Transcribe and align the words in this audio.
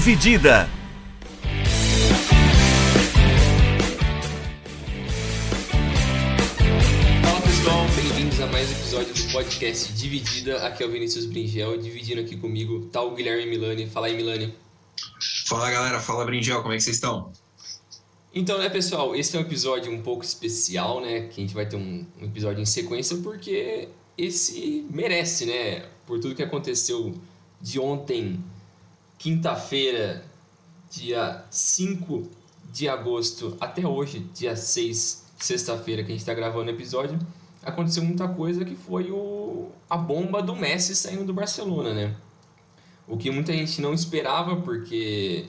Dividida. 0.00 0.66
Fala 7.22 7.40
pessoal, 7.42 7.84
bem-vindos 7.94 8.40
a 8.40 8.46
mais 8.46 8.70
um 8.70 8.72
episódio 8.72 9.12
do 9.12 9.30
podcast 9.30 9.92
Dividida. 9.92 10.66
Aqui 10.66 10.82
é 10.82 10.86
o 10.86 10.90
Vinícius 10.90 11.26
Bringel, 11.26 11.76
dividindo 11.76 12.22
aqui 12.22 12.34
comigo 12.38 12.86
tá 12.86 13.02
o 13.02 13.14
Guilherme 13.14 13.44
Milani. 13.44 13.86
Fala 13.88 14.06
aí, 14.06 14.16
Milani. 14.16 14.54
Fala 15.46 15.70
galera, 15.70 16.00
fala 16.00 16.24
Bringel, 16.24 16.62
como 16.62 16.72
é 16.72 16.78
que 16.78 16.82
vocês 16.82 16.96
estão? 16.96 17.30
Então, 18.34 18.56
né, 18.56 18.70
pessoal, 18.70 19.14
esse 19.14 19.36
é 19.36 19.38
um 19.38 19.42
episódio 19.42 19.92
um 19.92 20.00
pouco 20.00 20.24
especial, 20.24 21.02
né? 21.02 21.28
Que 21.28 21.42
a 21.42 21.44
gente 21.44 21.52
vai 21.52 21.66
ter 21.66 21.76
um, 21.76 22.06
um 22.18 22.24
episódio 22.24 22.62
em 22.62 22.66
sequência 22.66 23.18
porque 23.18 23.90
esse 24.16 24.86
merece, 24.90 25.44
né? 25.44 25.84
Por 26.06 26.18
tudo 26.18 26.34
que 26.34 26.42
aconteceu 26.42 27.14
de 27.60 27.78
ontem, 27.78 28.42
quinta-feira, 29.20 30.24
dia 30.90 31.44
5 31.50 32.26
de 32.72 32.88
agosto, 32.88 33.54
até 33.60 33.86
hoje, 33.86 34.20
dia 34.32 34.56
6, 34.56 35.26
sexta-feira, 35.38 36.02
que 36.02 36.08
a 36.08 36.12
gente 36.12 36.20
está 36.20 36.32
gravando 36.32 36.70
o 36.70 36.74
episódio, 36.74 37.18
aconteceu 37.62 38.02
muita 38.02 38.26
coisa 38.26 38.64
que 38.64 38.74
foi 38.74 39.10
o, 39.10 39.68
a 39.90 39.96
bomba 39.98 40.42
do 40.42 40.56
Messi 40.56 40.96
saindo 40.96 41.22
do 41.22 41.34
Barcelona, 41.34 41.92
né? 41.92 42.16
O 43.06 43.18
que 43.18 43.30
muita 43.30 43.52
gente 43.52 43.82
não 43.82 43.92
esperava, 43.92 44.56
porque 44.56 45.44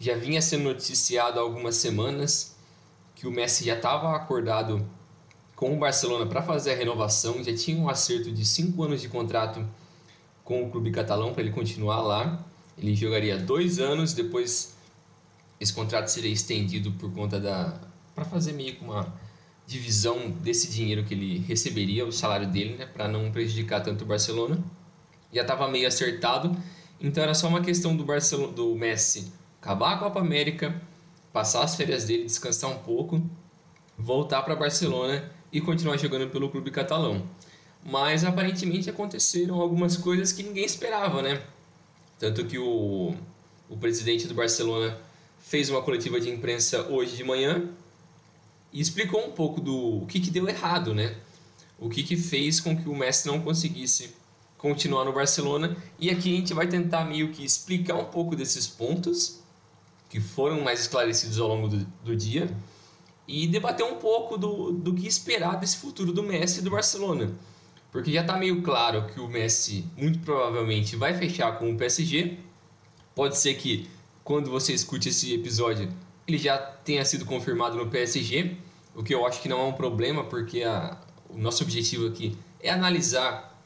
já 0.00 0.16
vinha 0.16 0.40
sendo 0.40 0.64
noticiado 0.64 1.38
há 1.38 1.42
algumas 1.42 1.76
semanas 1.76 2.56
que 3.14 3.26
o 3.26 3.30
Messi 3.30 3.66
já 3.66 3.74
estava 3.74 4.16
acordado 4.16 4.88
com 5.54 5.74
o 5.74 5.78
Barcelona 5.78 6.24
para 6.24 6.40
fazer 6.40 6.72
a 6.72 6.76
renovação, 6.76 7.44
já 7.44 7.54
tinha 7.54 7.76
um 7.76 7.90
acerto 7.90 8.32
de 8.32 8.46
5 8.46 8.82
anos 8.82 9.02
de 9.02 9.10
contrato 9.10 9.62
com 10.42 10.64
o 10.64 10.70
clube 10.70 10.90
catalão 10.90 11.34
para 11.34 11.42
ele 11.42 11.52
continuar 11.52 12.00
lá. 12.00 12.42
Ele 12.78 12.94
jogaria 12.94 13.38
dois 13.38 13.78
anos, 13.78 14.12
depois 14.12 14.76
esse 15.60 15.72
contrato 15.72 16.08
seria 16.08 16.30
estendido 16.30 16.92
por 16.92 17.12
conta 17.12 17.38
da. 17.38 17.80
para 18.14 18.24
fazer 18.24 18.52
meio 18.52 18.76
que 18.76 18.84
uma 18.84 19.12
divisão 19.66 20.30
desse 20.30 20.70
dinheiro 20.70 21.04
que 21.04 21.14
ele 21.14 21.38
receberia, 21.38 22.04
o 22.04 22.12
salário 22.12 22.48
dele, 22.48 22.76
né, 22.76 22.86
para 22.86 23.08
não 23.08 23.30
prejudicar 23.30 23.80
tanto 23.82 24.02
o 24.02 24.06
Barcelona. 24.06 24.62
Já 25.32 25.42
estava 25.42 25.68
meio 25.68 25.88
acertado, 25.88 26.54
então 27.00 27.22
era 27.22 27.34
só 27.34 27.48
uma 27.48 27.62
questão 27.62 27.96
do, 27.96 28.04
Barcelona, 28.04 28.52
do 28.52 28.74
Messi 28.74 29.32
acabar 29.62 29.92
a 29.92 29.96
Copa 29.96 30.18
América, 30.18 30.82
passar 31.32 31.62
as 31.62 31.76
férias 31.76 32.04
dele, 32.04 32.24
descansar 32.24 32.68
um 32.68 32.78
pouco, 32.78 33.22
voltar 33.96 34.42
para 34.42 34.56
Barcelona 34.56 35.30
e 35.52 35.60
continuar 35.60 35.96
jogando 35.96 36.28
pelo 36.30 36.50
clube 36.50 36.72
catalão. 36.72 37.22
Mas 37.84 38.24
aparentemente 38.24 38.90
aconteceram 38.90 39.60
algumas 39.60 39.96
coisas 39.96 40.32
que 40.32 40.42
ninguém 40.42 40.64
esperava, 40.64 41.22
né? 41.22 41.40
Tanto 42.22 42.44
que 42.44 42.56
o, 42.56 43.16
o 43.68 43.76
presidente 43.76 44.28
do 44.28 44.34
Barcelona 44.34 44.96
fez 45.40 45.68
uma 45.68 45.82
coletiva 45.82 46.20
de 46.20 46.30
imprensa 46.30 46.82
hoje 46.82 47.16
de 47.16 47.24
manhã 47.24 47.68
e 48.72 48.80
explicou 48.80 49.26
um 49.26 49.32
pouco 49.32 49.60
do 49.60 50.04
o 50.04 50.06
que, 50.06 50.20
que 50.20 50.30
deu 50.30 50.48
errado, 50.48 50.94
né? 50.94 51.16
O 51.80 51.88
que, 51.88 52.04
que 52.04 52.16
fez 52.16 52.60
com 52.60 52.80
que 52.80 52.88
o 52.88 52.94
Messi 52.94 53.26
não 53.26 53.40
conseguisse 53.40 54.14
continuar 54.56 55.04
no 55.04 55.12
Barcelona. 55.12 55.76
E 55.98 56.10
aqui 56.10 56.32
a 56.32 56.36
gente 56.36 56.54
vai 56.54 56.68
tentar 56.68 57.04
meio 57.06 57.32
que 57.32 57.44
explicar 57.44 57.96
um 57.96 58.04
pouco 58.04 58.36
desses 58.36 58.68
pontos 58.68 59.40
que 60.08 60.20
foram 60.20 60.60
mais 60.60 60.82
esclarecidos 60.82 61.40
ao 61.40 61.48
longo 61.48 61.66
do, 61.66 61.84
do 62.04 62.14
dia 62.14 62.48
e 63.26 63.48
debater 63.48 63.84
um 63.84 63.96
pouco 63.96 64.38
do, 64.38 64.70
do 64.70 64.94
que 64.94 65.08
esperar 65.08 65.58
desse 65.58 65.76
futuro 65.76 66.12
do 66.12 66.22
Messi 66.22 66.60
e 66.60 66.62
do 66.62 66.70
Barcelona. 66.70 67.32
Porque 67.92 68.10
já 68.10 68.22
está 68.22 68.36
meio 68.36 68.62
claro 68.62 69.06
que 69.06 69.20
o 69.20 69.28
Messi 69.28 69.84
muito 69.96 70.18
provavelmente 70.20 70.96
vai 70.96 71.14
fechar 71.14 71.58
com 71.58 71.70
o 71.70 71.76
PSG. 71.76 72.38
Pode 73.14 73.36
ser 73.36 73.54
que 73.54 73.88
quando 74.24 74.50
você 74.50 74.72
escute 74.72 75.10
esse 75.10 75.34
episódio 75.34 75.92
ele 76.26 76.38
já 76.38 76.56
tenha 76.56 77.04
sido 77.04 77.24
confirmado 77.24 77.76
no 77.76 77.90
PSG, 77.90 78.56
o 78.94 79.02
que 79.02 79.14
eu 79.14 79.26
acho 79.26 79.42
que 79.42 79.48
não 79.48 79.60
é 79.60 79.64
um 79.64 79.72
problema, 79.72 80.24
porque 80.24 80.62
a, 80.62 80.96
o 81.28 81.36
nosso 81.36 81.62
objetivo 81.62 82.06
aqui 82.06 82.36
é 82.60 82.70
analisar 82.70 83.58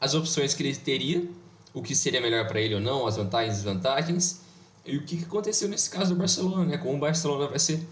as 0.00 0.14
opções 0.14 0.54
que 0.54 0.62
ele 0.62 0.74
teria, 0.74 1.28
o 1.74 1.82
que 1.82 1.94
seria 1.94 2.20
melhor 2.20 2.48
para 2.48 2.60
ele 2.60 2.74
ou 2.74 2.80
não, 2.80 3.06
as 3.06 3.16
vantagens 3.16 3.54
e 3.54 3.56
desvantagens, 3.56 4.40
e 4.84 4.96
o 4.96 5.04
que 5.04 5.22
aconteceu 5.22 5.68
nesse 5.68 5.90
caso 5.90 6.14
do 6.14 6.18
Barcelona, 6.18 6.64
né? 6.64 6.78
Como 6.78 6.96
o 6.96 6.98
Barcelona 6.98 7.46
vai 7.46 7.58
ser 7.58 7.86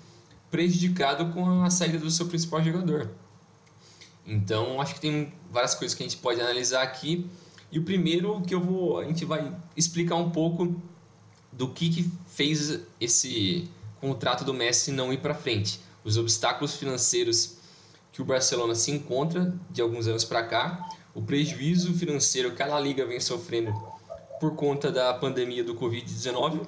prejudicado 0.51 1.33
com 1.33 1.63
a 1.63 1.71
saída 1.71 1.99
do 1.99 2.11
seu 2.11 2.27
principal 2.27 2.63
jogador. 2.65 3.11
Então, 4.29 4.79
acho 4.79 4.95
que 4.95 5.01
tem 5.01 5.33
várias 5.51 5.75
coisas 5.75 5.97
que 5.97 6.03
a 6.03 6.07
gente 6.07 6.19
pode 6.19 6.39
analisar 6.39 6.83
aqui. 6.83 7.27
E 7.73 7.79
o 7.79 7.83
primeiro 7.83 8.43
que 8.43 8.55
eu 8.55 8.61
vou, 8.61 9.01
a 9.01 9.05
gente 9.05 9.25
vai 9.25 9.51
explicar 9.75 10.17
um 10.17 10.31
pouco 10.31 10.81
do 11.51 11.69
que, 11.69 11.89
que 11.89 12.11
fez 12.29 12.81
esse 13.01 13.69
contrato 14.03 14.45
do 14.45 14.53
Messi 14.53 14.93
não 14.93 15.13
ir 15.13 15.19
para 15.19 15.35
frente, 15.35 15.81
os 16.05 16.19
obstáculos 16.19 16.77
financeiros 16.77 17.57
que 18.13 18.21
o 18.21 18.25
Barcelona 18.25 18.75
se 18.75 18.91
encontra 18.91 19.55
de 19.71 19.81
alguns 19.81 20.07
anos 20.07 20.25
para 20.25 20.45
cá, 20.45 20.89
o 21.15 21.23
prejuízo 21.23 21.93
financeiro 21.95 22.55
que 22.55 22.63
a 22.63 22.81
Liga 22.81 23.07
vem 23.07 23.19
sofrendo 23.19 23.73
por 24.39 24.55
conta 24.55 24.93
da 24.93 25.13
pandemia 25.15 25.65
do 25.65 25.75
Covid-19. 25.75 26.67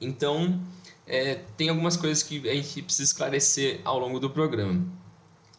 Então, 0.00 0.60
é, 1.06 1.40
tem 1.56 1.68
algumas 1.68 1.96
coisas 1.96 2.22
que 2.22 2.48
a 2.48 2.54
gente 2.54 2.82
precisa 2.82 3.10
esclarecer 3.10 3.80
ao 3.84 3.98
longo 3.98 4.18
do 4.18 4.30
programa. 4.30 4.99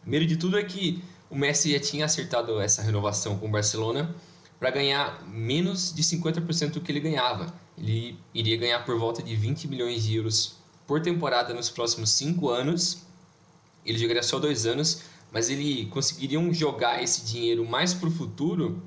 Primeiro 0.02 0.26
de 0.26 0.36
tudo 0.36 0.58
é 0.58 0.64
que 0.64 1.02
o 1.30 1.36
Messi 1.36 1.72
já 1.72 1.80
tinha 1.80 2.04
acertado 2.04 2.60
essa 2.60 2.82
renovação 2.82 3.38
com 3.38 3.46
o 3.46 3.50
Barcelona 3.50 4.14
para 4.58 4.70
ganhar 4.70 5.26
menos 5.26 5.92
de 5.94 6.02
50% 6.02 6.72
do 6.72 6.80
que 6.80 6.92
ele 6.92 7.00
ganhava. 7.00 7.52
Ele 7.78 8.18
iria 8.34 8.56
ganhar 8.56 8.84
por 8.84 8.98
volta 8.98 9.22
de 9.22 9.34
20 9.34 9.66
milhões 9.66 10.04
de 10.04 10.16
euros 10.16 10.56
por 10.86 11.00
temporada 11.00 11.54
nos 11.54 11.70
próximos 11.70 12.10
cinco 12.10 12.50
anos. 12.50 13.02
Ele 13.84 13.98
jogaria 13.98 14.22
só 14.22 14.38
dois 14.38 14.66
anos, 14.66 15.02
mas 15.32 15.48
ele 15.48 15.86
conseguiria 15.86 16.38
jogar 16.52 17.02
esse 17.02 17.24
dinheiro 17.24 17.64
mais 17.64 17.94
para 17.94 18.08
o 18.08 18.12
futuro, 18.12 18.82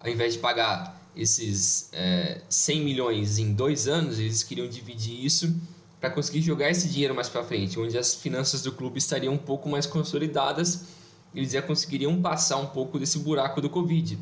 ao 0.00 0.10
invés 0.10 0.34
de 0.34 0.38
pagar 0.38 1.00
esses 1.14 1.90
é, 1.92 2.40
100 2.48 2.80
milhões 2.80 3.38
em 3.38 3.52
dois 3.52 3.86
anos, 3.86 4.18
eles 4.18 4.42
queriam 4.42 4.66
dividir 4.66 5.24
isso 5.24 5.54
para 6.02 6.10
conseguir 6.10 6.42
jogar 6.42 6.68
esse 6.68 6.88
dinheiro 6.88 7.14
mais 7.14 7.28
para 7.28 7.44
frente, 7.44 7.78
onde 7.78 7.96
as 7.96 8.12
finanças 8.12 8.60
do 8.60 8.72
clube 8.72 8.98
estariam 8.98 9.34
um 9.34 9.38
pouco 9.38 9.68
mais 9.68 9.86
consolidadas, 9.86 10.86
eles 11.32 11.52
já 11.52 11.62
conseguiriam 11.62 12.20
passar 12.20 12.56
um 12.56 12.66
pouco 12.66 12.98
desse 12.98 13.20
buraco 13.20 13.60
do 13.60 13.70
Covid. 13.70 14.18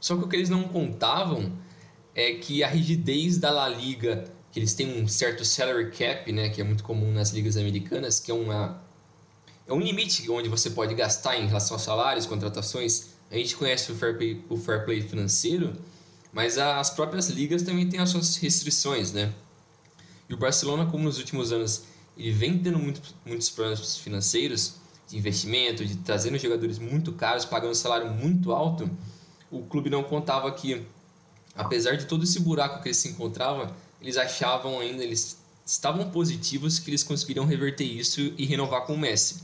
Só 0.00 0.16
que 0.16 0.24
o 0.24 0.28
que 0.28 0.34
eles 0.34 0.50
não 0.50 0.64
contavam 0.64 1.52
é 2.16 2.32
que 2.32 2.64
a 2.64 2.68
rigidez 2.68 3.38
da 3.38 3.52
La 3.52 3.68
Liga 3.68 4.24
que 4.50 4.58
eles 4.58 4.74
têm 4.74 5.00
um 5.00 5.06
certo 5.06 5.44
salary 5.44 5.92
cap, 5.92 6.32
né, 6.32 6.48
que 6.48 6.60
é 6.60 6.64
muito 6.64 6.82
comum 6.82 7.12
nas 7.12 7.30
ligas 7.30 7.56
americanas, 7.56 8.18
que 8.18 8.32
é 8.32 8.34
uma 8.34 8.82
é 9.68 9.72
um 9.72 9.78
limite 9.78 10.28
onde 10.28 10.48
você 10.48 10.70
pode 10.70 10.96
gastar 10.96 11.38
em 11.38 11.46
relação 11.46 11.76
a 11.76 11.78
salários, 11.78 12.26
contratações. 12.26 13.10
A 13.30 13.36
gente 13.36 13.54
conhece 13.54 13.92
o 13.92 13.94
fair 13.94 14.16
play, 14.16 14.44
o 14.48 14.56
fair 14.56 14.84
play 14.84 15.00
financeiro, 15.00 15.74
mas 16.32 16.58
as 16.58 16.90
próprias 16.90 17.28
ligas 17.28 17.62
também 17.62 17.88
têm 17.88 18.00
as 18.00 18.10
suas 18.10 18.36
restrições, 18.36 19.12
né? 19.12 19.32
E 20.28 20.34
o 20.34 20.36
Barcelona, 20.36 20.86
como 20.86 21.04
nos 21.04 21.18
últimos 21.18 21.52
anos 21.52 21.84
ele 22.16 22.30
vem 22.30 22.58
tendo 22.58 22.78
muito, 22.78 23.00
muitos 23.24 23.50
problemas 23.50 23.98
financeiros, 23.98 24.76
de 25.08 25.16
investimento, 25.16 25.84
de 25.84 25.96
trazendo 25.98 26.38
jogadores 26.38 26.78
muito 26.78 27.12
caros, 27.12 27.44
pagando 27.44 27.74
salário 27.74 28.10
muito 28.10 28.52
alto, 28.52 28.90
o 29.50 29.62
clube 29.62 29.88
não 29.88 30.02
contava 30.02 30.50
que, 30.50 30.82
apesar 31.54 31.96
de 31.96 32.06
todo 32.06 32.24
esse 32.24 32.40
buraco 32.40 32.82
que 32.82 32.88
ele 32.88 32.94
se 32.94 33.08
encontrava, 33.08 33.74
eles 34.00 34.16
achavam 34.16 34.80
ainda, 34.80 35.04
eles 35.04 35.38
estavam 35.64 36.10
positivos 36.10 36.78
que 36.78 36.90
eles 36.90 37.02
conseguiriam 37.02 37.46
reverter 37.46 37.84
isso 37.84 38.32
e 38.36 38.44
renovar 38.44 38.82
com 38.82 38.94
o 38.94 38.98
Messi. 38.98 39.42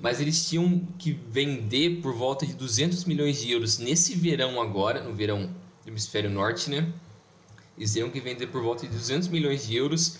Mas 0.00 0.20
eles 0.20 0.48
tinham 0.48 0.86
que 0.98 1.12
vender 1.12 2.00
por 2.00 2.14
volta 2.14 2.46
de 2.46 2.54
200 2.54 3.04
milhões 3.04 3.40
de 3.40 3.50
euros 3.50 3.78
nesse 3.78 4.14
verão 4.14 4.60
agora, 4.60 5.02
no 5.02 5.12
verão 5.12 5.50
do 5.84 5.90
hemisfério 5.90 6.30
norte, 6.30 6.70
né? 6.70 6.90
Eles 7.78 7.92
teriam 7.92 8.10
que 8.10 8.20
vender 8.20 8.48
por 8.48 8.60
volta 8.60 8.86
de 8.86 8.92
200 8.92 9.28
milhões 9.28 9.66
de 9.66 9.76
euros 9.76 10.18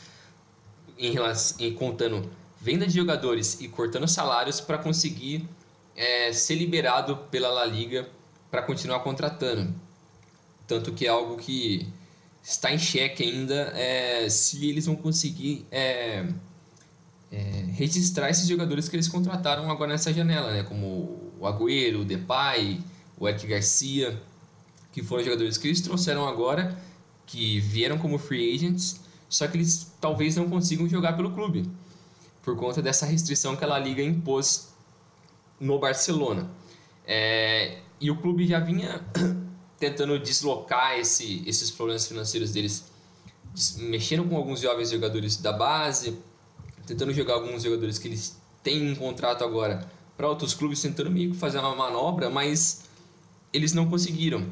em 0.96 1.14
em, 1.58 1.74
contando 1.74 2.30
venda 2.60 2.86
de 2.86 2.94
jogadores 2.94 3.60
e 3.60 3.68
cortando 3.68 4.08
salários 4.08 4.60
para 4.60 4.78
conseguir 4.78 5.48
é, 5.94 6.32
ser 6.32 6.54
liberado 6.54 7.16
pela 7.30 7.48
La 7.48 7.66
Liga 7.66 8.08
para 8.50 8.62
continuar 8.62 9.00
contratando. 9.00 9.74
Tanto 10.66 10.92
que 10.92 11.06
é 11.06 11.08
algo 11.08 11.36
que 11.36 11.86
está 12.42 12.72
em 12.72 12.78
xeque 12.78 13.22
ainda 13.24 13.72
é, 13.74 14.28
se 14.28 14.68
eles 14.68 14.86
vão 14.86 14.96
conseguir 14.96 15.66
é, 15.70 16.26
é, 17.30 17.64
registrar 17.72 18.30
esses 18.30 18.46
jogadores 18.46 18.88
que 18.88 18.96
eles 18.96 19.08
contrataram 19.08 19.70
agora 19.70 19.92
nessa 19.92 20.12
janela, 20.12 20.52
né? 20.52 20.62
como 20.62 21.32
o 21.38 21.46
Agüero, 21.46 22.00
o 22.00 22.04
Depay, 22.04 22.80
o 23.18 23.28
Eric 23.28 23.46
Garcia, 23.46 24.20
que 24.92 25.02
foram 25.02 25.24
jogadores 25.24 25.58
que 25.58 25.68
eles 25.68 25.80
trouxeram 25.80 26.26
agora, 26.26 26.76
que 27.28 27.60
vieram 27.60 27.98
como 27.98 28.18
free 28.18 28.54
agents, 28.54 29.00
só 29.28 29.46
que 29.46 29.56
eles 29.56 29.92
talvez 30.00 30.34
não 30.34 30.48
consigam 30.48 30.88
jogar 30.88 31.14
pelo 31.14 31.30
clube, 31.30 31.70
por 32.42 32.56
conta 32.56 32.82
dessa 32.82 33.06
restrição 33.06 33.54
que 33.54 33.64
a 33.64 33.78
Liga 33.78 34.02
impôs 34.02 34.68
no 35.60 35.78
Barcelona. 35.78 36.50
É, 37.06 37.78
e 38.00 38.10
o 38.10 38.16
clube 38.16 38.46
já 38.46 38.58
vinha 38.58 39.04
tentando 39.78 40.18
deslocar 40.18 40.98
esse, 40.98 41.42
esses 41.46 41.70
problemas 41.70 42.08
financeiros 42.08 42.50
deles 42.50 42.90
mexeram 43.78 44.26
com 44.28 44.36
alguns 44.36 44.60
jovens 44.60 44.90
jogadores 44.90 45.36
da 45.36 45.52
base, 45.52 46.18
tentando 46.86 47.12
jogar 47.12 47.34
alguns 47.34 47.62
jogadores 47.62 47.98
que 47.98 48.08
eles 48.08 48.40
têm 48.62 48.90
um 48.90 48.94
contrato 48.94 49.44
agora 49.44 49.86
para 50.16 50.28
outros 50.28 50.54
clubes, 50.54 50.80
tentando 50.80 51.10
meio 51.10 51.32
que 51.32 51.36
fazer 51.36 51.58
uma 51.58 51.74
manobra, 51.74 52.30
mas 52.30 52.84
eles 53.52 53.72
não 53.72 53.88
conseguiram. 53.88 54.46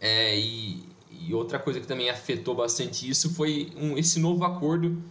É, 0.00 0.38
e, 0.38 0.84
e, 1.10 1.34
outra 1.34 1.58
coisa 1.58 1.80
que 1.80 1.86
também 1.86 2.10
afetou 2.10 2.54
bastante 2.54 3.08
isso 3.08 3.34
foi 3.34 3.72
um, 3.76 3.96
esse 3.96 4.18
novo 4.18 4.44
acordo 4.44 5.02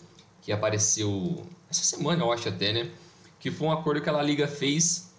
que 0.42 0.52
apareceu 0.52 1.46
essa 1.70 1.84
semana, 1.84 2.24
eu 2.24 2.32
acho 2.32 2.48
até, 2.48 2.72
né? 2.72 2.92
Que 3.40 3.52
foi 3.52 3.68
um 3.68 3.72
acordo 3.72 4.02
que 4.02 4.10
a 4.10 4.12
La 4.12 4.22
Liga 4.22 4.48
fez 4.48 5.12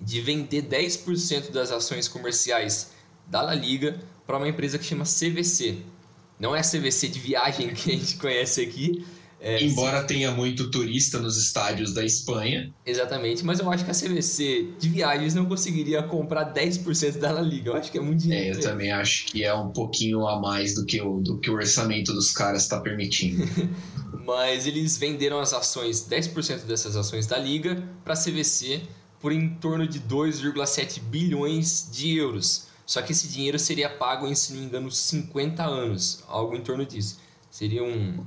de 0.00 0.20
vender 0.20 0.62
10% 0.62 1.50
das 1.50 1.70
ações 1.70 2.08
comerciais 2.08 2.92
da 3.26 3.42
La 3.42 3.54
Liga 3.54 4.00
para 4.26 4.36
uma 4.36 4.48
empresa 4.48 4.78
que 4.78 4.84
chama 4.84 5.04
CVC. 5.04 5.78
Não 6.38 6.54
é 6.54 6.60
a 6.60 6.62
CVC 6.62 7.08
de 7.08 7.18
viagem 7.18 7.72
que 7.74 7.92
a 7.92 7.96
gente 7.96 8.16
conhece 8.16 8.60
aqui. 8.60 9.06
É, 9.46 9.62
Embora 9.62 10.02
tenha 10.02 10.30
muito 10.30 10.70
turista 10.70 11.18
nos 11.18 11.36
estádios 11.36 11.92
da 11.92 12.02
Espanha. 12.02 12.72
Exatamente, 12.86 13.44
mas 13.44 13.58
eu 13.60 13.70
acho 13.70 13.84
que 13.84 13.90
a 13.90 13.94
CVC 13.94 14.70
de 14.78 14.88
viagens 14.88 15.34
não 15.34 15.44
conseguiria 15.44 16.02
comprar 16.02 16.54
10% 16.54 17.18
da 17.18 17.30
La 17.30 17.42
Liga. 17.42 17.68
Eu 17.68 17.76
acho 17.76 17.92
que 17.92 17.98
é 17.98 18.00
muito 18.00 18.22
dinheiro. 18.22 18.56
É, 18.56 18.58
eu 18.58 18.60
também 18.62 18.90
acho 18.90 19.26
que 19.26 19.44
é 19.44 19.52
um 19.52 19.68
pouquinho 19.68 20.26
a 20.26 20.40
mais 20.40 20.74
do 20.74 20.86
que 20.86 20.98
o, 20.98 21.20
do 21.20 21.38
que 21.38 21.50
o 21.50 21.54
orçamento 21.56 22.14
dos 22.14 22.32
caras 22.32 22.62
está 22.62 22.80
permitindo. 22.80 23.44
mas 24.24 24.66
eles 24.66 24.96
venderam 24.96 25.38
as 25.38 25.52
ações, 25.52 26.08
10% 26.08 26.64
dessas 26.64 26.96
ações 26.96 27.26
da 27.26 27.36
Liga, 27.36 27.86
para 28.02 28.14
a 28.14 28.16
CVC 28.16 28.80
por 29.20 29.30
em 29.30 29.50
torno 29.56 29.86
de 29.86 30.00
2,7 30.00 31.00
bilhões 31.00 31.90
de 31.92 32.16
euros. 32.16 32.66
Só 32.86 33.02
que 33.02 33.12
esse 33.12 33.28
dinheiro 33.28 33.58
seria 33.58 33.90
pago 33.90 34.26
em, 34.26 34.34
se 34.34 34.54
não 34.54 34.60
me 34.60 34.66
engano, 34.66 34.90
50 34.90 35.62
anos, 35.62 36.24
algo 36.26 36.56
em 36.56 36.62
torno 36.62 36.86
disso. 36.86 37.18
Seria 37.50 37.84
um. 37.84 38.24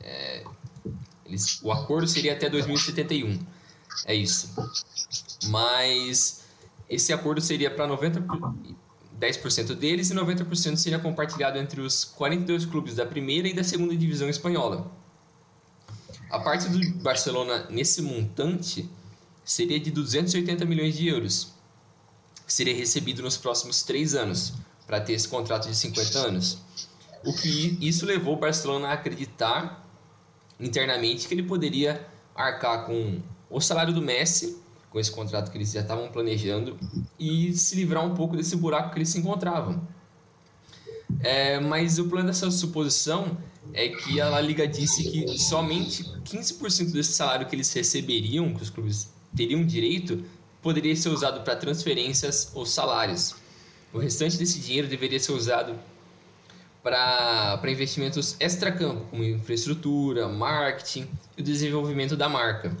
É, 0.00 0.44
eles, 1.26 1.60
o 1.62 1.72
acordo 1.72 2.06
seria 2.06 2.32
até 2.32 2.48
2071. 2.48 3.38
É 4.06 4.14
isso. 4.14 4.54
Mas 5.48 6.44
esse 6.88 7.12
acordo 7.12 7.40
seria 7.40 7.70
para 7.70 7.86
90 7.86 8.20
10% 9.18 9.74
deles 9.74 10.10
e 10.10 10.14
90% 10.14 10.76
seria 10.76 10.98
compartilhado 10.98 11.58
entre 11.58 11.80
os 11.80 12.04
42 12.04 12.64
clubes 12.64 12.94
da 12.94 13.04
primeira 13.04 13.48
e 13.48 13.52
da 13.52 13.64
segunda 13.64 13.96
divisão 13.96 14.28
espanhola. 14.28 14.90
A 16.30 16.38
parte 16.38 16.68
do 16.68 17.02
Barcelona 17.02 17.66
nesse 17.68 18.00
montante 18.00 18.88
seria 19.44 19.80
de 19.80 19.90
280 19.90 20.64
milhões 20.64 20.96
de 20.96 21.08
euros 21.08 21.58
que 22.48 22.52
seria 22.54 22.74
recebido 22.74 23.22
nos 23.22 23.36
próximos 23.36 23.82
três 23.82 24.14
anos, 24.14 24.54
para 24.86 24.98
ter 24.98 25.12
esse 25.12 25.28
contrato 25.28 25.68
de 25.68 25.76
50 25.76 26.18
anos. 26.18 26.56
O 27.22 27.34
que 27.34 27.76
isso 27.78 28.06
levou 28.06 28.36
o 28.36 28.38
Barcelona 28.38 28.88
a 28.88 28.92
acreditar 28.94 29.86
internamente 30.60 31.28
que 31.28 31.34
ele 31.34 31.42
poderia 31.42 32.06
arcar 32.34 32.84
com 32.86 33.20
o 33.50 33.60
salário 33.60 33.92
do 33.92 34.02
Messi, 34.02 34.58
com 34.90 34.98
esse 34.98 35.10
contrato 35.10 35.50
que 35.50 35.58
eles 35.58 35.72
já 35.72 35.80
estavam 35.80 36.08
planejando, 36.08 36.78
e 37.18 37.52
se 37.52 37.76
livrar 37.76 38.04
um 38.04 38.14
pouco 38.14 38.36
desse 38.36 38.56
buraco 38.56 38.90
que 38.90 38.98
eles 38.98 39.08
se 39.08 39.18
encontravam. 39.18 39.80
É, 41.20 41.58
mas 41.58 41.98
o 41.98 42.08
plano 42.08 42.28
dessa 42.28 42.50
suposição 42.50 43.36
é 43.72 43.88
que 43.88 44.20
a 44.20 44.28
La 44.28 44.40
Liga 44.40 44.66
disse 44.66 45.10
que 45.10 45.38
somente 45.38 46.04
15% 46.24 46.92
desse 46.92 47.12
salário 47.12 47.46
que 47.46 47.56
eles 47.56 47.72
receberiam, 47.72 48.54
que 48.54 48.62
os 48.62 48.70
clubes 48.70 49.08
teriam 49.36 49.64
direito, 49.64 50.24
poderia 50.62 50.94
ser 50.96 51.08
usado 51.08 51.42
para 51.42 51.56
transferências 51.56 52.50
ou 52.54 52.64
salários. 52.64 53.34
O 53.92 53.98
restante 53.98 54.36
desse 54.36 54.60
dinheiro 54.60 54.86
deveria 54.88 55.18
ser 55.18 55.32
usado 55.32 55.74
para 56.82 57.60
investimentos 57.66 58.36
extra-campo, 58.38 59.06
como 59.10 59.24
infraestrutura, 59.24 60.28
marketing 60.28 61.08
e 61.36 61.40
o 61.40 61.44
desenvolvimento 61.44 62.16
da 62.16 62.28
marca. 62.28 62.76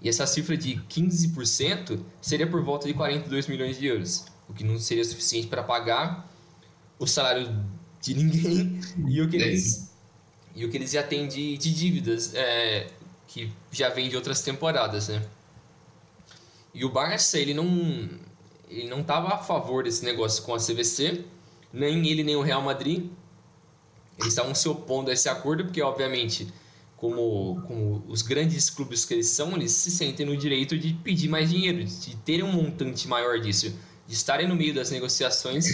E 0.00 0.08
essa 0.08 0.26
cifra 0.26 0.56
de 0.56 0.76
15% 0.88 2.00
seria 2.22 2.46
por 2.46 2.62
volta 2.62 2.86
de 2.86 2.94
42 2.94 3.46
milhões 3.48 3.78
de 3.78 3.86
euros, 3.86 4.24
o 4.48 4.54
que 4.54 4.64
não 4.64 4.78
seria 4.78 5.04
suficiente 5.04 5.46
para 5.46 5.62
pagar 5.62 6.28
o 6.98 7.06
salário 7.06 7.54
de 8.00 8.14
ninguém 8.14 8.80
e 9.06 9.20
o 9.20 9.28
que 9.28 9.36
eles, 9.36 9.90
e 10.54 10.64
o 10.64 10.70
que 10.70 10.76
eles 10.76 10.90
já 10.90 11.02
têm 11.02 11.28
de, 11.28 11.58
de 11.58 11.74
dívidas 11.74 12.34
é, 12.34 12.86
que 13.28 13.52
já 13.70 13.90
vem 13.90 14.08
de 14.08 14.16
outras 14.16 14.40
temporadas, 14.42 15.08
né? 15.08 15.22
E 16.72 16.84
o 16.84 16.88
Barça, 16.88 17.38
ele 17.38 17.52
não 17.52 18.08
ele 18.68 18.88
não 18.88 19.00
estava 19.00 19.34
a 19.34 19.38
favor 19.38 19.82
desse 19.82 20.04
negócio 20.04 20.44
com 20.44 20.54
a 20.54 20.58
CVC, 20.58 21.24
nem 21.72 22.06
ele 22.06 22.22
nem 22.22 22.36
o 22.36 22.42
Real 22.42 22.62
Madrid. 22.62 23.10
Eles 24.20 24.32
estavam 24.34 24.54
se 24.54 24.68
opondo 24.68 25.10
a 25.10 25.12
esse 25.12 25.28
acordo, 25.28 25.64
porque, 25.64 25.80
obviamente, 25.80 26.46
como, 26.96 27.62
como 27.66 28.04
os 28.08 28.20
grandes 28.20 28.68
clubes 28.68 29.04
que 29.04 29.14
eles 29.14 29.28
são, 29.28 29.56
eles 29.56 29.72
se 29.72 29.90
sentem 29.90 30.26
no 30.26 30.36
direito 30.36 30.78
de 30.78 30.92
pedir 30.92 31.28
mais 31.28 31.48
dinheiro, 31.48 31.82
de 31.82 32.16
terem 32.16 32.44
um 32.44 32.52
montante 32.52 33.08
maior 33.08 33.40
disso, 33.40 33.72
de 34.06 34.14
estarem 34.14 34.46
no 34.46 34.54
meio 34.54 34.74
das 34.74 34.90
negociações 34.90 35.66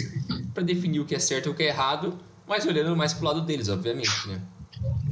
para 0.53 0.63
definir 0.63 1.01
o 1.01 1.05
que 1.05 1.15
é 1.15 1.19
certo 1.19 1.47
e 1.47 1.51
o 1.51 1.55
que 1.55 1.63
é 1.63 1.67
errado, 1.67 2.17
mas 2.47 2.65
olhando 2.65 2.95
mais 2.95 3.13
para 3.13 3.21
o 3.23 3.25
lado 3.25 3.41
deles, 3.41 3.67
obviamente, 3.67 4.27
né? 4.27 4.41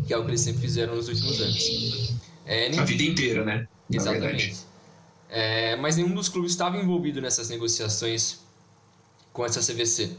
Que 0.07 0.13
é 0.13 0.17
o 0.17 0.23
que 0.23 0.29
eles 0.29 0.41
sempre 0.41 0.61
fizeram 0.61 0.95
nos 0.95 1.09
últimos 1.09 1.41
anos. 1.41 2.15
É, 2.45 2.69
nem... 2.69 2.79
A 2.79 2.85
vida 2.85 3.03
inteira, 3.03 3.43
né? 3.43 3.67
Exatamente. 3.91 4.55
É, 5.29 5.75
mas 5.75 5.97
nenhum 5.97 6.13
dos 6.13 6.29
clubes 6.29 6.51
estava 6.51 6.77
envolvido 6.77 7.19
nessas 7.19 7.49
negociações 7.49 8.39
com 9.33 9.43
essa 9.43 9.59
CVC. 9.59 10.11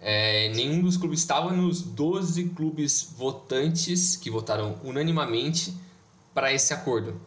É, 0.00 0.48
nenhum 0.54 0.82
dos 0.82 0.96
clubes 0.96 1.20
estava 1.20 1.52
nos 1.52 1.82
12 1.82 2.44
clubes 2.50 3.12
votantes 3.16 4.16
que 4.16 4.30
votaram 4.30 4.78
unanimamente 4.82 5.74
para 6.32 6.52
esse 6.52 6.72
acordo. 6.72 7.20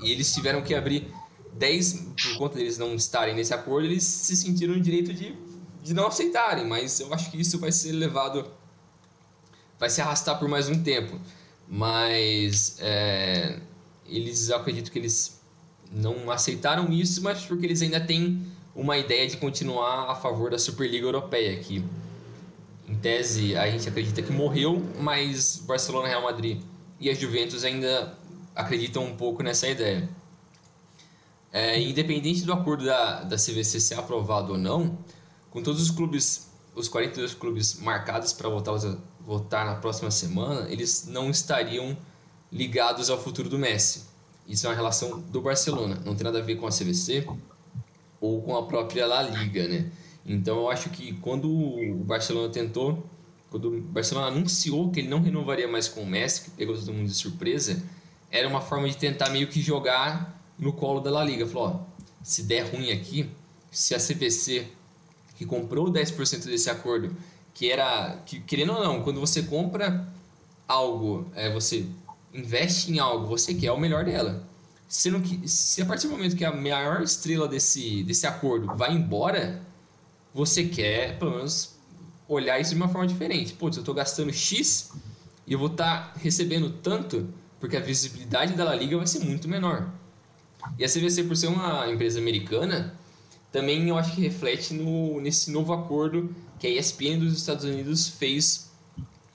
E 0.00 0.10
eles 0.10 0.32
tiveram 0.32 0.62
que 0.62 0.74
abrir 0.74 1.12
10, 1.52 1.92
por 2.22 2.36
conta 2.38 2.56
deles 2.56 2.78
não 2.78 2.94
estarem 2.94 3.34
nesse 3.34 3.52
acordo, 3.52 3.86
eles 3.86 4.04
se 4.04 4.34
sentiram 4.36 4.74
no 4.74 4.80
direito 4.80 5.12
de, 5.12 5.36
de 5.82 5.92
não 5.94 6.06
aceitarem, 6.06 6.66
mas 6.66 7.00
eu 7.00 7.12
acho 7.12 7.30
que 7.30 7.38
isso 7.40 7.58
vai 7.58 7.70
ser 7.70 7.92
levado, 7.92 8.50
vai 9.78 9.90
se 9.90 10.00
arrastar 10.00 10.38
por 10.38 10.48
mais 10.48 10.68
um 10.68 10.82
tempo. 10.82 11.20
Mas 11.68 12.76
é, 12.80 13.60
eles, 14.06 14.48
eu 14.48 14.56
acredito 14.56 14.90
que 14.90 14.98
eles 14.98 15.40
não 15.92 16.30
aceitaram 16.30 16.92
isso, 16.92 17.22
mas 17.22 17.44
porque 17.44 17.66
eles 17.66 17.82
ainda 17.82 18.00
têm 18.00 18.46
uma 18.74 18.98
ideia 18.98 19.26
de 19.26 19.36
continuar 19.36 20.10
a 20.10 20.14
favor 20.14 20.50
da 20.50 20.58
Superliga 20.58 21.06
Europeia, 21.06 21.58
que 21.60 21.84
em 22.88 22.94
tese 22.96 23.56
a 23.56 23.70
gente 23.70 23.88
acredita 23.88 24.20
que 24.22 24.32
morreu, 24.32 24.82
mas 24.98 25.62
Barcelona, 25.64 26.08
Real 26.08 26.22
Madrid 26.22 26.60
e 26.98 27.08
a 27.08 27.14
Juventus 27.14 27.64
ainda 27.64 28.16
acreditam 28.54 29.04
um 29.04 29.16
pouco 29.16 29.42
nessa 29.42 29.68
ideia. 29.68 30.08
É, 31.52 31.80
independente 31.80 32.42
do 32.42 32.52
acordo 32.52 32.84
da, 32.84 33.22
da 33.22 33.36
CVC 33.36 33.78
ser 33.78 33.94
aprovado 33.94 34.52
ou 34.52 34.58
não, 34.58 34.98
com 35.50 35.62
todos 35.62 35.80
os 35.80 35.90
clubes, 35.90 36.48
os 36.74 36.88
42 36.88 37.32
clubes 37.34 37.80
marcados 37.80 38.32
para 38.32 38.48
votar, 38.48 38.74
votar 39.20 39.64
na 39.64 39.76
próxima 39.76 40.10
semana, 40.10 40.68
eles 40.68 41.06
não 41.06 41.30
estariam 41.30 41.96
ligados 42.50 43.08
ao 43.08 43.18
futuro 43.20 43.48
do 43.48 43.56
Messi. 43.56 44.02
Isso 44.48 44.66
é 44.66 44.70
uma 44.70 44.74
relação 44.74 45.20
do 45.20 45.40
Barcelona, 45.40 46.02
não 46.04 46.16
tem 46.16 46.24
nada 46.24 46.40
a 46.40 46.42
ver 46.42 46.56
com 46.56 46.66
a 46.66 46.70
CVC 46.70 47.24
ou 48.24 48.42
com 48.42 48.56
a 48.56 48.66
própria 48.66 49.06
La 49.06 49.22
Liga, 49.22 49.68
né? 49.68 49.90
Então 50.24 50.56
eu 50.56 50.70
acho 50.70 50.88
que 50.90 51.12
quando 51.14 51.50
o 51.50 52.02
Barcelona 52.04 52.48
tentou, 52.48 53.04
quando 53.50 53.68
o 53.68 53.80
Barcelona 53.80 54.28
anunciou 54.28 54.90
que 54.90 55.00
ele 55.00 55.08
não 55.08 55.20
renovaria 55.20 55.68
mais 55.68 55.88
com 55.88 56.00
o 56.02 56.06
Messi, 56.06 56.44
que 56.44 56.50
pegou 56.50 56.74
todo 56.74 56.92
mundo 56.92 57.06
de 57.06 57.14
surpresa, 57.14 57.82
era 58.30 58.48
uma 58.48 58.60
forma 58.60 58.88
de 58.88 58.96
tentar 58.96 59.28
meio 59.30 59.46
que 59.48 59.60
jogar 59.60 60.42
no 60.58 60.72
colo 60.72 61.00
da 61.00 61.10
La 61.10 61.22
Liga. 61.22 61.46
Falou, 61.46 61.68
ó, 61.68 62.04
se 62.22 62.44
der 62.44 62.62
ruim 62.62 62.90
aqui, 62.90 63.28
se 63.70 63.94
a 63.94 63.98
CVC 63.98 64.66
que 65.36 65.44
comprou 65.44 65.92
10% 65.92 66.46
desse 66.46 66.70
acordo, 66.70 67.14
que 67.52 67.70
era, 67.70 68.16
que, 68.24 68.40
querendo 68.40 68.72
ou 68.72 68.82
não, 68.82 69.02
quando 69.02 69.20
você 69.20 69.42
compra 69.42 70.08
algo, 70.66 71.30
é, 71.34 71.52
você 71.52 71.86
investe 72.32 72.90
em 72.90 72.98
algo, 72.98 73.26
você 73.26 73.52
quer 73.54 73.70
o 73.72 73.78
melhor 73.78 74.04
dela. 74.04 74.42
Se, 74.88 75.10
não, 75.10 75.22
se 75.46 75.82
a 75.82 75.86
partir 75.86 76.06
do 76.06 76.12
momento 76.12 76.36
que 76.36 76.44
a 76.44 76.52
maior 76.52 77.02
estrela 77.02 77.48
desse, 77.48 78.02
desse 78.04 78.26
acordo 78.26 78.66
vai 78.76 78.92
embora, 78.92 79.62
você 80.32 80.64
quer, 80.64 81.18
pelo 81.18 81.32
menos, 81.32 81.74
olhar 82.28 82.60
isso 82.60 82.70
de 82.70 82.76
uma 82.76 82.88
forma 82.88 83.06
diferente. 83.06 83.52
Putz, 83.54 83.76
eu 83.76 83.82
estou 83.82 83.94
gastando 83.94 84.32
X 84.32 84.92
e 85.46 85.52
eu 85.52 85.58
vou 85.58 85.68
estar 85.68 86.12
tá 86.12 86.20
recebendo 86.20 86.70
tanto, 86.70 87.28
porque 87.60 87.76
a 87.76 87.80
visibilidade 87.80 88.54
da 88.54 88.64
La 88.64 88.74
Liga 88.74 88.96
vai 88.96 89.06
ser 89.06 89.20
muito 89.20 89.48
menor. 89.48 89.90
E 90.78 90.84
a 90.84 90.88
CVC, 90.88 91.24
por 91.24 91.36
ser 91.36 91.48
uma 91.48 91.88
empresa 91.90 92.18
americana, 92.18 92.98
também 93.52 93.88
eu 93.88 93.96
acho 93.96 94.14
que 94.14 94.20
reflete 94.20 94.74
no, 94.74 95.20
nesse 95.20 95.50
novo 95.50 95.72
acordo 95.72 96.34
que 96.58 96.66
a 96.66 96.70
ESPN 96.70 97.18
dos 97.18 97.36
Estados 97.36 97.64
Unidos 97.64 98.08
fez 98.08 98.70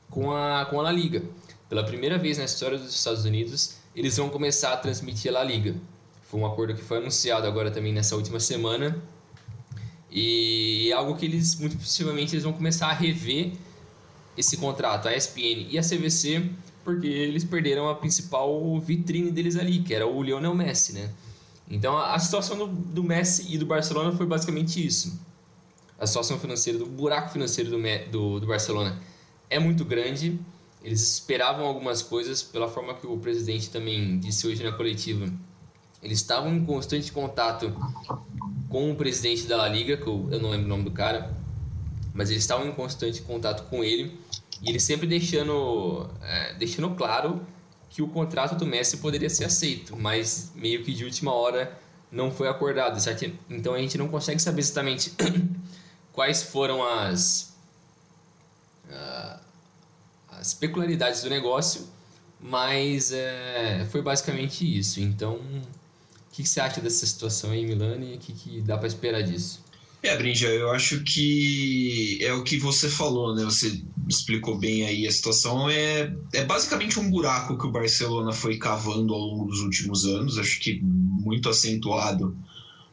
com 0.09 0.31
a, 0.31 0.65
com 0.65 0.79
a 0.79 0.83
La 0.83 0.91
Liga. 0.91 1.23
Pela 1.69 1.85
primeira 1.85 2.17
vez 2.17 2.37
na 2.37 2.45
história 2.45 2.77
dos 2.77 2.93
Estados 2.93 3.23
Unidos, 3.25 3.75
eles 3.99 4.15
vão 4.15 4.29
começar 4.29 4.71
a 4.71 4.77
transmitir 4.77 5.35
a 5.35 5.43
Liga. 5.43 5.75
Foi 6.23 6.39
um 6.39 6.45
acordo 6.45 6.73
que 6.73 6.81
foi 6.81 6.99
anunciado 6.99 7.45
agora 7.45 7.69
também 7.69 7.91
nessa 7.91 8.15
última 8.15 8.39
semana. 8.39 8.97
E 10.09 10.87
é 10.89 10.93
algo 10.93 11.17
que 11.17 11.25
eles, 11.25 11.59
muito 11.59 11.77
possivelmente, 11.77 12.33
eles 12.33 12.45
vão 12.45 12.53
começar 12.53 12.87
a 12.87 12.93
rever 12.93 13.51
esse 14.37 14.55
contrato, 14.55 15.09
a 15.09 15.15
ESPN 15.17 15.67
e 15.69 15.77
a 15.77 15.81
CVC, 15.81 16.49
porque 16.81 17.07
eles 17.07 17.43
perderam 17.43 17.89
a 17.89 17.95
principal 17.95 18.79
vitrine 18.79 19.31
deles 19.31 19.57
ali, 19.57 19.79
que 19.79 19.93
era 19.93 20.07
o 20.07 20.23
Lionel 20.23 20.55
Messi, 20.55 20.93
né? 20.93 21.11
Então 21.69 21.97
a, 21.97 22.17
situação 22.19 22.57
do, 22.57 22.67
do, 22.67 23.03
Messi 23.03 23.53
e 23.53 23.57
do 23.57 23.65
Barcelona 23.65 24.15
foi 24.15 24.25
basicamente 24.25 24.83
isso. 24.83 25.19
A 25.99 26.07
situação 26.07 26.39
financeira, 26.39 26.79
do 26.79 26.85
buraco 26.85 27.31
financeiro 27.31 27.69
do, 27.69 27.77
do, 28.09 28.39
do 28.39 28.47
Barcelona 28.47 28.97
é 29.49 29.59
muito 29.59 29.83
grande. 29.83 30.39
Eles 30.83 31.01
esperavam 31.01 31.65
algumas 31.65 32.01
coisas, 32.01 32.41
pela 32.41 32.67
forma 32.67 32.93
que 32.93 33.05
o 33.05 33.17
presidente 33.17 33.69
também 33.69 34.17
disse 34.19 34.47
hoje 34.47 34.63
na 34.63 34.71
coletiva. 34.71 35.31
Eles 36.01 36.19
estavam 36.19 36.53
em 36.53 36.63
constante 36.65 37.11
contato 37.11 37.73
com 38.69 38.91
o 38.91 38.95
presidente 38.95 39.45
da 39.45 39.57
La 39.57 39.67
Liga, 39.67 39.97
que 39.97 40.07
eu, 40.07 40.29
eu 40.31 40.39
não 40.39 40.49
lembro 40.49 40.65
o 40.65 40.69
nome 40.69 40.83
do 40.83 40.91
cara, 40.91 41.35
mas 42.13 42.29
eles 42.29 42.43
estavam 42.43 42.67
em 42.67 42.71
constante 42.71 43.21
contato 43.21 43.69
com 43.69 43.83
ele 43.83 44.17
e 44.61 44.69
ele 44.69 44.79
sempre 44.79 45.07
deixando, 45.07 46.09
é, 46.21 46.53
deixando 46.53 46.89
claro 46.95 47.45
que 47.89 48.01
o 48.01 48.07
contrato 48.07 48.55
do 48.55 48.65
Messi 48.65 48.97
poderia 48.97 49.29
ser 49.29 49.45
aceito, 49.45 49.97
mas 49.97 50.51
meio 50.55 50.83
que 50.83 50.93
de 50.93 51.03
última 51.03 51.33
hora 51.33 51.77
não 52.11 52.31
foi 52.31 52.47
acordado, 52.47 52.99
certo? 52.99 53.31
Então 53.49 53.73
a 53.73 53.79
gente 53.79 53.97
não 53.97 54.07
consegue 54.07 54.41
saber 54.41 54.61
exatamente 54.61 55.13
quais 56.13 56.43
foram 56.43 56.83
as, 56.83 57.53
uh, 58.89 59.39
as 60.39 60.53
peculiaridades 60.53 61.21
do 61.21 61.29
negócio, 61.29 61.85
mas 62.39 63.11
é, 63.11 63.85
foi 63.91 64.01
basicamente 64.01 64.65
isso. 64.65 65.01
Então, 65.01 65.35
o 65.35 65.61
que, 66.31 66.43
que, 66.43 66.49
você 66.49 66.61
acha 66.61 66.79
dessa 66.79 67.05
situação 67.05 67.51
aí, 67.51 67.65
Milani? 67.65 68.15
O 68.15 68.17
que, 68.17 68.31
que 68.31 68.61
dá 68.61 68.77
para 68.77 68.87
esperar 68.87 69.21
disso? 69.21 69.63
É, 70.01 70.15
Brinja, 70.15 70.47
eu 70.47 70.71
acho 70.71 71.03
que 71.03 72.17
é 72.21 72.31
o 72.31 72.41
que 72.41 72.57
você 72.57 72.89
falou, 72.89 73.35
né? 73.35 73.43
Você 73.43 73.83
explicou 74.07 74.57
bem 74.57 74.85
aí 74.85 75.05
a 75.05 75.11
situação. 75.11 75.69
É, 75.69 76.15
é 76.33 76.45
basicamente 76.45 76.97
um 76.97 77.11
buraco 77.11 77.57
que 77.57 77.67
o 77.67 77.71
Barcelona 77.71 78.31
foi 78.31 78.57
cavando 78.57 79.13
ao 79.13 79.19
longo 79.19 79.45
dos 79.45 79.59
últimos 79.59 80.05
anos, 80.05 80.37
acho 80.37 80.57
que 80.61 80.79
muito 80.81 81.49
acentuado 81.49 82.37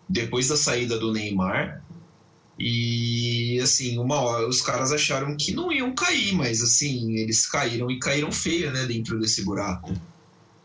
depois 0.09 0.49
da 0.49 0.57
saída 0.57 0.99
do 0.99 1.13
Neymar. 1.13 1.85
E 2.59 3.61
assim, 3.61 3.99
uma 3.99 4.21
hora 4.21 4.49
os 4.49 4.63
caras 4.63 4.91
acharam 4.91 5.37
que 5.37 5.53
não 5.53 5.71
iam 5.71 5.95
cair, 5.95 6.33
mas 6.33 6.63
assim, 6.63 7.17
eles 7.17 7.47
caíram 7.47 7.91
e 7.91 7.99
caíram 7.99 8.33
feio, 8.33 8.73
né, 8.73 8.87
dentro 8.87 9.19
desse 9.21 9.45
buraco. 9.45 9.93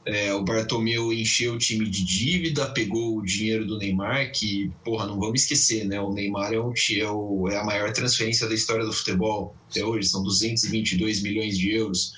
É, 0.04 0.34
o 0.34 0.44
Bartomeu 0.44 1.14
encheu 1.14 1.54
o 1.54 1.58
time 1.60 1.88
de 1.88 2.04
dívida, 2.04 2.72
pegou 2.72 3.18
o 3.18 3.24
dinheiro 3.24 3.68
do 3.68 3.78
Neymar, 3.78 4.32
que, 4.32 4.72
porra, 4.84 5.06
não 5.06 5.20
vamos 5.20 5.44
esquecer, 5.44 5.86
né? 5.86 6.02
O 6.02 6.12
Neymar 6.12 6.54
é, 6.54 6.60
um, 6.60 6.74
é, 6.74 7.12
o, 7.12 7.48
é 7.48 7.58
a 7.58 7.64
maior 7.64 7.94
transferência 7.94 8.48
da 8.48 8.56
história 8.56 8.84
do 8.84 8.92
futebol 8.92 9.56
até 9.70 9.86
hoje, 9.86 10.10
são 10.10 10.24
222 10.24 11.22
milhões 11.22 11.56
de 11.56 11.72
euros. 11.72 12.14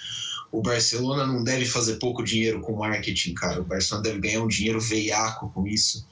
O 0.49 0.61
Barcelona 0.61 1.25
não 1.25 1.43
deve 1.43 1.65
fazer 1.65 1.95
pouco 1.95 2.23
dinheiro 2.23 2.61
com 2.61 2.77
marketing, 2.77 3.33
cara. 3.33 3.59
O 3.59 3.65
Barcelona 3.65 4.07
deve 4.07 4.19
ganhar 4.19 4.43
um 4.43 4.47
dinheiro 4.47 4.79
veiaco 4.79 5.49
com 5.49 5.67
isso. 5.67 6.07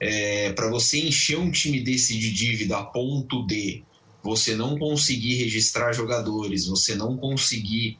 É, 0.00 0.52
para 0.52 0.68
você 0.70 1.00
encher 1.00 1.38
um 1.38 1.50
time 1.50 1.80
desse 1.80 2.16
de 2.16 2.32
dívida 2.32 2.78
a 2.78 2.84
ponto 2.84 3.44
de 3.46 3.82
você 4.22 4.54
não 4.54 4.78
conseguir 4.78 5.34
registrar 5.36 5.92
jogadores, 5.92 6.66
você 6.66 6.94
não 6.94 7.16
conseguir 7.16 7.98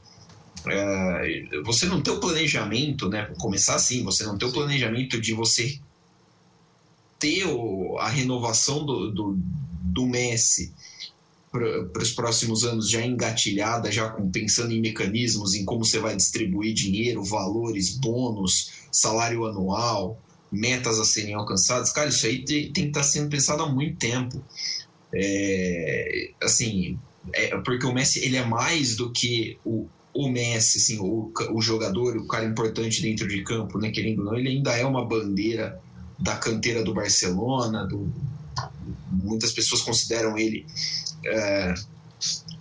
é, 0.67 1.61
você 1.65 1.87
não 1.87 2.03
ter 2.03 2.11
o 2.11 2.21
planejamento, 2.21 3.09
né? 3.09 3.33
Começar 3.39 3.77
assim, 3.77 4.03
você 4.03 4.25
não 4.25 4.37
ter 4.37 4.47
o 4.47 4.53
planejamento 4.53 5.21
de 5.21 5.33
você 5.33 5.79
ter 7.19 7.45
o, 7.47 7.97
a 7.99 8.09
renovação 8.09 8.85
do, 8.85 9.11
do, 9.11 9.39
do 9.83 10.07
Messi 10.07 10.73
para 11.51 12.03
os 12.03 12.13
próximos 12.13 12.65
anos 12.65 12.91
já 12.91 13.05
engatilhada, 13.05 13.91
já 13.91 14.09
com, 14.11 14.31
pensando 14.31 14.73
em 14.73 14.81
mecanismos, 14.81 15.55
em 15.55 15.65
como 15.65 15.85
você 15.85 15.99
vai 15.99 16.15
distribuir 16.15 16.75
dinheiro, 16.75 17.25
valores, 17.25 17.97
bônus, 17.97 18.71
salário 18.93 19.47
anual, 19.47 20.21
metas 20.51 20.99
a 20.99 21.05
serem 21.05 21.35
alcançadas, 21.35 21.93
cara, 21.93 22.09
isso 22.09 22.27
aí 22.27 22.45
tem, 22.45 22.73
tem 22.73 22.85
que 22.85 22.91
estar 22.91 23.01
tá 23.01 23.07
sendo 23.07 23.29
pensado 23.29 23.63
há 23.63 23.69
muito 23.69 23.97
tempo. 23.99 24.43
É, 25.15 26.31
assim, 26.43 26.99
é, 27.33 27.57
porque 27.59 27.87
o 27.87 27.93
Messi 27.93 28.25
ele 28.25 28.37
é 28.37 28.45
mais 28.45 28.97
do 28.97 29.11
que 29.11 29.59
o, 29.65 29.87
o 30.15 30.29
Messi, 30.29 30.79
assim, 30.79 30.99
o, 30.99 31.33
o 31.53 31.61
jogador, 31.61 32.17
o 32.17 32.27
cara 32.27 32.45
importante 32.45 33.03
dentro 33.03 33.29
de 33.29 33.43
campo, 33.43 33.79
né, 33.79 33.91
querendo 33.91 34.21
ou 34.21 34.25
não, 34.27 34.37
ele 34.37 34.49
ainda 34.49 34.73
é 34.77 34.85
uma 34.85 35.07
bandeira 35.07 35.81
da 36.19 36.37
canteira 36.37 36.83
do 36.83 36.95
Barcelona, 36.95 37.87
do, 37.87 38.13
muitas 39.11 39.53
pessoas 39.53 39.83
consideram 39.83 40.37
ele 40.37 40.67
é, 41.25 41.75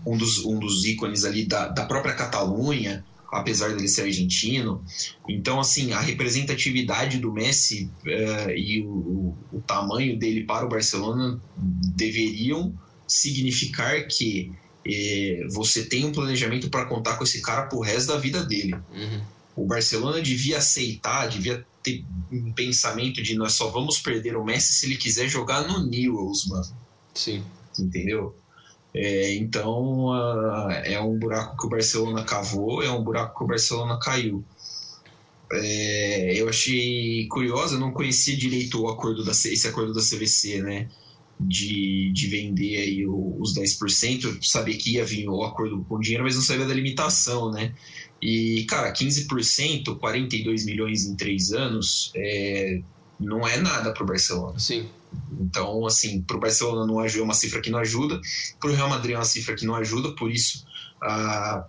um, 0.05 0.17
dos, 0.17 0.45
um 0.45 0.59
dos 0.59 0.85
ícones 0.85 1.25
ali 1.25 1.45
da, 1.45 1.67
da 1.67 1.85
própria 1.85 2.13
Catalunha, 2.13 3.03
apesar 3.31 3.69
dele 3.75 3.87
ser 3.87 4.03
argentino. 4.03 4.83
Então, 5.27 5.59
assim, 5.59 5.91
a 5.91 5.99
representatividade 5.99 7.17
do 7.19 7.31
Messi 7.31 7.89
é, 8.05 8.57
e 8.57 8.81
o, 8.81 9.35
o, 9.51 9.61
tamanho 9.65 10.17
dele 10.17 10.43
para 10.43 10.65
o 10.65 10.69
Barcelona 10.69 11.39
deveriam 11.57 12.73
significar 13.07 14.07
que 14.07 14.51
é, 14.85 15.45
você 15.49 15.85
tem 15.85 16.05
um 16.05 16.11
planejamento 16.11 16.69
para 16.69 16.85
contar 16.85 17.17
com 17.17 17.23
esse 17.23 17.41
cara 17.41 17.63
pro 17.63 17.79
resto 17.79 18.07
da 18.07 18.17
vida 18.17 18.43
dele. 18.43 18.75
Uhum. 18.93 19.21
O 19.55 19.65
Barcelona 19.65 20.21
devia 20.21 20.59
aceitar, 20.59 21.27
devia 21.27 21.65
ter 21.83 22.05
um 22.31 22.51
pensamento 22.51 23.21
de 23.23 23.35
nós 23.35 23.53
só 23.53 23.69
vamos 23.69 23.99
perder 23.99 24.37
o 24.37 24.43
Messi 24.43 24.73
se 24.73 24.85
ele 24.85 24.97
quiser 24.97 25.27
jogar 25.27 25.67
no 25.67 25.85
Newells, 25.85 26.47
mano. 26.47 26.67
Sim. 27.13 27.43
Entendeu? 27.77 28.35
É, 28.99 29.35
então 29.35 30.11
é 30.83 30.99
um 30.99 31.19
buraco 31.19 31.55
que 31.55 31.67
o 31.67 31.69
Barcelona 31.69 32.23
cavou, 32.23 32.81
é 32.81 32.89
um 32.89 33.03
buraco 33.03 33.37
que 33.37 33.43
o 33.43 33.47
Barcelona 33.47 33.99
caiu. 34.01 34.43
É, 35.51 36.33
eu 36.35 36.49
achei 36.49 37.27
curioso, 37.27 37.75
eu 37.75 37.79
não 37.79 37.91
conhecia 37.91 38.35
direito 38.35 38.81
o 38.81 38.89
acordo 38.89 39.23
da 39.23 39.31
esse 39.31 39.67
acordo 39.67 39.93
da 39.93 40.01
CVC, 40.01 40.61
né? 40.61 40.89
de, 41.39 42.11
de 42.13 42.27
vender 42.27 42.77
aí 42.77 43.07
os 43.07 43.53
10%, 43.53 44.23
eu 44.23 44.37
sabia 44.41 44.75
que 44.75 44.93
ia 44.93 45.05
vir 45.05 45.29
o 45.29 45.43
acordo 45.43 45.85
com 45.87 45.99
dinheiro, 45.99 46.23
mas 46.23 46.35
não 46.35 46.41
sabia 46.41 46.65
da 46.65 46.73
limitação, 46.73 47.51
né? 47.51 47.73
E, 48.21 48.65
cara, 48.67 48.91
15%, 48.91 49.97
42 49.99 50.65
milhões 50.65 51.05
em 51.05 51.15
três 51.15 51.51
anos, 51.51 52.11
é, 52.15 52.81
não 53.19 53.47
é 53.47 53.57
nada 53.57 53.93
para 53.93 54.03
o 54.03 54.05
Barcelona. 54.05 54.59
Sim. 54.59 54.87
Então, 55.39 55.85
assim, 55.85 56.21
para 56.21 56.37
o 56.37 56.39
Barcelona 56.39 56.85
não 56.85 56.99
ajuda, 56.99 57.21
é 57.21 57.25
uma 57.25 57.33
cifra 57.33 57.61
que 57.61 57.69
não 57.69 57.79
ajuda, 57.79 58.19
para 58.59 58.69
o 58.69 58.73
Real 58.73 58.89
Madrid 58.89 59.13
é 59.13 59.17
uma 59.17 59.25
cifra 59.25 59.55
que 59.55 59.65
não 59.65 59.75
ajuda, 59.75 60.11
por 60.15 60.31
isso 60.31 60.65
a, 61.01 61.65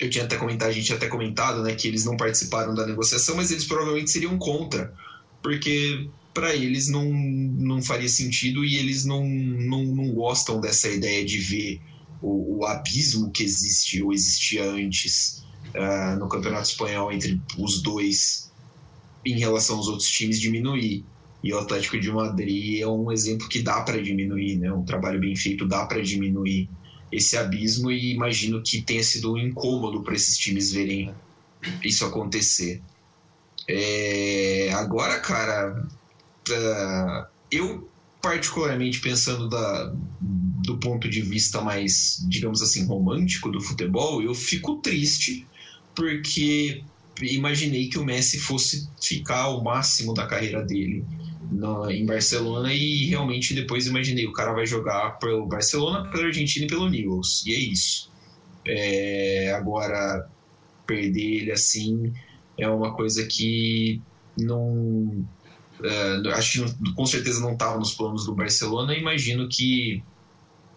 eu 0.00 0.10
tinha 0.10 0.24
até 0.24 0.36
comentado, 0.36 0.68
a 0.68 0.72
gente 0.72 0.86
tinha 0.86 0.96
até 0.96 1.08
comentado, 1.08 1.62
né, 1.62 1.74
que 1.74 1.88
eles 1.88 2.04
não 2.04 2.16
participaram 2.16 2.74
da 2.74 2.86
negociação, 2.86 3.36
mas 3.36 3.50
eles 3.50 3.64
provavelmente 3.64 4.10
seriam 4.10 4.36
contra, 4.38 4.92
porque 5.42 6.08
para 6.34 6.54
eles 6.54 6.88
não, 6.88 7.04
não 7.04 7.80
faria 7.82 8.08
sentido 8.08 8.64
e 8.64 8.76
eles 8.76 9.04
não, 9.04 9.26
não, 9.26 9.84
não 9.84 10.12
gostam 10.12 10.60
dessa 10.60 10.88
ideia 10.88 11.24
de 11.24 11.38
ver 11.38 11.80
o, 12.20 12.58
o 12.58 12.66
abismo 12.66 13.30
que 13.30 13.42
existe 13.42 14.02
ou 14.02 14.12
existia 14.12 14.70
antes 14.70 15.42
uh, 15.74 16.18
no 16.18 16.28
Campeonato 16.28 16.68
Espanhol 16.68 17.10
entre 17.10 17.40
os 17.56 17.80
dois 17.80 18.45
em 19.26 19.38
relação 19.38 19.76
aos 19.76 19.88
outros 19.88 20.08
times 20.08 20.40
diminuir. 20.40 21.04
E 21.42 21.52
o 21.52 21.58
Atlético 21.58 21.98
de 22.00 22.10
Madrid 22.10 22.80
é 22.80 22.86
um 22.86 23.10
exemplo 23.12 23.48
que 23.48 23.60
dá 23.60 23.82
para 23.82 24.00
diminuir, 24.00 24.56
né? 24.56 24.72
Um 24.72 24.84
trabalho 24.84 25.20
bem 25.20 25.36
feito 25.36 25.66
dá 25.66 25.84
para 25.84 26.00
diminuir 26.00 26.68
esse 27.10 27.36
abismo 27.36 27.90
e 27.90 28.14
imagino 28.14 28.62
que 28.62 28.82
tenha 28.82 29.02
sido 29.02 29.32
um 29.32 29.38
incômodo 29.38 30.02
para 30.02 30.14
esses 30.14 30.36
times 30.36 30.72
verem 30.72 31.14
isso 31.82 32.04
acontecer. 32.04 32.82
É, 33.68 34.70
agora, 34.74 35.18
cara, 35.20 35.86
eu 37.50 37.88
particularmente 38.20 39.00
pensando 39.00 39.48
da, 39.48 39.92
do 40.20 40.78
ponto 40.78 41.08
de 41.08 41.22
vista 41.22 41.60
mais, 41.60 42.24
digamos 42.28 42.60
assim, 42.60 42.84
romântico 42.86 43.50
do 43.50 43.60
futebol, 43.60 44.22
eu 44.22 44.34
fico 44.34 44.76
triste 44.76 45.46
porque 45.94 46.82
imaginei 47.22 47.88
que 47.88 47.98
o 47.98 48.04
Messi 48.04 48.38
fosse 48.38 48.88
ficar 49.00 49.48
o 49.48 49.62
máximo 49.62 50.14
da 50.14 50.26
carreira 50.26 50.62
dele 50.62 51.04
no, 51.50 51.90
em 51.90 52.04
Barcelona 52.04 52.72
e 52.72 53.06
realmente 53.06 53.54
depois 53.54 53.86
imaginei 53.86 54.26
o 54.26 54.32
cara 54.32 54.52
vai 54.52 54.66
jogar 54.66 55.18
pelo 55.18 55.46
Barcelona, 55.46 56.08
pela 56.10 56.26
Argentina 56.26 56.66
e 56.66 56.68
pelo 56.68 56.88
Newell's 56.88 57.44
e 57.46 57.54
é 57.54 57.58
isso. 57.58 58.10
É, 58.66 59.52
agora 59.56 60.28
perder 60.86 61.42
ele 61.42 61.52
assim 61.52 62.12
é 62.58 62.68
uma 62.68 62.94
coisa 62.94 63.24
que 63.26 64.00
não 64.36 65.26
Uh, 65.78 66.30
acho 66.30 66.64
que 66.64 66.92
com 66.94 67.04
certeza 67.04 67.38
não 67.38 67.52
estava 67.52 67.78
nos 67.78 67.92
planos 67.92 68.24
do 68.24 68.34
Barcelona. 68.34 68.96
Imagino 68.96 69.46
que 69.46 70.02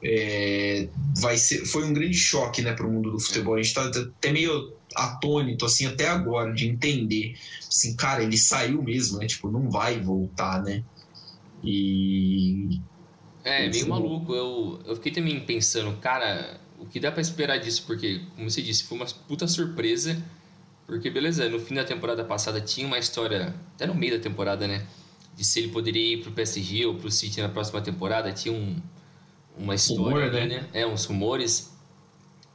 é, 0.03 0.89
vai 1.17 1.37
ser, 1.37 1.65
foi 1.65 1.83
um 1.85 1.93
grande 1.93 2.17
choque 2.17 2.61
né, 2.61 2.73
para 2.73 2.85
o 2.85 2.91
mundo 2.91 3.11
do 3.11 3.19
futebol. 3.19 3.55
A 3.55 3.57
gente 3.61 3.67
está 3.67 3.85
até 3.85 4.31
meio 4.31 4.73
atônito 4.95 5.65
assim 5.65 5.85
até 5.85 6.07
agora 6.07 6.53
de 6.53 6.67
entender, 6.67 7.37
assim, 7.67 7.95
cara, 7.95 8.23
ele 8.23 8.37
saiu 8.37 8.81
mesmo, 8.81 9.19
né? 9.19 9.27
Tipo, 9.27 9.49
não 9.49 9.69
vai 9.69 9.99
voltar, 9.99 10.61
né? 10.63 10.83
E 11.63 12.79
é 13.43 13.69
meio 13.69 13.87
maluco. 13.87 14.33
Eu, 14.33 14.79
eu 14.85 14.95
fiquei 14.95 15.11
também 15.11 15.39
pensando, 15.39 15.95
cara, 15.97 16.59
o 16.77 16.85
que 16.85 16.99
dá 16.99 17.11
para 17.11 17.21
esperar 17.21 17.57
disso, 17.57 17.83
porque, 17.85 18.21
como 18.35 18.49
você 18.49 18.61
disse, 18.61 18.83
foi 18.83 18.97
uma 18.97 19.05
puta 19.27 19.47
surpresa, 19.47 20.21
porque, 20.85 21.09
beleza, 21.09 21.47
no 21.49 21.59
fim 21.59 21.75
da 21.75 21.83
temporada 21.83 22.23
passada 22.23 22.59
tinha 22.61 22.87
uma 22.87 22.97
história, 22.97 23.53
até 23.75 23.85
no 23.85 23.93
meio 23.93 24.17
da 24.17 24.23
temporada, 24.23 24.67
né, 24.67 24.85
de 25.35 25.43
se 25.43 25.59
ele 25.59 25.69
poderia 25.69 26.15
ir 26.15 26.21
pro 26.21 26.31
PSG 26.31 26.85
ou 26.85 26.95
pro 26.95 27.11
City 27.11 27.41
na 27.41 27.49
próxima 27.49 27.81
temporada, 27.81 28.31
tinha 28.31 28.53
um, 28.53 28.75
uma 29.57 29.75
história, 29.75 30.27
Rumor, 30.27 30.31
né? 30.31 30.45
né? 30.45 30.69
É, 30.73 30.87
uns 30.87 31.05
rumores, 31.05 31.71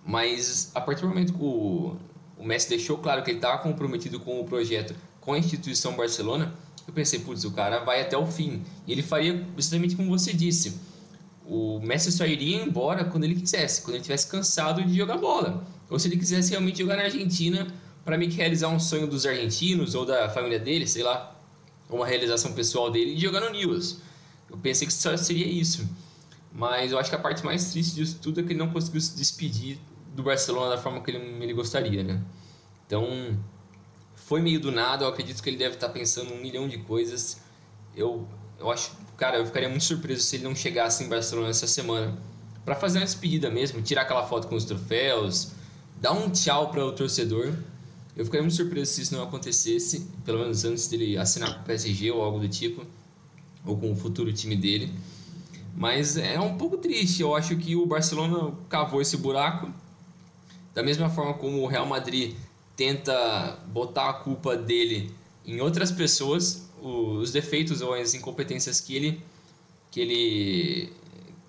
mas 0.04 0.70
a 0.74 0.80
partir 0.80 1.02
do 1.02 1.08
momento 1.08 1.32
que 1.32 1.42
o, 1.42 1.96
o 2.44 2.46
Messi 2.46 2.68
deixou 2.68 2.98
claro 2.98 3.22
que 3.22 3.30
ele 3.30 3.38
estava 3.38 3.56
comprometido 3.62 4.20
com 4.20 4.38
o 4.38 4.44
projeto, 4.44 4.94
com 5.18 5.32
a 5.32 5.38
instituição 5.38 5.96
Barcelona, 5.96 6.52
eu 6.86 6.92
pensei, 6.92 7.20
putz, 7.20 7.42
o 7.44 7.50
cara 7.52 7.78
vai 7.78 8.02
até 8.02 8.18
o 8.18 8.26
fim. 8.26 8.62
E 8.86 8.92
ele 8.92 9.02
faria 9.02 9.42
justamente 9.56 9.96
como 9.96 10.10
você 10.10 10.30
disse. 10.34 10.78
O 11.46 11.80
Messi 11.80 12.12
só 12.12 12.26
iria 12.26 12.62
embora 12.62 13.06
quando 13.06 13.24
ele 13.24 13.34
quisesse, 13.34 13.80
quando 13.80 13.94
ele 13.94 14.04
tivesse 14.04 14.26
cansado 14.26 14.84
de 14.84 14.94
jogar 14.94 15.16
bola. 15.16 15.66
Ou 15.88 15.98
se 15.98 16.06
ele 16.06 16.18
quisesse 16.18 16.50
realmente 16.50 16.80
jogar 16.80 16.96
na 16.96 17.04
Argentina 17.04 17.66
para 18.04 18.18
meio 18.18 18.30
que 18.30 18.36
realizar 18.36 18.68
um 18.68 18.78
sonho 18.78 19.06
dos 19.06 19.24
argentinos 19.24 19.94
ou 19.94 20.04
da 20.04 20.28
família 20.28 20.58
dele, 20.58 20.86
sei 20.86 21.02
lá, 21.02 21.34
uma 21.88 22.06
realização 22.06 22.52
pessoal 22.52 22.90
dele, 22.90 23.14
de 23.14 23.22
jogar 23.22 23.40
no 23.40 23.48
News. 23.48 24.00
Eu 24.50 24.58
pensei 24.58 24.86
que 24.86 24.92
só 24.92 25.16
seria 25.16 25.46
isso. 25.46 25.88
Mas 26.52 26.92
eu 26.92 26.98
acho 26.98 27.08
que 27.08 27.16
a 27.16 27.18
parte 27.18 27.42
mais 27.42 27.70
triste 27.70 27.94
disso 27.94 28.18
tudo 28.20 28.40
é 28.40 28.42
que 28.42 28.52
ele 28.52 28.58
não 28.58 28.68
conseguiu 28.68 29.00
se 29.00 29.16
despedir 29.16 29.78
do 30.14 30.22
Barcelona 30.22 30.76
da 30.76 30.78
forma 30.80 31.02
que 31.02 31.10
ele, 31.10 31.18
ele 31.42 31.52
gostaria, 31.52 32.02
né? 32.02 32.22
Então, 32.86 33.38
foi 34.14 34.40
meio 34.40 34.60
do 34.60 34.70
nada, 34.70 35.04
eu 35.04 35.08
acredito 35.08 35.42
que 35.42 35.50
ele 35.50 35.56
deve 35.56 35.74
estar 35.74 35.88
pensando 35.88 36.32
um 36.32 36.40
milhão 36.40 36.68
de 36.68 36.78
coisas. 36.78 37.42
Eu, 37.96 38.26
eu 38.58 38.70
acho, 38.70 38.92
cara, 39.16 39.38
eu 39.38 39.46
ficaria 39.46 39.68
muito 39.68 39.84
surpreso 39.84 40.22
se 40.22 40.36
ele 40.36 40.44
não 40.44 40.54
chegasse 40.54 41.04
em 41.04 41.08
Barcelona 41.08 41.48
essa 41.48 41.66
semana 41.66 42.16
para 42.64 42.74
fazer 42.74 42.98
uma 42.98 43.04
despedida 43.04 43.50
mesmo, 43.50 43.82
tirar 43.82 44.02
aquela 44.02 44.26
foto 44.26 44.48
com 44.48 44.54
os 44.54 44.64
troféus, 44.64 45.52
dar 46.00 46.12
um 46.12 46.30
tchau 46.30 46.70
para 46.70 46.84
o 46.84 46.92
torcedor. 46.92 47.52
Eu 48.16 48.24
ficaria 48.24 48.42
muito 48.42 48.56
surpreso 48.56 48.92
se 48.92 49.02
isso 49.02 49.14
não 49.14 49.24
acontecesse, 49.24 50.08
pelo 50.24 50.38
menos 50.38 50.64
antes 50.64 50.86
dele 50.86 51.18
assinar 51.18 51.56
com 51.56 51.60
o 51.62 51.64
PSG 51.64 52.10
ou 52.12 52.22
algo 52.22 52.38
do 52.38 52.48
tipo, 52.48 52.86
ou 53.66 53.76
com 53.76 53.92
o 53.92 53.96
futuro 53.96 54.32
time 54.32 54.56
dele. 54.56 54.94
Mas 55.76 56.16
é 56.16 56.38
um 56.38 56.56
pouco 56.56 56.78
triste. 56.78 57.20
Eu 57.20 57.34
acho 57.34 57.56
que 57.56 57.74
o 57.74 57.84
Barcelona 57.84 58.54
cavou 58.68 59.02
esse 59.02 59.16
buraco. 59.16 59.72
Da 60.74 60.82
mesma 60.82 61.08
forma 61.08 61.34
como 61.34 61.62
o 61.62 61.66
Real 61.66 61.86
Madrid 61.86 62.34
tenta 62.76 63.58
botar 63.68 64.10
a 64.10 64.12
culpa 64.14 64.56
dele 64.56 65.14
em 65.46 65.60
outras 65.60 65.92
pessoas, 65.92 66.68
os 66.82 67.30
defeitos 67.30 67.80
ou 67.80 67.94
as 67.94 68.14
incompetências 68.14 68.80
que 68.80 68.96
ele 68.96 69.20
que 69.90 70.00
ele 70.00 70.92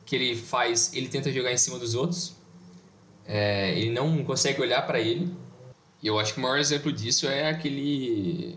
que 0.06 0.16
ele 0.16 0.36
faz, 0.36 0.94
ele 0.94 1.08
tenta 1.10 1.32
jogar 1.32 1.52
em 1.52 1.58
cima 1.58 1.80
dos 1.80 1.96
outros. 1.96 2.36
É, 3.26 3.76
ele 3.78 3.90
não 3.90 4.24
consegue 4.24 4.62
olhar 4.62 4.84
para 4.84 5.00
ele. 5.00 5.34
E 6.04 6.08
eu 6.08 6.20
acho 6.20 6.34
que 6.34 6.40
o 6.40 6.44
maior 6.44 6.60
exemplo 6.60 6.92
disso 6.92 7.28
é 7.28 7.50
aquele 7.50 8.56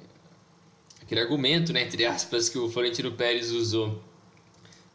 aquele 1.01 1.23
argumento, 1.23 1.73
né, 1.73 1.85
entre 1.85 2.05
aspas, 2.05 2.51
que 2.51 2.59
o 2.59 2.69
Florentino 2.69 3.13
Pérez 3.13 3.51
usou 3.51 3.99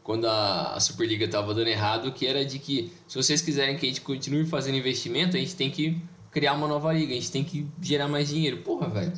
quando 0.03 0.27
a, 0.27 0.73
a 0.73 0.79
Superliga 0.79 1.25
estava 1.25 1.53
dando 1.53 1.67
errado, 1.67 2.11
que 2.11 2.27
era 2.27 2.43
de 2.43 2.59
que 2.59 2.91
se 3.07 3.15
vocês 3.15 3.41
quiserem 3.41 3.77
que 3.77 3.85
a 3.85 3.89
gente 3.89 4.01
continue 4.01 4.45
fazendo 4.45 4.77
investimento, 4.77 5.37
a 5.37 5.39
gente 5.39 5.55
tem 5.55 5.71
que 5.71 6.01
criar 6.29 6.53
uma 6.53 6.67
nova 6.67 6.91
liga, 6.91 7.13
a 7.13 7.15
gente 7.15 7.31
tem 7.31 7.43
que 7.43 7.65
gerar 7.81 8.07
mais 8.07 8.27
dinheiro. 8.27 8.57
Porra, 8.57 8.89
velho. 8.89 9.13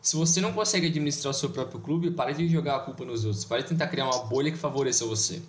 Se 0.00 0.16
você 0.16 0.40
não 0.40 0.52
consegue 0.52 0.86
administrar 0.86 1.30
o 1.30 1.34
seu 1.34 1.50
próprio 1.50 1.78
clube, 1.78 2.10
para 2.10 2.32
de 2.32 2.48
jogar 2.48 2.76
a 2.76 2.78
culpa 2.80 3.04
nos 3.04 3.24
outros. 3.24 3.44
Para 3.44 3.60
de 3.60 3.68
tentar 3.68 3.88
criar 3.88 4.06
uma 4.06 4.24
bolha 4.24 4.50
que 4.50 4.56
favoreça 4.56 5.04
você. 5.04 5.42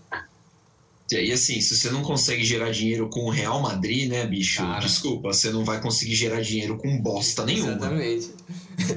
E 1.20 1.32
assim, 1.32 1.60
se 1.60 1.76
você 1.76 1.90
não 1.90 2.02
consegue 2.02 2.44
gerar 2.44 2.72
dinheiro 2.72 3.10
com 3.10 3.26
o 3.26 3.30
Real 3.30 3.62
Madrid, 3.62 4.10
né, 4.10 4.26
bicho? 4.26 4.60
Cara. 4.60 4.80
Desculpa, 4.80 5.34
você 5.34 5.52
não 5.52 5.66
vai 5.66 5.82
conseguir 5.82 6.16
gerar 6.16 6.42
dinheiro 6.42 6.78
com 6.78 7.02
bosta 7.02 7.46
nenhuma. 7.46 7.72
Exatamente. 7.72 8.30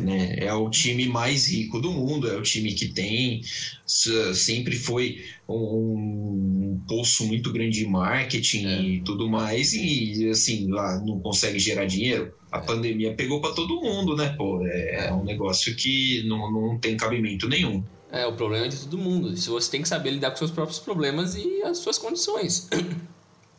Né? 0.00 0.37
É 0.38 0.53
o 0.53 0.70
time 0.70 1.07
mais 1.07 1.46
rico 1.46 1.79
do 1.79 1.92
mundo, 1.92 2.27
é 2.31 2.37
o 2.37 2.42
time 2.42 2.72
que 2.72 2.88
tem. 2.88 3.42
Sempre 3.85 4.77
foi 4.77 5.22
um, 5.46 5.55
um 5.55 6.83
poço 6.88 7.27
muito 7.27 7.53
grande 7.53 7.81
de 7.81 7.87
marketing 7.87 8.66
é. 8.66 8.83
e 8.83 9.00
tudo 9.03 9.29
mais. 9.29 9.74
E 9.74 10.31
assim, 10.31 10.68
lá 10.70 10.98
não 11.05 11.20
consegue 11.20 11.59
gerar 11.59 11.85
dinheiro. 11.85 12.33
A 12.50 12.59
é. 12.59 12.61
pandemia 12.62 13.12
pegou 13.12 13.42
para 13.42 13.53
todo 13.53 13.81
mundo, 13.81 14.16
né? 14.16 14.35
Pô, 14.38 14.66
é, 14.66 15.09
é 15.09 15.12
um 15.12 15.22
negócio 15.22 15.77
que 15.77 16.22
não, 16.27 16.50
não 16.50 16.79
tem 16.79 16.96
cabimento 16.96 17.46
nenhum. 17.46 17.85
É, 18.14 18.24
o 18.29 18.33
problema 18.33 18.66
é 18.66 18.68
de 18.68 18.79
todo 18.79 18.96
mundo. 18.96 19.37
Se 19.37 19.48
você 19.48 19.68
tem 19.68 19.83
que 19.83 19.88
saber 19.88 20.12
lidar 20.12 20.31
com 20.31 20.37
seus 20.37 20.53
próprios 20.53 20.79
problemas 20.79 21.35
e 21.35 21.62
as 21.64 21.79
suas 21.79 21.98
condições. 21.98 22.68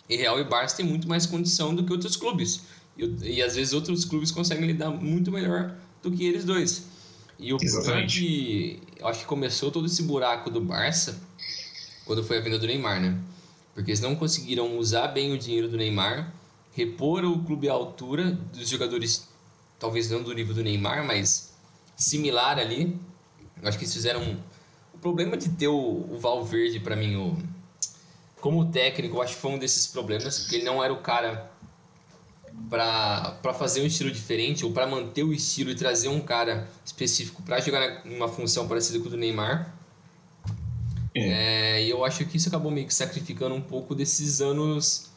E 0.07 0.17
Real 0.17 0.39
e 0.39 0.43
Barça 0.43 0.77
têm 0.77 0.85
muito 0.85 1.09
mais 1.09 1.25
condição 1.25 1.73
do 1.73 1.83
que 1.83 1.91
outros 1.91 2.15
clubes. 2.15 2.61
E, 2.95 3.37
e, 3.37 3.41
às 3.41 3.55
vezes 3.55 3.73
outros 3.73 4.05
clubes 4.05 4.29
conseguem 4.29 4.67
lidar 4.67 4.91
muito 4.91 5.31
melhor 5.31 5.75
do 6.03 6.11
que 6.11 6.23
eles 6.23 6.45
dois. 6.45 6.85
E 7.39 7.51
o 7.51 7.57
problema 7.57 8.01
é 8.01 8.05
que 8.05 8.79
eu 8.99 9.07
acho 9.07 9.21
que 9.21 9.25
começou 9.25 9.71
todo 9.71 9.87
esse 9.87 10.03
buraco 10.03 10.51
do 10.51 10.61
Barça 10.61 11.19
quando 12.05 12.23
foi 12.23 12.37
a 12.37 12.41
venda 12.41 12.59
do 12.59 12.67
Neymar, 12.67 13.01
né? 13.01 13.19
Porque 13.73 13.89
eles 13.89 13.99
não 13.99 14.15
conseguiram 14.15 14.77
usar 14.77 15.07
bem 15.07 15.33
o 15.33 15.39
dinheiro 15.39 15.67
do 15.67 15.75
Neymar, 15.75 16.31
repor 16.71 17.25
o 17.25 17.43
clube 17.43 17.67
à 17.67 17.73
altura 17.73 18.31
dos 18.53 18.69
jogadores, 18.69 19.27
talvez 19.79 20.11
não 20.11 20.21
do 20.21 20.31
nível 20.31 20.53
do 20.53 20.61
Neymar, 20.61 21.03
mas 21.03 21.51
similar 21.95 22.59
ali. 22.59 22.95
Eu 23.61 23.67
acho 23.67 23.77
que 23.77 23.83
eles 23.83 23.93
fizeram. 23.93 24.37
O 24.93 24.97
problema 24.97 25.37
de 25.37 25.49
ter 25.49 25.67
o, 25.67 26.07
o 26.09 26.17
Valverde, 26.17 26.79
para 26.79 26.95
mim, 26.95 27.15
o... 27.15 27.37
como 28.39 28.71
técnico, 28.71 29.17
eu 29.17 29.21
acho 29.21 29.35
que 29.35 29.41
foi 29.41 29.51
um 29.51 29.59
desses 29.59 29.87
problemas, 29.87 30.39
porque 30.39 30.55
ele 30.55 30.65
não 30.65 30.83
era 30.83 30.93
o 30.93 31.01
cara 31.01 31.51
para 32.69 33.53
fazer 33.53 33.81
um 33.81 33.85
estilo 33.85 34.09
diferente 34.09 34.65
ou 34.65 34.71
para 34.71 34.87
manter 34.87 35.23
o 35.23 35.33
estilo 35.33 35.71
e 35.71 35.75
trazer 35.75 36.07
um 36.07 36.21
cara 36.21 36.67
específico 36.83 37.43
para 37.43 37.59
jogar 37.59 38.05
numa 38.05 38.27
função 38.27 38.67
parecida 38.67 38.99
com 38.99 39.07
o 39.07 39.09
do 39.09 39.17
Neymar. 39.17 39.73
É. 41.13 41.77
É, 41.77 41.83
e 41.83 41.89
eu 41.89 42.03
acho 42.03 42.25
que 42.25 42.37
isso 42.37 42.49
acabou 42.49 42.71
meio 42.71 42.87
que 42.87 42.93
sacrificando 42.93 43.55
um 43.55 43.61
pouco 43.61 43.93
desses 43.93 44.41
anos 44.41 45.11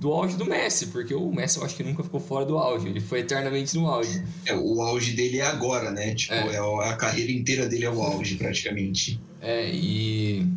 do 0.00 0.10
auge 0.14 0.34
do 0.34 0.46
Messi, 0.46 0.86
porque 0.86 1.14
o 1.14 1.30
Messi 1.30 1.58
eu 1.58 1.64
acho 1.64 1.76
que 1.76 1.82
nunca 1.82 2.02
ficou 2.02 2.18
fora 2.18 2.46
do 2.46 2.56
auge, 2.56 2.88
ele 2.88 3.02
foi 3.02 3.20
eternamente 3.20 3.76
no 3.76 3.86
auge. 3.86 4.24
É, 4.46 4.54
o 4.54 4.80
auge 4.80 5.12
dele 5.12 5.40
é 5.40 5.46
agora, 5.46 5.90
né? 5.90 6.14
Tipo, 6.14 6.32
é. 6.32 6.56
é 6.56 6.88
a 6.88 6.96
carreira 6.96 7.30
inteira 7.30 7.68
dele 7.68 7.84
é 7.84 7.90
o 7.90 8.00
auge, 8.02 8.36
praticamente. 8.36 9.20
É, 9.42 9.70
e 9.70 10.48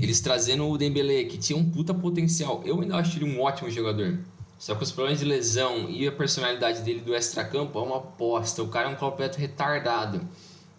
eles 0.00 0.20
trazendo 0.20 0.66
o 0.66 0.78
Dembélé, 0.78 1.24
que 1.24 1.36
tinha 1.36 1.58
um 1.58 1.70
puta 1.70 1.92
potencial. 1.92 2.62
Eu 2.64 2.80
ainda 2.80 2.96
acho 2.96 3.18
ele 3.18 3.26
um 3.26 3.42
ótimo 3.42 3.70
jogador. 3.70 4.18
Só 4.58 4.74
que 4.74 4.82
os 4.82 4.90
problemas 4.90 5.20
de 5.20 5.26
lesão 5.26 5.90
e 5.90 6.08
a 6.08 6.12
personalidade 6.12 6.80
dele 6.80 7.00
do 7.00 7.14
extracampo 7.14 7.78
é 7.78 7.82
uma 7.82 7.98
aposta. 7.98 8.62
O 8.62 8.68
cara 8.68 8.88
é 8.88 8.92
um 8.92 8.96
completo 8.96 9.38
retardado. 9.38 10.26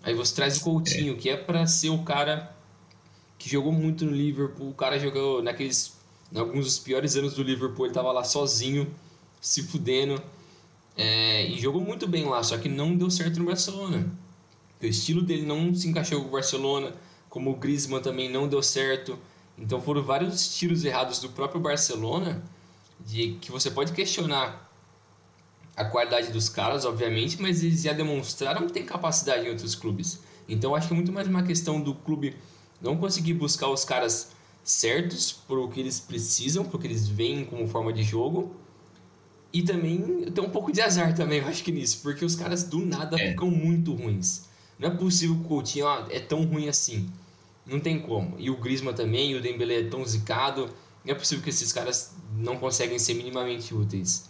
Aí 0.02 0.16
você 0.16 0.34
traz 0.34 0.58
o 0.58 0.62
Coutinho, 0.62 1.16
que 1.16 1.30
é 1.30 1.38
para 1.38 1.68
ser 1.68 1.90
o 1.90 2.00
cara 2.00 2.56
que 3.38 3.48
jogou 3.48 3.72
muito 3.72 4.04
no 4.04 4.12
Liverpool. 4.14 4.70
O 4.70 4.74
cara 4.74 4.98
jogou 4.98 5.44
naqueles 5.44 5.93
em 6.34 6.40
alguns 6.40 6.66
dos 6.66 6.80
piores 6.80 7.16
anos 7.16 7.36
do 7.36 7.44
Liverpool, 7.44 7.86
ele 7.86 7.94
tava 7.94 8.12
lá 8.12 8.24
sozinho, 8.24 8.92
se 9.40 9.62
fudendo. 9.64 10.22
É, 10.98 11.48
e 11.48 11.60
jogou 11.60 11.82
muito 11.82 12.08
bem 12.08 12.26
lá, 12.26 12.42
só 12.44 12.58
que 12.58 12.68
não 12.68 12.96
deu 12.96 13.10
certo 13.10 13.40
no 13.40 13.46
Barcelona. 13.46 14.12
O 14.82 14.86
estilo 14.86 15.22
dele 15.22 15.46
não 15.46 15.74
se 15.74 15.88
encaixou 15.88 16.22
com 16.22 16.28
o 16.28 16.32
Barcelona, 16.32 16.94
como 17.30 17.52
o 17.52 17.56
Griezmann 17.56 18.02
também 18.02 18.30
não 18.30 18.48
deu 18.48 18.64
certo. 18.64 19.18
Então 19.58 19.82
foram 19.82 20.02
vários 20.02 20.56
tiros 20.58 20.84
errados 20.84 21.20
do 21.20 21.30
próprio 21.30 21.62
Barcelona 21.62 22.44
de 23.00 23.38
que 23.42 23.52
você 23.52 23.70
pode 23.70 23.92
questionar 23.92 24.72
a 25.76 25.86
qualidade 25.86 26.32
dos 26.32 26.50
caras, 26.50 26.86
obviamente, 26.86 27.42
mas 27.42 27.64
eles 27.64 27.82
já 27.82 27.94
demonstraram 27.94 28.68
que 28.68 28.74
tem 28.74 28.86
capacidade 28.86 29.46
em 29.46 29.50
outros 29.50 29.76
clubes. 29.76 30.20
Então 30.48 30.76
acho 30.76 30.88
que 30.88 30.94
é 30.94 30.96
muito 30.96 31.12
mais 31.12 31.28
uma 31.28 31.44
questão 31.44 31.80
do 31.80 31.94
clube 31.94 32.36
não 32.82 32.98
conseguir 32.98 33.34
buscar 33.34 33.70
os 33.70 33.86
caras 33.86 34.32
certos 34.64 35.32
por 35.32 35.60
o 35.60 35.68
que 35.68 35.80
eles 35.80 36.00
precisam, 36.00 36.64
porque 36.64 36.88
eles 36.88 37.08
veem 37.08 37.44
como 37.44 37.68
forma 37.68 37.92
de 37.92 38.04
jogo. 38.04 38.56
E 39.52 39.62
também 39.62 40.32
tem 40.32 40.44
um 40.44 40.50
pouco 40.50 40.72
de 40.72 40.82
azar 40.82 41.14
também, 41.16 41.40
eu 41.40 41.48
acho 41.48 41.64
que 41.64 41.72
nisso, 41.72 42.00
porque 42.02 42.26
os 42.26 42.36
caras 42.36 42.64
do 42.64 42.84
nada 42.84 43.22
é. 43.22 43.32
ficam 43.32 43.52
muito 43.52 43.94
ruins. 43.94 44.46
Não 44.80 44.90
é 44.90 44.92
possível 44.92 45.36
que 45.36 45.42
o 45.42 45.48
Coutinho 45.48 45.88
ah, 45.88 46.08
é 46.10 46.20
tão 46.20 46.44
ruim 46.46 46.68
assim. 46.68 47.08
Não 47.66 47.80
tem 47.80 48.00
como. 48.00 48.36
E 48.40 48.50
o 48.50 48.58
Griezmann 48.58 48.96
também, 48.96 49.32
e 49.32 49.36
o 49.36 49.42
Dembélé 49.42 49.82
é 49.82 49.84
tão 49.84 50.04
zicado. 50.06 50.70
Não 51.06 51.14
é 51.14 51.16
possível 51.16 51.44
que 51.44 51.50
esses 51.50 51.72
caras 51.72 52.14
não 52.36 52.58
conseguem 52.58 52.98
ser 52.98 53.14
minimamente 53.14 53.74
úteis. 53.74 54.30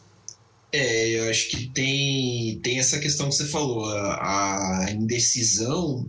É, 0.71 1.19
eu 1.19 1.29
acho 1.29 1.49
que 1.49 1.67
tem, 1.67 2.59
tem 2.61 2.79
essa 2.79 2.99
questão 2.99 3.29
que 3.29 3.35
você 3.35 3.45
falou, 3.45 3.85
a, 3.85 4.85
a 4.85 4.91
indecisão 4.91 6.05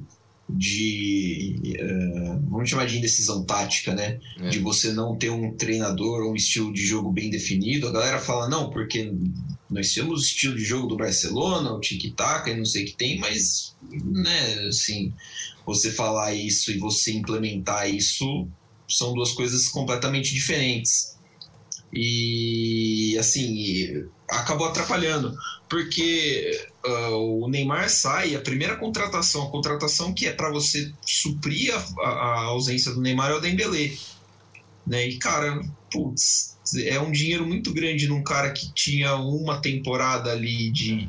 de 0.49 1.57
uh, 1.81 2.51
vamos 2.51 2.69
chamar 2.69 2.87
de 2.87 2.99
indecisão 2.99 3.45
tática, 3.45 3.95
né? 3.95 4.21
É. 4.41 4.49
De 4.49 4.59
você 4.59 4.93
não 4.93 5.17
ter 5.17 5.31
um 5.31 5.57
treinador 5.57 6.23
ou 6.23 6.33
um 6.33 6.37
estilo 6.37 6.73
de 6.73 6.85
jogo 6.85 7.11
bem 7.11 7.31
definido. 7.31 7.89
A 7.89 7.93
galera 7.93 8.19
fala, 8.19 8.49
não, 8.49 8.71
porque 8.71 9.13
nós 9.71 9.93
temos 9.93 10.21
o 10.21 10.25
estilo 10.25 10.57
de 10.57 10.65
jogo 10.65 10.87
do 10.87 10.97
Barcelona, 10.97 11.73
o 11.73 11.81
tic-tac 11.81 12.49
e 12.49 12.57
não 12.57 12.65
sei 12.65 12.85
o 12.85 12.87
que 12.87 12.97
tem, 12.97 13.19
mas, 13.19 13.75
né, 14.05 14.69
assim, 14.69 15.13
você 15.65 15.91
falar 15.91 16.35
isso 16.35 16.71
e 16.71 16.79
você 16.79 17.13
implementar 17.13 17.89
isso 17.89 18.47
são 18.89 19.15
duas 19.15 19.33
coisas 19.33 19.69
completamente 19.69 20.33
diferentes. 20.35 21.15
E 21.93 23.17
assim, 23.19 24.05
acabou 24.29 24.67
atrapalhando, 24.67 25.35
porque 25.69 26.69
uh, 26.87 27.45
o 27.45 27.49
Neymar 27.49 27.89
sai, 27.89 28.35
a 28.35 28.41
primeira 28.41 28.77
contratação, 28.77 29.45
a 29.45 29.51
contratação 29.51 30.13
que 30.13 30.27
é 30.27 30.33
para 30.33 30.51
você 30.51 30.93
suprir 31.05 31.75
a, 31.75 32.09
a, 32.09 32.41
ausência 32.45 32.93
do 32.93 33.01
Neymar 33.01 33.31
é 33.31 33.35
o 33.35 33.41
Dembélé. 33.41 33.93
Né? 34.87 35.09
E 35.09 35.19
cara, 35.19 35.61
putz, 35.91 36.57
é 36.77 37.01
um 37.01 37.11
dinheiro 37.11 37.47
muito 37.47 37.73
grande 37.73 38.07
num 38.07 38.23
cara 38.23 38.51
que 38.53 38.73
tinha 38.73 39.17
uma 39.17 39.61
temporada 39.61 40.31
ali 40.33 40.71
de, 40.71 41.09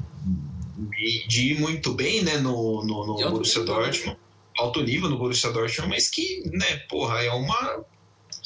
de, 0.77 1.27
de 1.27 1.51
ir 1.51 1.59
muito 1.59 1.93
bem 1.93 2.23
né, 2.23 2.37
no, 2.37 2.83
no, 2.85 3.05
no 3.05 3.15
Borussia 3.15 3.61
né? 3.61 3.65
Dortmund, 3.65 4.17
alto 4.57 4.81
nível 4.81 5.09
no 5.09 5.17
Borussia 5.17 5.51
Dortmund, 5.51 5.89
mas 5.89 6.09
que, 6.09 6.43
né, 6.53 6.77
porra, 6.89 7.21
é 7.21 7.31
uma 7.31 7.83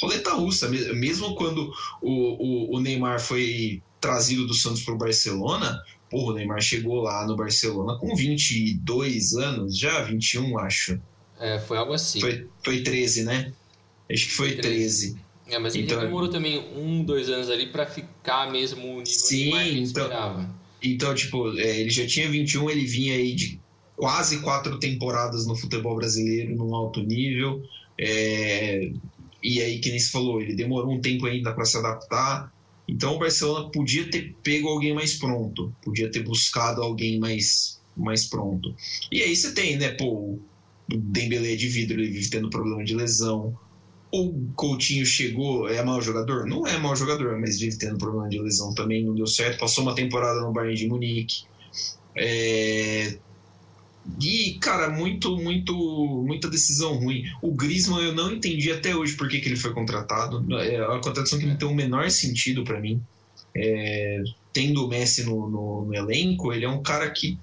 roleta 0.01 0.33
russa. 0.33 0.67
Mesmo 0.67 1.35
quando 1.35 1.71
o, 2.01 2.71
o, 2.71 2.77
o 2.77 2.79
Neymar 2.79 3.19
foi 3.19 3.81
trazido 3.99 4.47
do 4.47 4.53
Santos 4.53 4.81
para 4.81 4.93
o 4.93 4.97
Barcelona, 4.97 5.79
porra, 6.09 6.33
o 6.33 6.35
Neymar 6.35 6.61
chegou 6.61 7.01
lá 7.01 7.25
no 7.25 7.35
Barcelona 7.35 7.97
com 7.97 8.15
22 8.15 9.33
anos, 9.33 9.77
já 9.77 10.01
21, 10.03 10.57
acho. 10.59 10.99
É, 11.39 11.59
foi 11.59 11.77
algo 11.77 11.93
assim. 11.93 12.19
Foi, 12.19 12.47
foi 12.63 12.81
13, 12.81 13.23
né? 13.23 13.53
Acho 14.11 14.25
que 14.25 14.33
foi 14.33 14.55
13. 14.55 15.13
13. 15.13 15.29
É, 15.49 15.57
mas 15.57 15.73
ele 15.73 15.85
então, 15.85 15.99
demorou 15.99 16.29
também 16.29 16.59
um, 16.75 17.03
dois 17.03 17.29
anos 17.29 17.49
ali 17.49 17.67
para 17.67 17.85
ficar 17.85 18.51
mesmo 18.51 18.83
o 18.83 18.97
nível 18.97 19.05
sim, 19.05 19.51
que 19.51 19.79
então, 19.79 20.03
esperava. 20.03 20.55
Então, 20.81 21.15
tipo, 21.15 21.57
é, 21.57 21.79
ele 21.79 21.89
já 21.89 22.05
tinha 22.05 22.29
21, 22.29 22.69
ele 22.69 22.85
vinha 22.85 23.15
aí 23.15 23.33
de 23.33 23.59
quase 23.95 24.39
quatro 24.39 24.77
temporadas 24.79 25.45
no 25.45 25.55
futebol 25.55 25.95
brasileiro, 25.95 26.55
num 26.55 26.73
alto 26.73 27.01
nível. 27.01 27.63
É, 27.97 28.91
e 29.41 29.61
aí, 29.61 29.79
que 29.79 29.89
nem 29.89 29.99
se 29.99 30.11
falou, 30.11 30.41
ele 30.41 30.55
demorou 30.55 30.93
um 30.93 31.01
tempo 31.01 31.25
ainda 31.25 31.51
para 31.51 31.65
se 31.65 31.77
adaptar. 31.77 32.53
Então 32.89 33.15
o 33.15 33.19
Barcelona 33.19 33.69
podia 33.71 34.09
ter 34.09 34.35
pego 34.43 34.67
alguém 34.67 34.93
mais 34.93 35.17
pronto, 35.19 35.75
podia 35.81 36.09
ter 36.09 36.23
buscado 36.23 36.81
alguém 36.81 37.19
mais, 37.19 37.79
mais 37.95 38.25
pronto. 38.27 38.75
E 39.11 39.21
aí 39.21 39.35
você 39.35 39.53
tem, 39.53 39.77
né, 39.77 39.91
pô, 39.91 40.39
o 40.91 40.97
Dembélé 40.97 41.55
de 41.55 41.67
vidro, 41.67 41.99
ele 42.01 42.11
vive 42.11 42.29
tendo 42.31 42.49
problema 42.49 42.83
de 42.83 42.95
lesão. 42.95 43.55
O 44.11 44.51
Coutinho 44.55 45.05
chegou, 45.05 45.69
é 45.69 45.83
mau 45.83 46.01
jogador? 46.01 46.47
Não 46.47 46.65
é 46.65 46.79
mau 46.79 46.95
jogador, 46.95 47.39
mas 47.39 47.59
vive 47.59 47.77
tendo 47.77 47.97
problema 47.99 48.27
de 48.27 48.41
lesão 48.41 48.73
também, 48.73 49.05
não 49.05 49.13
deu 49.13 49.27
certo. 49.27 49.59
Passou 49.59 49.83
uma 49.83 49.93
temporada 49.93 50.41
no 50.41 50.51
Bayern 50.51 50.75
de 50.75 50.87
Munique. 50.87 51.43
É, 52.17 53.19
e, 54.21 54.57
cara, 54.59 54.89
muito, 54.89 55.37
muito, 55.37 55.73
muita 56.25 56.49
decisão 56.49 56.95
ruim. 56.95 57.23
O 57.41 57.53
Griezmann 57.53 58.03
eu 58.03 58.13
não 58.13 58.31
entendi 58.31 58.71
até 58.71 58.95
hoje 58.95 59.15
por 59.15 59.27
que, 59.27 59.39
que 59.39 59.49
ele 59.49 59.55
foi 59.55 59.73
contratado. 59.73 60.45
É 60.59 60.85
uma 60.87 61.01
contratação 61.01 61.37
que 61.37 61.45
não 61.45 61.57
tem 61.57 61.67
o 61.67 61.75
menor 61.75 62.09
sentido 62.09 62.63
para 62.63 62.79
mim. 62.79 63.01
É, 63.55 64.21
tendo 64.53 64.85
o 64.85 64.87
Messi 64.87 65.23
no, 65.23 65.49
no, 65.49 65.85
no, 65.85 65.93
elenco, 65.93 66.53
ele 66.53 66.65
é 66.65 66.69
um 66.69 66.81
cara 66.81 67.09
que, 67.09 67.37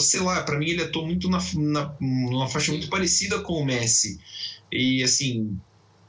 sei 0.00 0.20
lá, 0.20 0.42
para 0.42 0.58
mim 0.58 0.70
ele 0.70 0.82
atua 0.82 1.04
muito 1.04 1.28
na, 1.28 1.38
na, 1.54 1.94
numa 2.00 2.48
faixa 2.48 2.72
muito 2.72 2.88
parecida 2.88 3.40
com 3.40 3.54
o 3.54 3.64
Messi. 3.64 4.18
E 4.70 5.02
assim, 5.02 5.58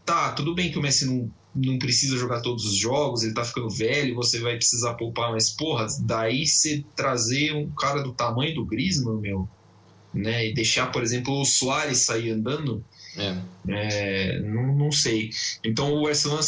tá, 0.05 0.31
tudo 0.31 0.55
bem 0.55 0.71
que 0.71 0.79
o 0.79 0.81
Messi 0.81 1.05
não, 1.05 1.31
não 1.53 1.77
precisa 1.77 2.17
jogar 2.17 2.41
todos 2.41 2.65
os 2.65 2.75
jogos, 2.75 3.23
ele 3.23 3.33
tá 3.33 3.43
ficando 3.43 3.69
velho, 3.69 4.15
você 4.15 4.39
vai 4.39 4.55
precisar 4.55 4.95
poupar, 4.95 5.31
mas 5.31 5.49
porra, 5.49 5.85
daí 6.01 6.47
você 6.47 6.83
trazer 6.95 7.53
um 7.53 7.69
cara 7.69 8.01
do 8.01 8.13
tamanho 8.13 8.55
do 8.55 8.65
Griezmann, 8.65 9.21
meu 9.21 9.47
né? 10.17 10.47
E 10.47 10.53
deixar, 10.53 10.91
por 10.91 11.03
exemplo, 11.03 11.39
o 11.39 11.45
Soares 11.45 11.99
sair 11.99 12.31
andando, 12.31 12.83
é. 13.17 13.35
É, 13.67 14.39
não, 14.39 14.75
não, 14.75 14.91
sei. 14.91 15.31
Então 15.63 15.91
o 15.93 16.03
Barcelona 16.03 16.41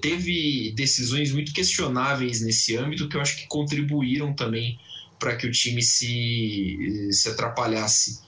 teve 0.00 0.72
decisões 0.74 1.32
muito 1.32 1.52
questionáveis 1.52 2.40
nesse 2.40 2.76
âmbito 2.76 3.08
que 3.08 3.16
eu 3.16 3.20
acho 3.20 3.36
que 3.36 3.46
contribuíram 3.48 4.32
também 4.32 4.78
para 5.18 5.36
que 5.36 5.46
o 5.46 5.50
time 5.50 5.82
se, 5.82 7.08
se 7.10 7.28
atrapalhasse 7.28 8.20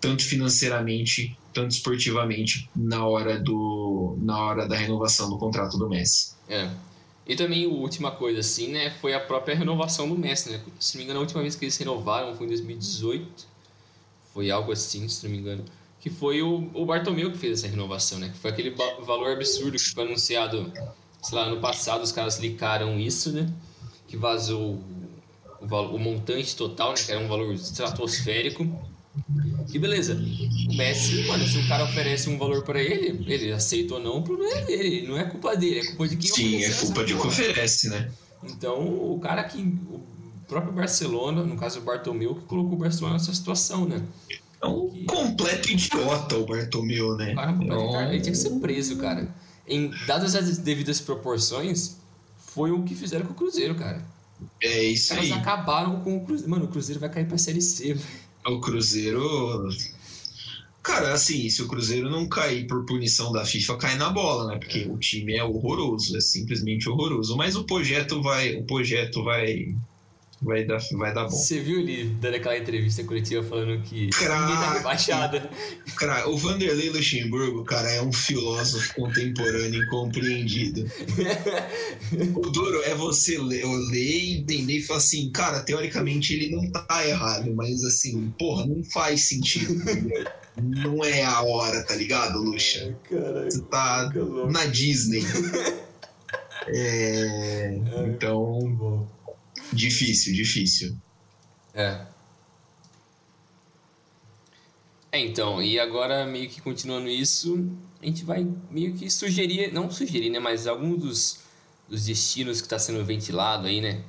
tanto 0.00 0.22
financeiramente, 0.22 1.36
tanto 1.52 1.72
esportivamente 1.72 2.70
na 2.76 3.04
hora 3.06 3.38
do 3.38 4.16
na 4.20 4.38
hora 4.38 4.68
da 4.68 4.76
renovação 4.76 5.28
do 5.28 5.38
contrato 5.38 5.76
do 5.76 5.88
Messi. 5.88 6.34
É. 6.48 6.70
E 7.26 7.34
também 7.34 7.64
a 7.64 7.68
última 7.68 8.10
coisa 8.10 8.40
assim, 8.40 8.68
né, 8.68 8.90
foi 8.90 9.12
a 9.12 9.20
própria 9.20 9.54
renovação 9.54 10.08
do 10.08 10.16
Messi, 10.16 10.50
né? 10.50 10.62
Se 10.78 10.94
não 10.94 10.98
me 11.00 11.04
engano, 11.04 11.18
a 11.18 11.22
última 11.22 11.42
vez 11.42 11.54
que 11.56 11.64
eles 11.64 11.76
renovaram 11.76 12.34
foi 12.36 12.46
em 12.46 12.48
2018 12.48 13.47
foi 14.38 14.52
algo 14.52 14.70
assim, 14.70 15.08
se 15.08 15.24
não 15.24 15.32
me 15.32 15.38
engano. 15.38 15.64
Que 15.98 16.08
foi 16.08 16.42
o, 16.42 16.70
o 16.72 16.86
Bartomeu 16.86 17.32
que 17.32 17.38
fez 17.38 17.58
essa 17.58 17.66
renovação, 17.66 18.20
né? 18.20 18.28
Que 18.28 18.38
foi 18.38 18.52
aquele 18.52 18.70
valor 18.70 19.32
absurdo 19.32 19.72
que 19.72 19.90
foi 19.90 20.04
anunciado, 20.04 20.72
sei 21.20 21.36
lá, 21.36 21.50
no 21.50 21.60
passado 21.60 22.04
os 22.04 22.12
caras 22.12 22.38
licaram 22.38 23.00
isso, 23.00 23.32
né? 23.32 23.52
Que 24.06 24.16
vazou 24.16 24.80
o, 25.60 25.66
o, 25.66 25.96
o 25.96 25.98
montante 25.98 26.54
total, 26.54 26.90
né? 26.90 26.98
Que 27.04 27.10
era 27.10 27.20
um 27.20 27.26
valor 27.26 27.52
estratosférico. 27.52 28.64
Que 29.72 29.76
beleza. 29.76 30.14
O 30.14 30.76
Messi, 30.76 31.26
mano, 31.26 31.44
se 31.44 31.58
o 31.58 31.66
cara 31.66 31.82
oferece 31.82 32.30
um 32.30 32.38
valor 32.38 32.62
para 32.62 32.80
ele, 32.80 33.24
ele 33.26 33.50
aceita 33.50 33.94
ou 33.94 34.00
não, 34.00 34.18
o 34.18 34.22
problema 34.22 34.56
é 34.56 34.64
dele. 34.66 35.08
Não 35.08 35.18
é 35.18 35.24
culpa 35.24 35.56
dele, 35.56 35.80
é 35.80 35.84
culpa 35.86 36.06
de 36.06 36.16
quem 36.16 36.30
Sim, 36.30 36.62
é 36.62 36.72
culpa 36.74 37.04
de 37.04 37.14
quem 37.16 37.26
oferece, 37.26 37.88
né? 37.88 38.08
Então, 38.44 38.86
o 38.86 39.18
cara 39.18 39.42
que 39.42 39.60
próprio 40.48 40.72
Barcelona, 40.72 41.44
no 41.44 41.56
caso 41.56 41.78
o 41.78 41.82
Bartomeu, 41.82 42.34
que 42.34 42.44
colocou 42.46 42.74
o 42.74 42.78
Barcelona 42.78 43.14
nessa 43.14 43.34
situação, 43.34 43.86
né? 43.86 44.02
É 44.60 44.66
um 44.66 44.90
que... 44.90 45.04
completo 45.04 45.70
idiota 45.70 46.36
o 46.36 46.46
Bartomeu, 46.46 47.16
né? 47.16 47.34
Cara, 47.34 47.52
um 47.52 47.92
cara, 47.92 48.12
ele 48.12 48.20
tinha 48.20 48.32
que 48.32 48.38
ser 48.38 48.50
preso, 48.58 48.96
cara. 48.96 49.28
Em 49.66 49.90
dadas 50.06 50.34
as 50.34 50.58
devidas 50.58 51.00
proporções, 51.00 51.98
foi 52.38 52.72
o 52.72 52.82
que 52.82 52.94
fizeram 52.94 53.26
com 53.26 53.32
o 53.32 53.36
Cruzeiro, 53.36 53.74
cara. 53.74 54.02
É 54.62 54.82
isso 54.82 55.12
Eles 55.12 55.24
aí. 55.24 55.30
Eles 55.30 55.42
acabaram 55.42 56.00
com 56.00 56.16
o 56.16 56.24
Cruzeiro. 56.24 56.50
Mano, 56.50 56.64
o 56.64 56.68
Cruzeiro 56.68 57.00
vai 57.00 57.10
cair 57.10 57.26
pra 57.26 57.38
Série 57.38 57.60
C, 57.60 57.94
velho. 57.94 58.06
O 58.46 58.60
Cruzeiro. 58.60 59.68
Cara, 60.82 61.12
assim, 61.12 61.50
se 61.50 61.60
o 61.62 61.68
Cruzeiro 61.68 62.08
não 62.08 62.26
cair 62.26 62.66
por 62.66 62.86
punição 62.86 63.30
da 63.30 63.44
FIFA, 63.44 63.76
cai 63.76 63.96
na 63.96 64.08
bola, 64.08 64.52
né? 64.52 64.58
Porque 64.58 64.88
o 64.88 64.96
time 64.96 65.36
é 65.36 65.44
horroroso, 65.44 66.16
é 66.16 66.20
simplesmente 66.20 66.88
horroroso. 66.88 67.36
Mas 67.36 67.56
o 67.56 67.64
projeto 67.64 68.22
vai, 68.22 68.54
o 68.54 68.64
projeto 68.64 69.22
vai 69.22 69.76
vai 70.40 70.64
dar, 70.64 70.78
vai 70.92 71.12
dar 71.12 71.24
bom. 71.24 71.30
Você 71.30 71.60
viu 71.60 71.80
ele 71.80 72.04
dando 72.20 72.36
aquela 72.36 72.56
entrevista 72.56 73.02
coletiva 73.04 73.42
falando 73.42 73.82
que 73.82 74.02
ninguém 74.02 74.10
tá 74.18 74.72
rebaixado? 74.74 75.40
Cara, 75.96 76.28
o 76.28 76.36
Vanderlei 76.36 76.90
Luxemburgo, 76.90 77.64
cara, 77.64 77.90
é 77.90 78.02
um 78.02 78.12
filósofo 78.12 78.94
contemporâneo 78.94 79.82
incompreendido. 79.82 80.90
o 82.36 82.50
duro 82.50 82.82
é 82.84 82.94
você 82.94 83.38
ler, 83.38 83.64
ler 83.90 84.38
entender 84.38 84.78
e 84.78 84.82
falar 84.82 84.98
assim, 84.98 85.30
cara, 85.30 85.60
teoricamente 85.60 86.34
ele 86.34 86.54
não 86.54 86.70
tá 86.70 87.06
errado, 87.06 87.52
mas 87.54 87.82
assim, 87.84 88.32
porra, 88.38 88.66
não 88.66 88.82
faz 88.84 89.28
sentido. 89.28 89.74
não 90.56 91.04
é 91.04 91.24
a 91.24 91.42
hora, 91.42 91.82
tá 91.82 91.94
ligado, 91.94 92.40
Luxa? 92.40 92.96
Você 93.10 93.62
tá 93.62 94.10
na 94.50 94.66
Disney. 94.66 95.22
É, 96.70 97.80
então. 98.06 99.08
Difícil, 99.72 100.34
difícil. 100.34 100.96
É. 101.74 102.06
É, 105.10 105.20
então, 105.20 105.62
e 105.62 105.78
agora 105.78 106.26
meio 106.26 106.48
que 106.48 106.60
continuando 106.60 107.08
isso, 107.08 107.66
a 108.00 108.04
gente 108.04 108.24
vai 108.24 108.46
meio 108.70 108.94
que 108.94 109.10
sugerir, 109.10 109.72
não 109.72 109.90
sugerir, 109.90 110.30
né, 110.30 110.38
mas 110.38 110.66
alguns 110.66 111.00
dos, 111.00 111.40
dos 111.88 112.04
destinos 112.04 112.60
que 112.60 112.66
está 112.66 112.78
sendo 112.78 113.04
ventilado 113.04 113.66
aí, 113.66 113.80
né? 113.80 114.04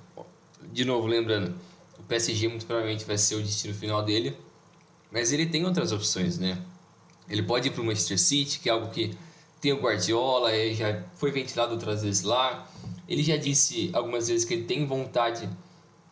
De 0.74 0.84
novo, 0.84 1.08
lembrando, 1.08 1.56
o 1.98 2.04
PSG 2.04 2.48
muito 2.50 2.66
provavelmente 2.66 3.06
vai 3.06 3.18
ser 3.18 3.36
o 3.36 3.42
destino 3.42 3.74
final 3.74 4.04
dele, 4.04 4.36
mas 5.12 5.32
ele 5.32 5.46
tem 5.46 5.66
outras 5.66 5.92
opções, 5.92 6.38
né? 6.38 6.62
Ele 7.30 7.44
pode 7.44 7.70
ir 7.70 7.72
para 7.72 7.82
o 7.82 7.86
Manchester 7.86 8.20
City, 8.20 8.60
que 8.60 8.70
é 8.70 8.72
algo 8.72 8.90
que 8.90 9.12
tem 9.62 9.72
o 9.72 9.80
Guardiola, 9.80 10.52
já 10.74 11.04
foi 11.16 11.32
ventilado 11.32 11.74
outras 11.74 12.02
vezes 12.02 12.24
lá. 12.24 12.68
Ele 13.10 13.24
já 13.24 13.36
disse 13.36 13.90
algumas 13.92 14.28
vezes 14.28 14.46
que 14.46 14.54
ele 14.54 14.66
tem 14.66 14.86
vontade 14.86 15.50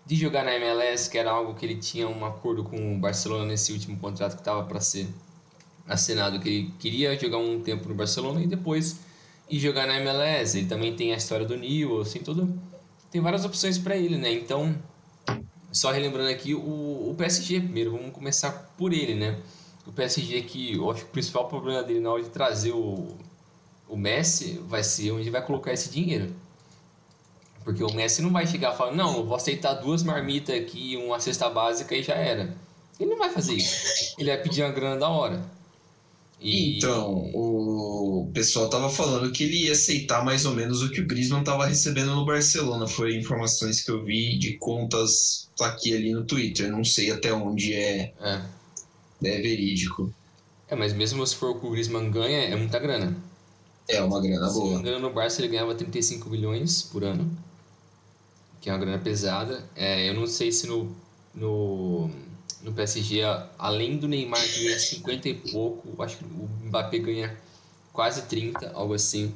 de 0.03 0.15
jogar 0.15 0.43
na 0.43 0.55
MLS, 0.55 1.07
que 1.07 1.17
era 1.17 1.29
algo 1.29 1.53
que 1.53 1.63
ele 1.63 1.75
tinha 1.75 2.09
um 2.09 2.25
acordo 2.25 2.63
com 2.63 2.95
o 2.95 2.97
Barcelona 2.97 3.45
nesse 3.45 3.71
último 3.71 3.97
contrato 3.97 4.33
que 4.33 4.41
estava 4.41 4.63
para 4.63 4.79
ser 4.79 5.07
assinado, 5.87 6.39
que 6.39 6.49
ele 6.49 6.73
queria 6.79 7.17
jogar 7.19 7.37
um 7.37 7.61
tempo 7.61 7.87
no 7.87 7.93
Barcelona 7.93 8.41
e 8.41 8.47
depois 8.47 8.99
ir 9.47 9.59
jogar 9.59 9.85
na 9.85 9.99
MLS. 9.99 10.57
Ele 10.57 10.65
também 10.65 10.95
tem 10.95 11.13
a 11.13 11.17
história 11.17 11.45
do 11.45 11.55
Newell, 11.55 12.01
assim, 12.01 12.19
tudo. 12.19 12.59
Tem 13.11 13.21
várias 13.21 13.45
opções 13.45 13.77
para 13.77 13.95
ele, 13.95 14.17
né? 14.17 14.31
Então, 14.31 14.75
só 15.71 15.91
relembrando 15.91 16.31
aqui 16.31 16.55
o, 16.55 16.59
o 17.11 17.15
PSG 17.15 17.59
primeiro, 17.59 17.91
vamos 17.91 18.11
começar 18.11 18.73
por 18.75 18.91
ele, 18.91 19.13
né? 19.13 19.39
O 19.85 19.91
PSG 19.91 20.41
que 20.41 20.75
eu 20.75 20.89
acho 20.89 21.03
que 21.03 21.09
o 21.09 21.13
principal 21.13 21.47
problema 21.47 21.83
dele 21.83 21.99
na 21.99 22.11
hora 22.11 22.23
de 22.23 22.29
trazer 22.29 22.71
o, 22.71 23.15
o 23.87 23.95
Messi 23.95 24.59
vai 24.67 24.83
ser 24.83 25.11
onde 25.11 25.29
vai 25.29 25.45
colocar 25.45 25.71
esse 25.71 25.91
dinheiro. 25.91 26.33
Porque 27.67 27.83
o 27.83 27.93
Messi 27.93 28.21
não 28.21 28.31
vai 28.31 28.47
chegar 28.47 28.73
e 28.73 28.77
falar, 28.77 28.95
não, 28.95 29.17
eu 29.17 29.25
vou 29.25 29.35
aceitar 29.35 29.73
duas 29.73 30.01
marmitas 30.01 30.55
aqui, 30.55 30.95
uma 30.95 31.19
cesta 31.19 31.49
básica 31.49 31.93
e 31.93 32.01
já 32.01 32.13
era. 32.13 32.55
Ele 32.97 33.09
não 33.09 33.17
vai 33.17 33.29
fazer 33.29 33.55
isso. 33.55 34.15
Ele 34.17 34.29
vai 34.29 34.41
pedir 34.41 34.63
uma 34.63 34.71
grana 34.71 34.95
da 34.95 35.09
hora. 35.09 35.43
E... 36.39 36.77
Então, 36.77 37.29
o 37.33 38.31
pessoal 38.33 38.69
tava 38.69 38.89
falando 38.89 39.29
que 39.33 39.43
ele 39.43 39.65
ia 39.65 39.73
aceitar 39.73 40.23
mais 40.23 40.45
ou 40.45 40.53
menos 40.53 40.81
o 40.81 40.89
que 40.89 41.01
o 41.01 41.05
Griezmann 41.05 41.43
tava 41.43 41.65
recebendo 41.65 42.15
no 42.15 42.25
Barcelona. 42.25 42.87
Foi 42.87 43.17
informações 43.17 43.81
que 43.81 43.91
eu 43.91 44.01
vi 44.01 44.39
de 44.39 44.53
contas 44.53 45.49
aqui 45.59 45.93
ali 45.93 46.13
no 46.13 46.23
Twitter. 46.23 46.71
Não 46.71 46.85
sei 46.85 47.11
até 47.11 47.33
onde 47.33 47.73
é, 47.73 48.13
é. 48.21 48.41
é 49.25 49.41
verídico. 49.41 50.13
É, 50.69 50.75
mas 50.77 50.93
mesmo 50.93 51.27
se 51.27 51.35
for 51.35 51.49
o 51.49 51.59
que 51.59 51.65
o 51.65 51.71
Griezmann 51.71 52.09
ganha, 52.09 52.43
é 52.43 52.55
muita 52.55 52.79
grana. 52.79 53.13
É 53.89 54.01
uma 54.01 54.21
grana 54.21 54.49
boa. 54.49 54.53
Se 54.53 54.73
não 54.73 54.79
engano, 54.79 54.99
no 54.99 55.13
Barça 55.13 55.41
ele 55.41 55.49
ganhava 55.49 55.75
35 55.75 56.29
milhões 56.29 56.81
por 56.81 57.03
ano, 57.03 57.29
que 58.67 58.71
é 58.71 58.73
uma 58.73 58.79
grana 58.79 58.99
pesada. 58.99 59.63
É, 59.77 60.09
eu 60.09 60.13
não 60.13 60.27
sei 60.27 60.51
se 60.51 60.67
no, 60.67 60.93
no, 61.33 62.11
no 62.61 62.73
PSG, 62.73 63.21
além 63.57 63.97
do 63.97 64.09
Neymar 64.09 64.41
que 64.41 64.65
ganha 64.65 64.77
50 64.77 65.29
e 65.29 65.33
pouco, 65.35 66.03
acho 66.03 66.17
que 66.17 66.25
o 66.25 66.49
Mbappé 66.65 66.99
ganha 66.99 67.37
quase 67.93 68.23
30, 68.23 68.73
algo 68.73 68.93
assim. 68.93 69.33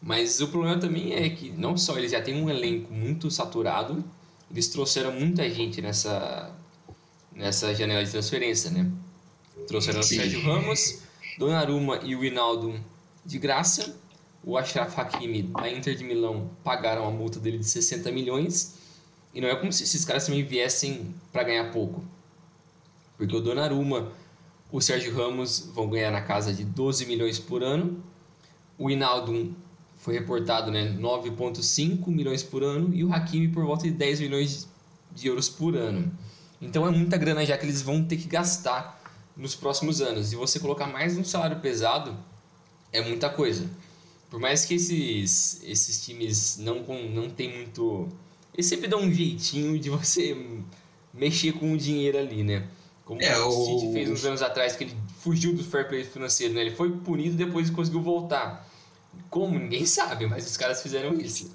Mas 0.00 0.40
o 0.40 0.46
problema 0.46 0.78
também 0.78 1.12
é 1.12 1.28
que 1.28 1.50
não 1.50 1.76
só 1.76 1.98
eles 1.98 2.12
já 2.12 2.22
têm 2.22 2.40
um 2.40 2.48
elenco 2.48 2.94
muito 2.94 3.32
saturado, 3.32 4.04
eles 4.48 4.68
trouxeram 4.68 5.10
muita 5.10 5.50
gente 5.50 5.82
nessa, 5.82 6.54
nessa 7.32 7.74
janela 7.74 8.04
de 8.04 8.12
transferência, 8.12 8.70
né? 8.70 8.88
Trouxeram 9.66 10.04
Sim. 10.04 10.18
o 10.18 10.20
Sérgio 10.20 10.40
Ramos, 10.42 11.00
Donnarumma 11.36 11.98
e 12.04 12.14
o 12.14 12.24
Hinaldo 12.24 12.78
de 13.26 13.40
graça. 13.40 13.96
O 14.46 14.58
Ashraf 14.58 14.98
Hakimi, 14.98 15.42
da 15.42 15.70
Inter 15.70 15.94
de 15.94 16.04
Milão, 16.04 16.50
pagaram 16.62 17.06
a 17.06 17.10
multa 17.10 17.40
dele 17.40 17.58
de 17.58 17.64
60 17.64 18.12
milhões. 18.12 18.74
E 19.32 19.40
não 19.40 19.48
é 19.48 19.56
como 19.56 19.72
se 19.72 19.84
esses 19.84 20.04
caras 20.04 20.26
também 20.26 20.44
viessem 20.44 21.14
para 21.32 21.44
ganhar 21.44 21.72
pouco. 21.72 22.04
Porque 23.16 23.34
o 23.34 23.40
Donnarumma, 23.40 24.12
o 24.70 24.80
Sérgio 24.80 25.16
Ramos 25.16 25.70
vão 25.74 25.88
ganhar 25.88 26.10
na 26.10 26.20
casa 26.20 26.52
de 26.52 26.62
12 26.62 27.06
milhões 27.06 27.38
por 27.38 27.62
ano. 27.62 28.02
O 28.78 28.90
Hinaldo 28.90 29.54
foi 29.96 30.14
reportado 30.14 30.70
né, 30.70 30.90
9,5 30.98 32.06
milhões 32.08 32.42
por 32.42 32.62
ano. 32.62 32.94
E 32.94 33.02
o 33.02 33.12
Hakimi 33.12 33.48
por 33.48 33.64
volta 33.64 33.84
de 33.84 33.92
10 33.92 34.20
milhões 34.20 34.68
de 35.10 35.26
euros 35.26 35.48
por 35.48 35.74
ano. 35.74 36.12
Então 36.60 36.86
é 36.86 36.90
muita 36.90 37.16
grana 37.16 37.46
já 37.46 37.56
que 37.56 37.64
eles 37.64 37.80
vão 37.80 38.04
ter 38.04 38.18
que 38.18 38.28
gastar 38.28 39.00
nos 39.36 39.54
próximos 39.54 40.02
anos. 40.02 40.32
E 40.32 40.36
você 40.36 40.60
colocar 40.60 40.86
mais 40.86 41.16
um 41.16 41.24
salário 41.24 41.60
pesado 41.60 42.14
é 42.92 43.00
muita 43.00 43.30
coisa. 43.30 43.68
Por 44.34 44.40
mais 44.40 44.64
que 44.64 44.74
esses, 44.74 45.60
esses 45.62 46.04
times 46.04 46.56
não, 46.58 46.82
não 47.08 47.30
tem 47.30 47.56
muito. 47.56 48.08
Eles 48.52 48.66
sempre 48.66 48.88
dão 48.88 49.02
um 49.02 49.12
jeitinho 49.12 49.78
de 49.78 49.88
você 49.88 50.36
mexer 51.12 51.52
com 51.52 51.72
o 51.72 51.78
dinheiro 51.78 52.18
ali, 52.18 52.42
né? 52.42 52.66
Como 53.04 53.22
é, 53.22 53.38
o 53.38 53.64
City 53.64 53.92
fez 53.92 54.10
uns 54.10 54.24
anos 54.24 54.42
atrás, 54.42 54.74
que 54.74 54.82
ele 54.82 54.96
fugiu 55.20 55.54
do 55.54 55.62
fair 55.62 55.86
play 55.86 56.02
financeiro, 56.02 56.52
né? 56.52 56.62
Ele 56.62 56.74
foi 56.74 56.90
punido 56.90 57.36
depois 57.36 57.70
conseguiu 57.70 58.02
voltar. 58.02 58.68
Como? 59.30 59.56
Ninguém 59.56 59.86
sabe, 59.86 60.26
mas 60.26 60.44
os 60.44 60.56
caras 60.56 60.82
fizeram 60.82 61.16
isso. 61.20 61.52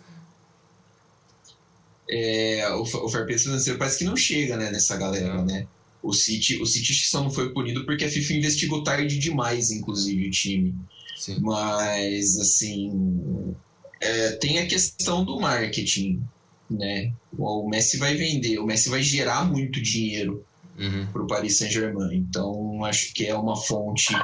É, 2.09 2.65
o, 2.71 2.83
o 2.83 3.09
fair 3.09 3.25
play 3.25 3.37
financeiro 3.37 3.77
parece 3.77 3.97
que 3.97 4.05
não 4.05 4.15
chega 4.15 4.55
né, 4.55 4.71
nessa 4.71 4.95
galera, 4.95 5.43
né? 5.43 5.67
O 6.01 6.13
City, 6.13 6.61
o 6.61 6.65
City 6.65 6.93
só 6.93 7.21
não 7.21 7.29
foi 7.29 7.49
punido 7.49 7.83
porque 7.83 8.05
a 8.05 8.09
FIFA 8.09 8.35
investigou 8.35 8.85
tarde 8.85 9.19
demais, 9.19 9.69
inclusive, 9.69 10.29
o 10.29 10.31
time. 10.31 10.73
Sim. 11.19 11.37
Mas, 11.41 12.39
assim, 12.39 13.53
é, 13.99 14.31
tem 14.31 14.59
a 14.59 14.65
questão 14.65 15.25
do 15.25 15.37
marketing, 15.37 16.23
né? 16.71 17.11
O 17.37 17.67
Messi 17.67 17.97
vai 17.97 18.15
vender, 18.15 18.57
o 18.57 18.65
Messi 18.65 18.87
vai 18.87 19.03
gerar 19.03 19.43
muito 19.43 19.81
dinheiro 19.81 20.45
uhum. 20.79 21.07
para 21.11 21.21
o 21.21 21.27
Paris 21.27 21.57
Saint-Germain. 21.57 22.15
Então, 22.15 22.85
acho 22.85 23.13
que 23.13 23.25
é 23.25 23.35
uma 23.35 23.57
fonte 23.57 24.15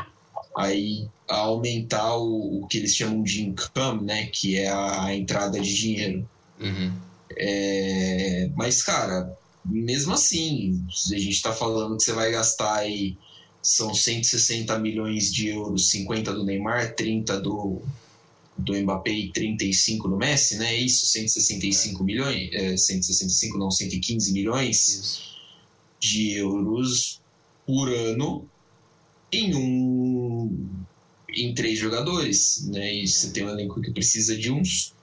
aí 0.57 1.05
a 1.27 1.35
aumentar 1.35 2.15
o, 2.15 2.61
o, 2.61 2.67
que 2.67 2.77
eles 2.77 2.95
chamam 2.95 3.21
de 3.21 3.43
income, 3.43 4.05
né? 4.05 4.27
Que 4.27 4.57
é 4.57 4.69
a, 4.69 5.03
a 5.03 5.15
entrada 5.15 5.59
de 5.59 5.75
dinheiro. 5.75 6.29
Uhum. 6.61 6.93
É, 7.37 8.49
mas, 8.55 8.81
cara, 8.81 9.37
mesmo 9.65 10.13
assim, 10.13 10.81
a 11.11 11.17
gente 11.17 11.31
está 11.31 11.51
falando 11.51 11.97
que 11.97 12.03
você 12.03 12.13
vai 12.13 12.31
gastar 12.31 12.75
aí 12.75 13.17
são 13.65 13.95
160 13.95 14.77
milhões 14.77 15.33
de 15.33 15.47
euros, 15.47 15.89
50 15.89 16.31
do 16.31 16.45
Neymar, 16.45 16.93
30 16.93 17.41
do, 17.41 17.81
do 18.55 18.75
Mbappé 18.75 19.11
e 19.11 19.31
35 19.31 20.07
do 20.07 20.15
Messi, 20.15 20.57
né? 20.57 20.77
Isso, 20.77 21.07
165 21.07 22.03
milhões, 22.03 22.47
é, 22.53 22.77
165 22.77 23.57
não, 23.57 23.71
115 23.71 24.31
milhões 24.31 24.87
Isso. 24.87 25.21
de 25.99 26.33
euros 26.33 27.19
por 27.65 27.91
ano 27.91 28.47
em 29.31 29.55
um 29.55 30.69
em 31.27 31.53
três 31.55 31.79
jogadores, 31.79 32.67
né? 32.67 32.93
E 32.93 33.07
você 33.07 33.31
tem 33.31 33.43
um 33.43 33.49
elenco 33.49 33.81
que 33.81 33.91
precisa 33.91 34.37
de 34.37 34.51
uns 34.51 34.93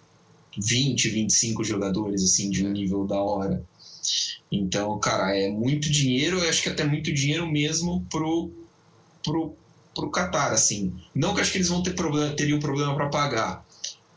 20, 0.56 1.08
25 1.08 1.64
jogadores 1.64 2.22
assim 2.22 2.48
de 2.48 2.64
um 2.64 2.70
nível 2.70 3.04
da 3.08 3.20
hora. 3.20 3.62
Então, 4.50 4.98
cara, 4.98 5.36
é 5.36 5.48
muito 5.48 5.90
dinheiro, 5.90 6.38
eu 6.38 6.48
acho 6.48 6.62
que 6.62 6.68
até 6.68 6.84
muito 6.84 7.12
dinheiro 7.12 7.50
mesmo 7.50 8.06
pro, 8.10 8.50
pro, 9.24 9.56
pro 9.94 10.10
Qatar, 10.10 10.52
assim. 10.52 10.92
Não 11.14 11.32
que 11.32 11.40
eu 11.40 11.42
acho 11.42 11.52
que 11.52 11.58
eles 11.58 11.68
vão 11.68 11.82
ter 11.82 11.94
problema, 11.94 12.34
teriam 12.34 12.58
problema 12.58 12.94
para 12.94 13.08
pagar, 13.08 13.64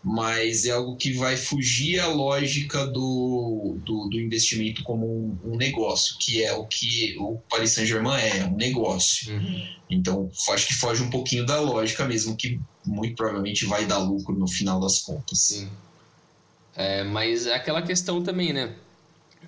mas 0.03 0.65
é 0.65 0.71
algo 0.71 0.95
que 0.97 1.13
vai 1.13 1.35
fugir 1.35 1.99
à 1.99 2.07
lógica 2.07 2.85
do, 2.85 3.77
do, 3.83 4.09
do 4.09 4.19
investimento 4.19 4.83
como 4.83 5.07
um, 5.07 5.37
um, 5.43 5.57
negócio, 5.57 6.17
que 6.19 6.43
é 6.43 6.53
o 6.53 6.65
que 6.65 7.15
o 7.17 7.39
Paris 7.49 7.71
Saint-Germain 7.71 8.21
é, 8.21 8.45
um 8.45 8.55
negócio. 8.55 9.33
Uhum. 9.33 9.67
Então, 9.89 10.31
acho 10.51 10.67
que 10.67 10.75
foge 10.75 11.01
um 11.01 11.09
pouquinho 11.09 11.45
da 11.45 11.59
lógica 11.59 12.05
mesmo, 12.05 12.35
que 12.35 12.59
muito 12.85 13.15
provavelmente 13.15 13.65
vai 13.65 13.85
dar 13.85 13.97
lucro 13.97 14.37
no 14.37 14.47
final 14.47 14.79
das 14.79 14.99
contas. 14.99 15.39
Sim. 15.39 15.69
É, 16.75 17.03
mas 17.03 17.47
é 17.47 17.55
aquela 17.55 17.81
questão 17.81 18.21
também, 18.21 18.51
né? 18.51 18.75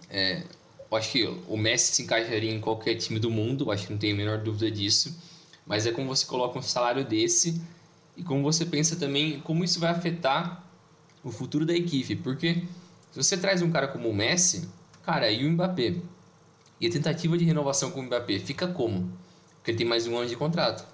É, 0.09 0.43
eu 0.89 0.97
acho 0.97 1.11
que 1.11 1.25
o 1.47 1.57
Messi 1.57 1.95
se 1.95 2.03
encaixaria 2.03 2.51
em 2.51 2.61
qualquer 2.61 2.95
time 2.95 3.19
do 3.19 3.29
mundo, 3.29 3.71
acho 3.71 3.87
que 3.87 3.91
não 3.91 3.99
tenho 3.99 4.13
a 4.13 4.17
menor 4.17 4.37
dúvida 4.39 4.71
disso. 4.71 5.17
Mas 5.65 5.85
é 5.85 5.91
como 5.91 6.07
você 6.07 6.25
coloca 6.25 6.57
um 6.57 6.61
salário 6.61 7.03
desse 7.03 7.61
e 8.15 8.23
como 8.23 8.41
você 8.41 8.65
pensa 8.65 8.95
também 8.95 9.39
como 9.41 9.63
isso 9.63 9.79
vai 9.79 9.91
afetar 9.91 10.63
o 11.23 11.31
futuro 11.31 11.65
da 11.65 11.73
equipe. 11.73 12.15
Porque 12.15 12.63
se 13.11 13.23
você 13.23 13.37
traz 13.37 13.61
um 13.61 13.69
cara 13.69 13.87
como 13.87 14.09
o 14.09 14.15
Messi, 14.15 14.67
cara, 15.03 15.29
e 15.29 15.45
o 15.45 15.51
Mbappé? 15.51 15.95
E 16.79 16.87
a 16.87 16.91
tentativa 16.91 17.37
de 17.37 17.43
renovação 17.43 17.91
com 17.91 17.99
o 17.99 18.03
Mbappé 18.03 18.39
fica 18.39 18.67
como? 18.67 19.11
Porque 19.57 19.71
ele 19.71 19.77
tem 19.79 19.87
mais 19.87 20.07
um 20.07 20.17
ano 20.17 20.27
de 20.27 20.35
contrato. 20.37 20.87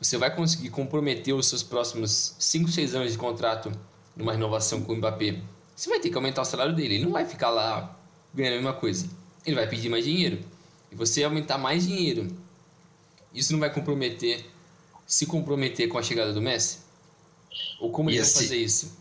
Você 0.00 0.16
vai 0.16 0.34
conseguir 0.34 0.70
comprometer 0.70 1.34
os 1.34 1.46
seus 1.46 1.62
próximos 1.62 2.34
5, 2.38 2.70
6 2.70 2.94
anos 2.94 3.12
de 3.12 3.18
contrato 3.18 3.70
numa 4.16 4.32
renovação 4.32 4.82
com 4.82 4.92
o 4.92 4.96
Mbappé? 4.96 5.40
Você 5.76 5.88
vai 5.88 6.00
ter 6.00 6.10
que 6.10 6.16
aumentar 6.16 6.42
o 6.42 6.44
salário 6.44 6.74
dele. 6.74 6.96
Ele 6.96 7.04
não 7.04 7.12
vai 7.12 7.24
ficar 7.24 7.50
lá 7.50 7.97
ganhando 8.38 8.54
a 8.54 8.56
mesma 8.56 8.72
coisa. 8.74 9.08
Ele 9.44 9.56
vai 9.56 9.68
pedir 9.68 9.88
mais 9.88 10.04
dinheiro. 10.04 10.38
E 10.90 10.94
você 10.94 11.22
aumentar 11.22 11.58
mais 11.58 11.86
dinheiro, 11.86 12.28
isso 13.34 13.52
não 13.52 13.60
vai 13.60 13.72
comprometer, 13.72 14.44
se 15.06 15.26
comprometer 15.26 15.88
com 15.88 15.98
a 15.98 16.02
chegada 16.02 16.32
do 16.32 16.40
Messi? 16.40 16.78
Ou 17.80 17.90
como 17.90 18.10
ele 18.10 18.18
assim, 18.20 18.34
vai 18.34 18.42
fazer 18.44 18.56
isso? 18.56 18.92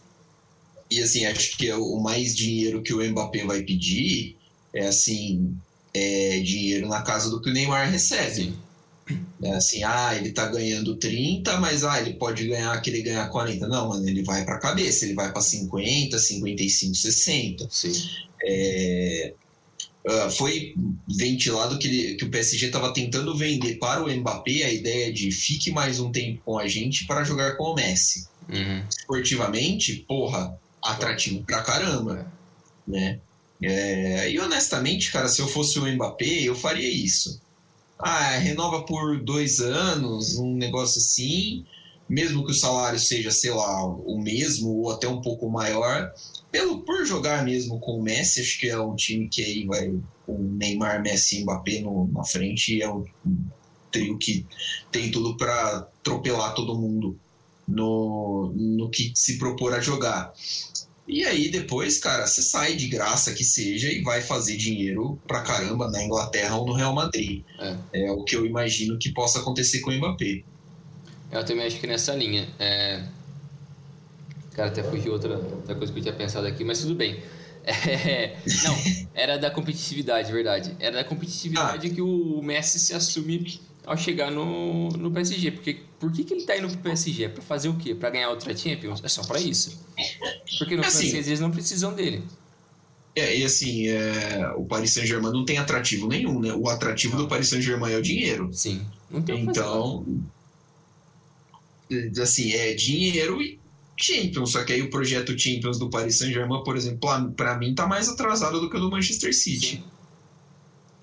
E 0.91 1.01
assim, 1.01 1.25
acho 1.25 1.57
que 1.57 1.69
é 1.69 1.75
o 1.75 1.97
mais 1.99 2.35
dinheiro 2.35 2.81
que 2.81 2.93
o 2.93 3.03
Mbappé 3.03 3.45
vai 3.45 3.61
pedir 3.61 4.37
é 4.73 4.87
assim, 4.87 5.57
é 5.93 6.39
dinheiro 6.39 6.87
na 6.87 7.01
casa 7.01 7.29
do 7.29 7.41
que 7.41 7.49
o 7.49 7.53
Neymar 7.53 7.89
recebe. 7.89 8.35
Sim. 8.35 8.57
É 9.41 9.51
assim, 9.51 9.83
ah, 9.83 10.15
ele 10.15 10.31
tá 10.31 10.47
ganhando 10.47 10.95
30, 10.95 11.59
mas 11.59 11.83
ah, 11.83 11.99
ele 12.01 12.13
pode 12.13 12.47
ganhar 12.47 12.79
que 12.81 12.89
ele 12.89 13.03
ganhar 13.03 13.27
40. 13.29 13.67
Não, 13.67 13.89
mano, 13.89 14.07
ele 14.07 14.23
vai 14.23 14.43
pra 14.43 14.59
cabeça, 14.59 15.05
ele 15.05 15.13
vai 15.13 15.31
pra 15.31 15.41
50, 15.41 16.17
55, 16.17 16.95
60. 16.95 17.67
Sim. 17.69 18.09
É, 18.43 19.33
uh, 20.05 20.31
foi 20.31 20.73
ventilado 21.07 21.77
que, 21.77 21.87
ele, 21.87 22.15
que 22.15 22.25
o 22.25 22.29
PSG 22.29 22.67
estava 22.67 22.93
tentando 22.93 23.37
vender 23.37 23.75
para 23.75 24.03
o 24.03 24.11
Mbappé 24.11 24.63
a 24.63 24.73
ideia 24.73 25.13
de 25.13 25.31
fique 25.31 25.71
mais 25.71 25.99
um 25.99 26.11
tempo 26.11 26.41
com 26.43 26.57
a 26.57 26.67
gente 26.67 27.05
para 27.05 27.23
jogar 27.23 27.55
com 27.57 27.65
o 27.65 27.75
Messi. 27.75 28.27
Uhum. 28.49 28.83
Esportivamente, 28.89 30.05
porra, 30.07 30.57
atrativo 30.81 31.43
pra 31.43 31.61
caramba, 31.61 32.31
né? 32.87 33.19
É, 33.61 34.29
e 34.31 34.39
honestamente, 34.39 35.11
cara, 35.11 35.27
se 35.27 35.41
eu 35.41 35.47
fosse 35.47 35.79
o 35.79 35.85
Mbappé, 35.85 36.43
eu 36.43 36.55
faria 36.55 36.89
isso. 36.89 37.41
Ah, 37.99 38.37
renova 38.37 38.83
por 38.83 39.19
dois 39.23 39.59
anos, 39.59 40.37
um 40.37 40.53
negócio 40.55 40.99
assim, 40.99 41.65
mesmo 42.07 42.45
que 42.45 42.51
o 42.51 42.55
salário 42.55 42.99
seja, 42.99 43.31
sei 43.31 43.51
lá, 43.51 43.85
o 43.85 44.19
mesmo 44.19 44.69
ou 44.69 44.91
até 44.91 45.07
um 45.07 45.21
pouco 45.21 45.49
maior, 45.49 46.13
pelo 46.51 46.81
por 46.81 47.05
jogar 47.05 47.43
mesmo 47.43 47.79
com 47.79 47.99
o 47.99 48.03
Messi, 48.03 48.41
acho 48.41 48.59
que 48.59 48.69
é 48.69 48.79
um 48.79 48.95
time 48.95 49.27
que 49.27 49.43
aí 49.43 49.65
vai 49.65 49.93
com 50.25 50.37
Neymar, 50.37 51.01
Messi 51.01 51.39
e 51.39 51.43
Mbappé 51.43 51.81
no, 51.81 52.07
na 52.11 52.23
frente, 52.23 52.81
é 52.81 52.89
um 52.89 53.03
trio 53.91 54.17
que 54.17 54.45
tem 54.91 55.11
tudo 55.11 55.35
para 55.35 55.77
atropelar 55.77 56.53
todo 56.53 56.77
mundo 56.77 57.17
no, 57.67 58.53
no 58.55 58.89
que 58.89 59.11
se 59.15 59.37
propor 59.37 59.73
a 59.73 59.81
jogar. 59.81 60.33
E 61.07 61.23
aí 61.23 61.49
depois, 61.49 61.97
cara, 61.99 62.27
você 62.27 62.41
sai 62.41 62.75
de 62.75 62.87
graça 62.87 63.33
que 63.33 63.43
seja 63.43 63.89
e 63.89 64.01
vai 64.01 64.21
fazer 64.21 64.57
dinheiro 64.57 65.17
pra 65.25 65.41
caramba 65.41 65.89
na 65.89 66.03
Inglaterra 66.03 66.57
ou 66.57 66.67
no 66.67 66.73
Real 66.73 66.93
Madrid. 66.93 67.43
É, 67.59 68.07
é 68.07 68.11
o 68.11 68.23
que 68.25 68.35
eu 68.35 68.45
imagino 68.45 68.97
que 68.99 69.13
possa 69.13 69.39
acontecer 69.39 69.79
com 69.79 69.89
o 69.89 69.93
Mbappé. 69.93 70.43
Eu 71.31 71.45
também 71.45 71.65
acho 71.65 71.79
que 71.79 71.87
nessa 71.87 72.13
linha. 72.13 72.47
É... 72.59 73.03
Cara, 74.53 74.69
até 74.69 74.83
fugiu 74.83 75.13
outra, 75.13 75.37
outra 75.37 75.75
coisa 75.75 75.93
que 75.93 75.99
eu 75.99 76.03
tinha 76.03 76.15
pensado 76.15 76.45
aqui, 76.45 76.63
mas 76.63 76.81
tudo 76.81 76.95
bem. 76.95 77.19
É... 77.67 78.37
Não, 78.63 78.77
era 79.13 79.37
da 79.37 79.51
competitividade, 79.51 80.31
verdade. 80.31 80.73
Era 80.79 80.97
da 80.97 81.03
competitividade 81.03 81.87
ah. 81.87 81.93
que 81.93 82.01
o 82.01 82.41
Messi 82.41 82.79
se 82.79 82.93
assume 82.93 83.59
ao 83.87 83.97
chegar 83.97 84.29
no, 84.29 84.89
no 84.89 85.09
PSG. 85.09 85.51
Porque 85.51 85.79
por 85.99 86.11
que, 86.11 86.23
que 86.23 86.33
ele 86.33 86.43
tá 86.43 86.57
indo 86.57 86.67
pro 86.67 86.77
PSG? 86.77 87.23
É 87.23 87.29
pra 87.29 87.41
fazer 87.41 87.69
o 87.69 87.75
quê? 87.75 87.95
Pra 87.95 88.09
ganhar 88.09 88.29
outra 88.29 88.55
Champions? 88.55 89.01
É 89.03 89.07
só 89.07 89.23
pra 89.23 89.39
isso. 89.39 89.79
Porque 90.59 90.75
no 90.75 90.83
assim, 90.83 91.09
francês 91.09 91.27
eles 91.27 91.39
não 91.39 91.49
precisam 91.49 91.93
dele. 91.93 92.21
É, 93.15 93.35
e 93.35 93.43
assim, 93.43 93.87
é, 93.87 94.53
o 94.55 94.65
Paris 94.65 94.93
Saint-Germain 94.93 95.31
não 95.31 95.43
tem 95.43 95.57
atrativo 95.57 96.07
nenhum, 96.07 96.39
né? 96.39 96.53
O 96.53 96.69
atrativo 96.69 97.17
do 97.17 97.27
Paris 97.27 97.47
Saint-Germain 97.47 97.93
é 97.93 97.97
o 97.97 98.01
dinheiro. 98.01 98.49
Sim. 98.53 98.85
Não 99.09 99.23
tem 99.23 99.41
Então, 99.41 100.05
assim, 102.21 102.51
é 102.51 102.75
dinheiro 102.75 103.41
e 103.41 103.59
Champions. 103.99 104.51
Só 104.51 104.63
que 104.63 104.73
aí 104.73 104.83
o 104.83 104.89
projeto 104.91 105.37
Champions 105.39 105.79
do 105.79 105.89
Paris 105.89 106.19
Saint-Germain, 106.19 106.63
por 106.63 106.75
exemplo, 106.75 107.31
para 107.35 107.57
mim 107.57 107.73
tá 107.73 107.87
mais 107.87 108.07
atrasado 108.07 108.59
do 108.59 108.69
que 108.69 108.77
o 108.77 108.79
do 108.79 108.91
Manchester 108.91 109.33
City. 109.33 109.83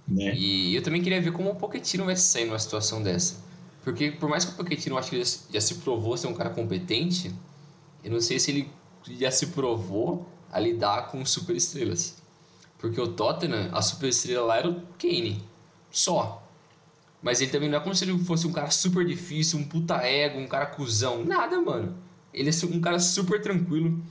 Né? 0.06 0.34
E 0.34 0.74
eu 0.74 0.82
também 0.82 1.02
queria 1.02 1.20
ver 1.20 1.32
como 1.32 1.50
o 1.50 1.54
Pochettino 1.54 2.04
vai 2.04 2.16
sair 2.16 2.44
numa 2.44 2.58
situação 2.58 3.02
dessa. 3.02 3.42
Porque 3.82 4.10
por 4.12 4.28
mais 4.28 4.44
que 4.44 4.52
o 4.52 4.54
Pochettino 4.54 4.98
acho 4.98 5.10
que 5.10 5.22
já, 5.22 5.38
já 5.52 5.60
se 5.60 5.76
provou 5.76 6.16
ser 6.16 6.26
um 6.26 6.34
cara 6.34 6.50
competente, 6.50 7.32
eu 8.02 8.10
não 8.10 8.20
sei 8.20 8.38
se 8.38 8.50
ele 8.50 8.70
já 9.18 9.30
se 9.30 9.48
provou 9.48 10.26
a 10.52 10.60
lidar 10.60 11.08
com 11.08 11.24
superestrelas. 11.24 12.16
Porque 12.78 13.00
o 13.00 13.08
Tottenham, 13.08 13.70
a 13.72 13.80
superestrela 13.80 14.46
lá 14.46 14.58
era 14.58 14.68
o 14.68 14.80
Kane. 14.98 15.42
Só. 15.90 16.42
Mas 17.22 17.40
ele 17.40 17.50
também 17.50 17.70
não 17.70 17.78
é 17.78 17.80
como 17.80 17.94
se 17.94 18.04
ele 18.04 18.18
fosse 18.24 18.46
um 18.46 18.52
cara 18.52 18.70
super 18.70 19.06
difícil, 19.06 19.58
um 19.58 19.64
puta 19.64 19.96
ego, 19.96 20.38
um 20.38 20.46
cara 20.46 20.66
cuzão. 20.66 21.24
Nada, 21.24 21.60
mano. 21.60 21.96
Ele 22.32 22.50
é 22.50 22.66
um 22.66 22.80
cara 22.80 22.98
super 22.98 23.40
tranquilo. 23.40 24.02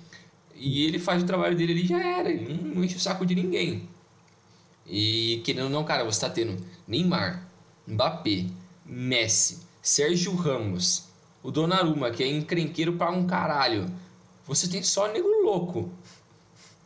E 0.55 0.85
ele 0.85 0.97
faz 0.97 1.21
o 1.21 1.25
trabalho 1.25 1.55
dele 1.55 1.73
ali 1.73 1.85
já 1.85 2.01
era. 2.01 2.31
Ele 2.31 2.51
não, 2.51 2.75
não 2.75 2.83
enche 2.83 2.95
o 2.95 2.99
saco 2.99 3.25
de 3.25 3.35
ninguém. 3.35 3.87
E 4.87 5.41
querendo 5.43 5.65
ou 5.65 5.69
não, 5.69 5.83
cara, 5.83 6.03
você 6.03 6.19
tá 6.19 6.29
tendo 6.29 6.57
Neymar, 6.87 7.47
Mbappé, 7.87 8.45
Messi, 8.85 9.59
Sérgio 9.81 10.35
Ramos, 10.35 11.05
o 11.41 11.51
Donnarumma, 11.51 12.11
que 12.11 12.23
é 12.23 12.27
encrenqueiro 12.27 12.93
para 12.93 13.11
um 13.11 13.25
caralho. 13.25 13.89
Você 14.47 14.67
tem 14.67 14.83
só 14.83 15.11
nego 15.11 15.27
louco. 15.43 15.91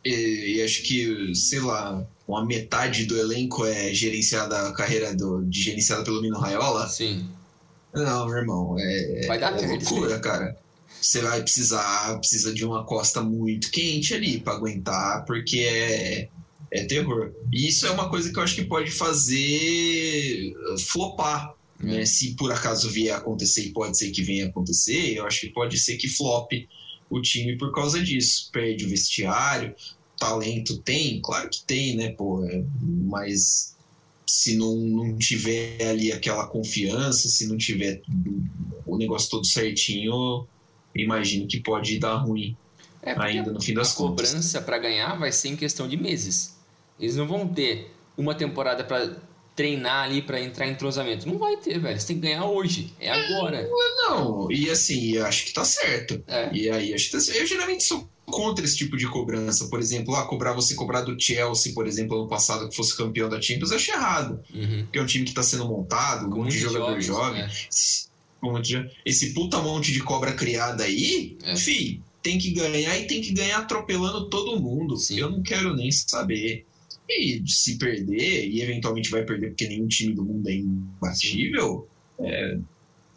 E, 0.04 0.56
e, 0.56 0.62
acho 0.62 0.82
que, 0.82 1.34
sei 1.34 1.60
lá, 1.60 2.06
uma 2.26 2.44
metade 2.44 3.04
do 3.04 3.18
elenco 3.18 3.64
é 3.66 3.92
gerenciada, 3.92 4.68
a 4.68 4.72
carreira 4.72 5.14
do, 5.14 5.44
de 5.44 5.60
gerenciada 5.60 6.04
pelo 6.04 6.22
Mino 6.22 6.38
Raiola. 6.38 6.88
Sim. 6.88 7.28
Não, 7.92 8.26
meu 8.26 8.36
irmão, 8.36 8.76
é, 8.78 9.26
vai 9.26 9.38
dar 9.38 9.60
é 9.60 9.66
loucura, 9.66 10.18
cara. 10.20 10.56
Você 11.00 11.20
vai 11.20 11.42
precisar, 11.42 12.16
precisa 12.18 12.52
de 12.52 12.64
uma 12.64 12.84
costa 12.84 13.22
muito 13.22 13.70
quente 13.70 14.14
ali 14.14 14.40
para 14.40 14.54
aguentar, 14.54 15.24
porque 15.24 15.60
é, 15.60 16.28
é 16.70 16.84
terror. 16.84 17.32
E 17.52 17.68
isso 17.68 17.86
é 17.86 17.90
uma 17.90 18.08
coisa 18.08 18.32
que 18.32 18.38
eu 18.38 18.42
acho 18.42 18.54
que 18.54 18.64
pode 18.64 18.90
fazer 18.90 20.54
flopar. 20.86 21.54
Né? 21.78 22.04
Se 22.04 22.34
por 22.34 22.52
acaso 22.52 22.90
vier 22.90 23.14
a 23.14 23.18
acontecer, 23.18 23.66
e 23.66 23.72
pode 23.72 23.96
ser 23.96 24.10
que 24.10 24.22
venha 24.22 24.46
a 24.46 24.48
acontecer, 24.48 25.16
eu 25.16 25.26
acho 25.26 25.40
que 25.40 25.48
pode 25.50 25.78
ser 25.78 25.96
que 25.96 26.08
flop 26.08 26.50
o 27.08 27.22
time 27.22 27.56
por 27.56 27.72
causa 27.72 28.02
disso. 28.02 28.50
Perde 28.52 28.84
o 28.84 28.88
vestiário, 28.88 29.74
talento 30.18 30.78
tem, 30.78 31.20
claro 31.20 31.48
que 31.48 31.62
tem, 31.64 31.96
né, 31.96 32.10
pô, 32.10 32.44
é, 32.44 32.64
mas 32.82 33.76
se 34.26 34.56
não, 34.56 34.76
não 34.76 35.16
tiver 35.16 35.82
ali 35.88 36.12
aquela 36.12 36.46
confiança, 36.46 37.28
se 37.28 37.46
não 37.46 37.56
tiver 37.56 38.02
o 38.84 38.98
negócio 38.98 39.30
todo 39.30 39.46
certinho, 39.46 40.46
imagino 40.94 41.46
que 41.46 41.60
pode 41.60 41.98
dar 41.98 42.16
ruim 42.16 42.56
é 43.02 43.14
ainda 43.18 43.52
no 43.52 43.60
fim 43.60 43.74
das 43.74 43.92
a 43.92 43.96
contas. 43.96 44.30
A 44.30 44.32
cobrança 44.32 44.60
para 44.60 44.78
ganhar 44.78 45.14
vai 45.16 45.32
ser 45.32 45.48
em 45.48 45.56
questão 45.56 45.88
de 45.88 45.96
meses. 45.96 46.57
Eles 46.98 47.16
não 47.16 47.26
vão 47.26 47.46
ter 47.46 47.90
uma 48.16 48.34
temporada 48.34 48.84
para 48.84 49.16
treinar 49.54 50.04
ali 50.04 50.22
para 50.22 50.40
entrar 50.40 50.68
em 50.68 50.72
entrosamento. 50.72 51.26
Não 51.26 51.36
vai 51.36 51.56
ter, 51.56 51.80
velho. 51.80 51.98
Você 51.98 52.06
tem 52.06 52.16
que 52.16 52.22
ganhar 52.22 52.46
hoje. 52.46 52.92
É 53.00 53.10
agora. 53.10 53.68
Não, 54.06 54.50
e 54.52 54.70
assim, 54.70 55.14
eu 55.14 55.26
acho 55.26 55.46
que 55.46 55.52
tá 55.52 55.64
certo. 55.64 56.22
É. 56.28 56.48
E 56.52 56.70
aí, 56.70 56.94
acho 56.94 57.06
que 57.06 57.12
tá 57.12 57.20
certo. 57.20 57.38
Eu 57.38 57.46
geralmente 57.46 57.82
sou 57.82 58.08
contra 58.30 58.64
esse 58.64 58.76
tipo 58.76 58.96
de 58.96 59.08
cobrança. 59.08 59.66
Por 59.68 59.80
exemplo, 59.80 60.14
ah, 60.14 60.26
cobrar 60.26 60.52
você 60.52 60.74
cobrar 60.74 61.02
do 61.02 61.20
Chelsea, 61.20 61.72
por 61.74 61.88
exemplo, 61.88 62.16
ano 62.16 62.28
passado, 62.28 62.68
que 62.68 62.76
fosse 62.76 62.96
campeão 62.96 63.28
da 63.28 63.40
Champions, 63.40 63.70
eu 63.70 63.76
acho 63.76 63.90
errado. 63.90 64.40
Uhum. 64.54 64.84
Porque 64.84 64.98
é 64.98 65.02
um 65.02 65.06
time 65.06 65.24
que 65.24 65.34
tá 65.34 65.42
sendo 65.42 65.66
montado, 65.66 66.26
um 66.26 66.44
monte 66.44 66.52
de 66.52 66.58
jogador 66.58 67.00
jovem. 67.00 67.42
É. 67.42 67.50
Esse 69.04 69.34
puta 69.34 69.60
monte 69.60 69.90
de 69.90 70.00
cobra 70.00 70.32
criada 70.32 70.84
aí, 70.84 71.36
é. 71.42 71.56
fi, 71.56 72.00
tem 72.22 72.38
que 72.38 72.52
ganhar 72.52 72.96
e 72.96 73.06
tem 73.06 73.20
que 73.20 73.32
ganhar 73.32 73.58
atropelando 73.58 74.28
todo 74.28 74.60
mundo. 74.60 74.96
Sim. 74.96 75.18
Eu 75.18 75.30
não 75.30 75.42
quero 75.42 75.74
nem 75.74 75.90
saber. 75.90 76.64
E 77.08 77.42
se 77.46 77.78
perder, 77.78 78.48
e 78.48 78.60
eventualmente 78.60 79.10
vai 79.10 79.24
perder 79.24 79.48
porque 79.48 79.66
nenhum 79.66 79.88
time 79.88 80.14
do 80.14 80.24
mundo 80.24 80.46
é 80.48 80.54
imbatível, 80.54 81.88
é, 82.20 82.58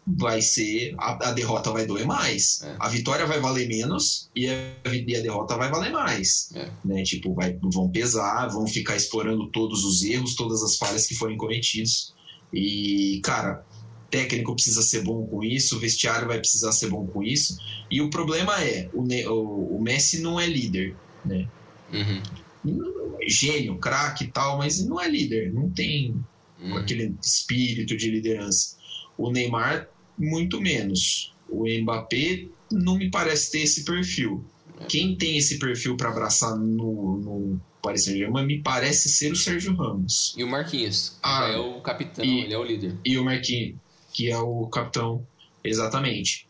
vai 0.06 0.40
ser. 0.40 0.94
A, 0.96 1.28
a, 1.28 1.32
derrota 1.32 1.70
vai 1.70 1.86
doer 1.86 2.06
mais. 2.06 2.62
É. 2.62 2.76
A 2.78 2.88
vitória 2.88 3.26
vai 3.26 3.38
valer 3.38 3.68
menos 3.68 4.30
e 4.34 4.48
a, 4.48 4.54
e 4.90 5.16
a 5.16 5.20
derrota 5.20 5.58
vai 5.58 5.70
valer 5.70 5.92
mais. 5.92 6.50
É. 6.54 6.70
Né? 6.82 7.02
Tipo, 7.02 7.34
vai, 7.34 7.58
vão 7.62 7.90
pesar, 7.90 8.48
vão 8.48 8.66
ficar 8.66 8.96
explorando 8.96 9.48
todos 9.48 9.84
os 9.84 10.02
erros, 10.02 10.34
todas 10.34 10.62
as 10.62 10.76
falhas 10.76 11.06
que 11.06 11.14
forem 11.14 11.36
cometidos. 11.36 12.14
E, 12.50 13.20
cara, 13.22 13.64
técnico 14.10 14.54
precisa 14.54 14.82
ser 14.82 15.02
bom 15.02 15.26
com 15.26 15.44
isso, 15.44 15.76
o 15.76 15.80
vestiário 15.80 16.28
vai 16.28 16.38
precisar 16.38 16.72
ser 16.72 16.88
bom 16.88 17.06
com 17.06 17.22
isso. 17.22 17.58
E 17.90 18.00
o 18.00 18.08
problema 18.08 18.58
é, 18.62 18.88
o, 18.94 19.02
o, 19.02 19.76
o 19.76 19.82
Messi 19.82 20.20
não 20.20 20.40
é 20.40 20.46
líder, 20.46 20.94
né? 21.26 21.46
Uhum 21.92 23.01
gênio, 23.26 23.76
craque 23.78 24.24
e 24.24 24.28
tal, 24.28 24.58
mas 24.58 24.84
não 24.84 25.00
é 25.00 25.08
líder, 25.08 25.52
não 25.52 25.70
tem 25.70 26.14
hum. 26.60 26.76
aquele 26.76 27.14
espírito 27.22 27.96
de 27.96 28.10
liderança. 28.10 28.76
O 29.16 29.30
Neymar, 29.30 29.88
muito 30.18 30.60
menos. 30.60 31.32
O 31.48 31.64
Mbappé 31.66 32.46
não 32.70 32.96
me 32.96 33.10
parece 33.10 33.52
ter 33.52 33.60
esse 33.60 33.84
perfil. 33.84 34.44
É. 34.80 34.84
Quem 34.86 35.16
tem 35.16 35.36
esse 35.36 35.58
perfil 35.58 35.96
para 35.96 36.08
abraçar 36.08 36.56
no, 36.56 37.18
no 37.18 37.60
Paris 37.82 38.04
Saint-Germain 38.04 38.46
me 38.46 38.62
parece 38.62 39.08
ser 39.08 39.32
o 39.32 39.36
Sérgio 39.36 39.74
Ramos. 39.74 40.34
E 40.36 40.44
o 40.44 40.48
Marquinhos, 40.48 41.18
ah, 41.22 41.48
é 41.48 41.58
o 41.58 41.80
capitão, 41.80 42.24
e, 42.24 42.40
ele 42.40 42.54
é 42.54 42.58
o 42.58 42.64
líder. 42.64 42.96
E 43.04 43.18
o 43.18 43.24
Marquinhos, 43.24 43.76
que 44.12 44.30
é 44.30 44.38
o 44.38 44.66
capitão, 44.68 45.26
exatamente. 45.64 46.48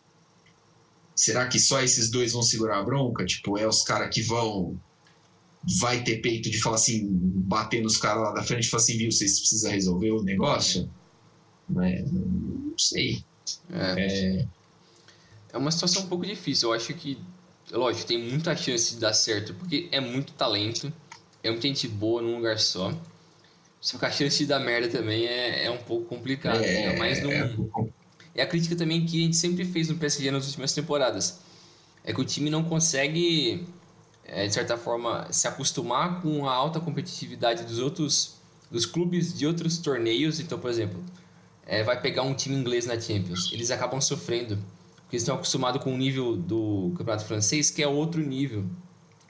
Será 1.17 1.47
que 1.47 1.59
só 1.59 1.83
esses 1.83 2.11
dois 2.11 2.33
vão 2.33 2.43
segurar 2.43 2.79
a 2.79 2.83
bronca? 2.83 3.25
Tipo, 3.25 3.59
é 3.59 3.67
os 3.67 3.83
caras 3.83 4.13
que 4.15 4.23
vão 4.23 4.79
vai 5.65 6.03
ter 6.03 6.17
peito 6.21 6.51
de 6.51 6.61
falar 6.61 6.77
assim, 6.77 7.07
bater 7.09 7.83
nos 7.83 7.97
caras 7.97 8.23
lá 8.23 8.33
da 8.33 8.43
frente 8.43 8.65
e 8.65 8.69
falar 8.69 8.83
assim, 8.83 8.99
viu, 8.99 9.11
vocês 9.11 9.39
precisam 9.39 9.71
resolver 9.71 10.11
o 10.11 10.23
negócio? 10.23 10.91
Né? 11.69 12.05
Não 12.11 12.75
sei. 12.77 13.25
É, 13.71 14.01
é... 14.01 14.47
é 15.53 15.57
uma 15.57 15.71
situação 15.71 16.03
um 16.03 16.09
pouco 16.09 16.27
difícil. 16.27 16.69
Eu 16.69 16.75
acho 16.75 16.93
que, 16.95 17.17
lógico, 17.71 18.07
tem 18.07 18.19
muita 18.19 18.57
chance 18.57 18.95
de 18.95 19.01
dar 19.01 19.13
certo, 19.13 19.55
porque 19.55 19.89
é 19.93 20.01
muito 20.01 20.33
talento, 20.33 20.93
é 21.43 21.51
muita 21.51 21.69
gente 21.69 21.87
boa 21.87 22.21
num 22.21 22.37
lugar 22.37 22.59
só. 22.59 22.93
Só 23.81 23.99
que 23.99 24.05
a 24.05 24.11
chance 24.11 24.39
de 24.39 24.47
dar 24.47 24.61
merda 24.61 24.89
também 24.89 25.27
é, 25.27 25.65
é 25.67 25.71
um 25.71 25.79
pouco 25.79 26.07
complicado. 26.07 26.63
É, 26.63 26.97
mas 26.97 27.23
não... 27.23 27.31
é, 27.31 27.55
é 28.35 28.43
a 28.43 28.47
crítica 28.47 28.75
também 28.75 29.05
que 29.07 29.21
a 29.21 29.25
gente 29.25 29.37
sempre 29.37 29.65
fez 29.65 29.89
no 29.89 29.97
PSG 29.97 30.31
nas 30.31 30.47
últimas 30.47 30.73
temporadas. 30.73 31.41
É 32.05 32.13
que 32.13 32.21
o 32.21 32.25
time 32.25 32.51
não 32.51 32.65
consegue 32.65 33.65
é, 34.25 34.47
de 34.47 34.55
certa 34.55 34.77
forma, 34.77 35.27
se 35.31 35.47
acostumar 35.49 36.21
com 36.21 36.49
a 36.49 36.53
alta 36.53 36.81
competitividade 36.81 37.65
dos 37.65 37.79
outros 37.79 38.41
dos 38.71 38.87
clubes 38.87 39.37
de 39.37 39.47
outros 39.47 39.77
torneios. 39.79 40.41
Então, 40.41 40.59
por 40.59 40.71
exemplo, 40.71 40.99
é, 41.67 41.83
vai 41.83 42.01
pegar 42.01 42.23
um 42.23 42.35
time 42.35 42.57
inglês 42.57 42.87
na 42.87 42.99
Champions, 42.99 43.51
eles 43.53 43.71
acabam 43.71 44.01
sofrendo 44.01 44.59
porque 45.03 45.17
eles 45.17 45.25
estão 45.25 45.35
acostumados 45.35 45.83
com 45.83 45.93
o 45.93 45.99
nível 45.99 46.37
do 46.37 46.91
campeonato 46.97 47.27
francês, 47.27 47.71
que 47.71 47.83
é 47.83 47.87
outro 47.87 48.27
nível. 48.27 48.65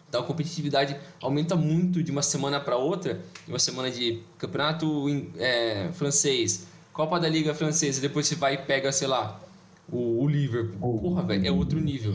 Então, 0.08 0.20
a 0.20 0.24
competitividade 0.24 0.96
aumenta 1.20 1.56
muito 1.56 2.04
de 2.04 2.12
uma 2.12 2.22
semana 2.22 2.60
para 2.60 2.76
outra, 2.76 3.14
de 3.44 3.50
uma 3.50 3.58
semana 3.58 3.90
de 3.90 4.22
campeonato 4.38 5.08
é, 5.38 5.90
francês, 5.92 6.68
Copa 6.92 7.18
da 7.18 7.28
Liga 7.28 7.52
francesa, 7.52 8.00
depois 8.00 8.28
você 8.28 8.36
vai 8.36 8.54
e 8.54 8.58
pega, 8.58 8.92
sei 8.92 9.08
lá, 9.08 9.40
o, 9.90 10.22
o 10.22 10.28
Liverpool. 10.28 11.00
Porra, 11.00 11.22
velho, 11.24 11.48
é 11.48 11.50
outro 11.50 11.80
nível 11.80 12.14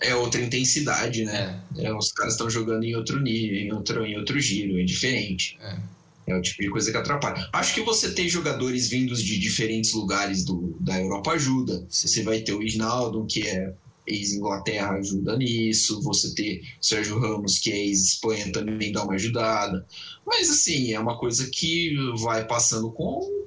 é 0.00 0.14
outra 0.14 0.40
intensidade, 0.40 1.24
né? 1.24 1.60
É. 1.76 1.86
É, 1.86 1.94
os 1.94 2.10
caras 2.12 2.34
estão 2.34 2.48
jogando 2.48 2.84
em 2.84 2.94
outro 2.94 3.20
nível, 3.20 3.58
em 3.58 3.72
outro, 3.72 4.04
em 4.04 4.16
outro 4.16 4.40
giro, 4.40 4.78
é 4.80 4.84
diferente. 4.84 5.58
É. 5.60 6.32
é. 6.32 6.36
o 6.36 6.42
tipo 6.42 6.62
de 6.62 6.70
coisa 6.70 6.90
que 6.90 6.96
atrapalha. 6.96 7.48
Acho 7.52 7.74
que 7.74 7.82
você 7.82 8.10
ter 8.12 8.28
jogadores 8.28 8.88
vindos 8.88 9.22
de 9.22 9.38
diferentes 9.38 9.92
lugares 9.92 10.44
do, 10.44 10.76
da 10.80 11.00
Europa 11.00 11.32
ajuda. 11.32 11.86
Você 11.88 12.22
vai 12.22 12.40
ter 12.40 12.54
o 12.54 12.62
Isnaldo, 12.62 13.26
que 13.26 13.46
é 13.46 13.74
ex-Inglaterra 14.06 14.92
ajuda 14.92 15.36
nisso, 15.36 16.02
você 16.02 16.34
ter 16.34 16.62
Sérgio 16.80 17.18
Ramos, 17.18 17.58
que 17.58 17.70
é 17.70 17.76
ex-Espanha, 17.76 18.50
também 18.50 18.90
dá 18.90 19.04
uma 19.04 19.14
ajudada. 19.14 19.86
Mas, 20.26 20.50
assim, 20.50 20.92
é 20.92 20.98
uma 20.98 21.18
coisa 21.18 21.48
que 21.52 21.94
vai 22.18 22.44
passando 22.44 22.90
com 22.90 23.40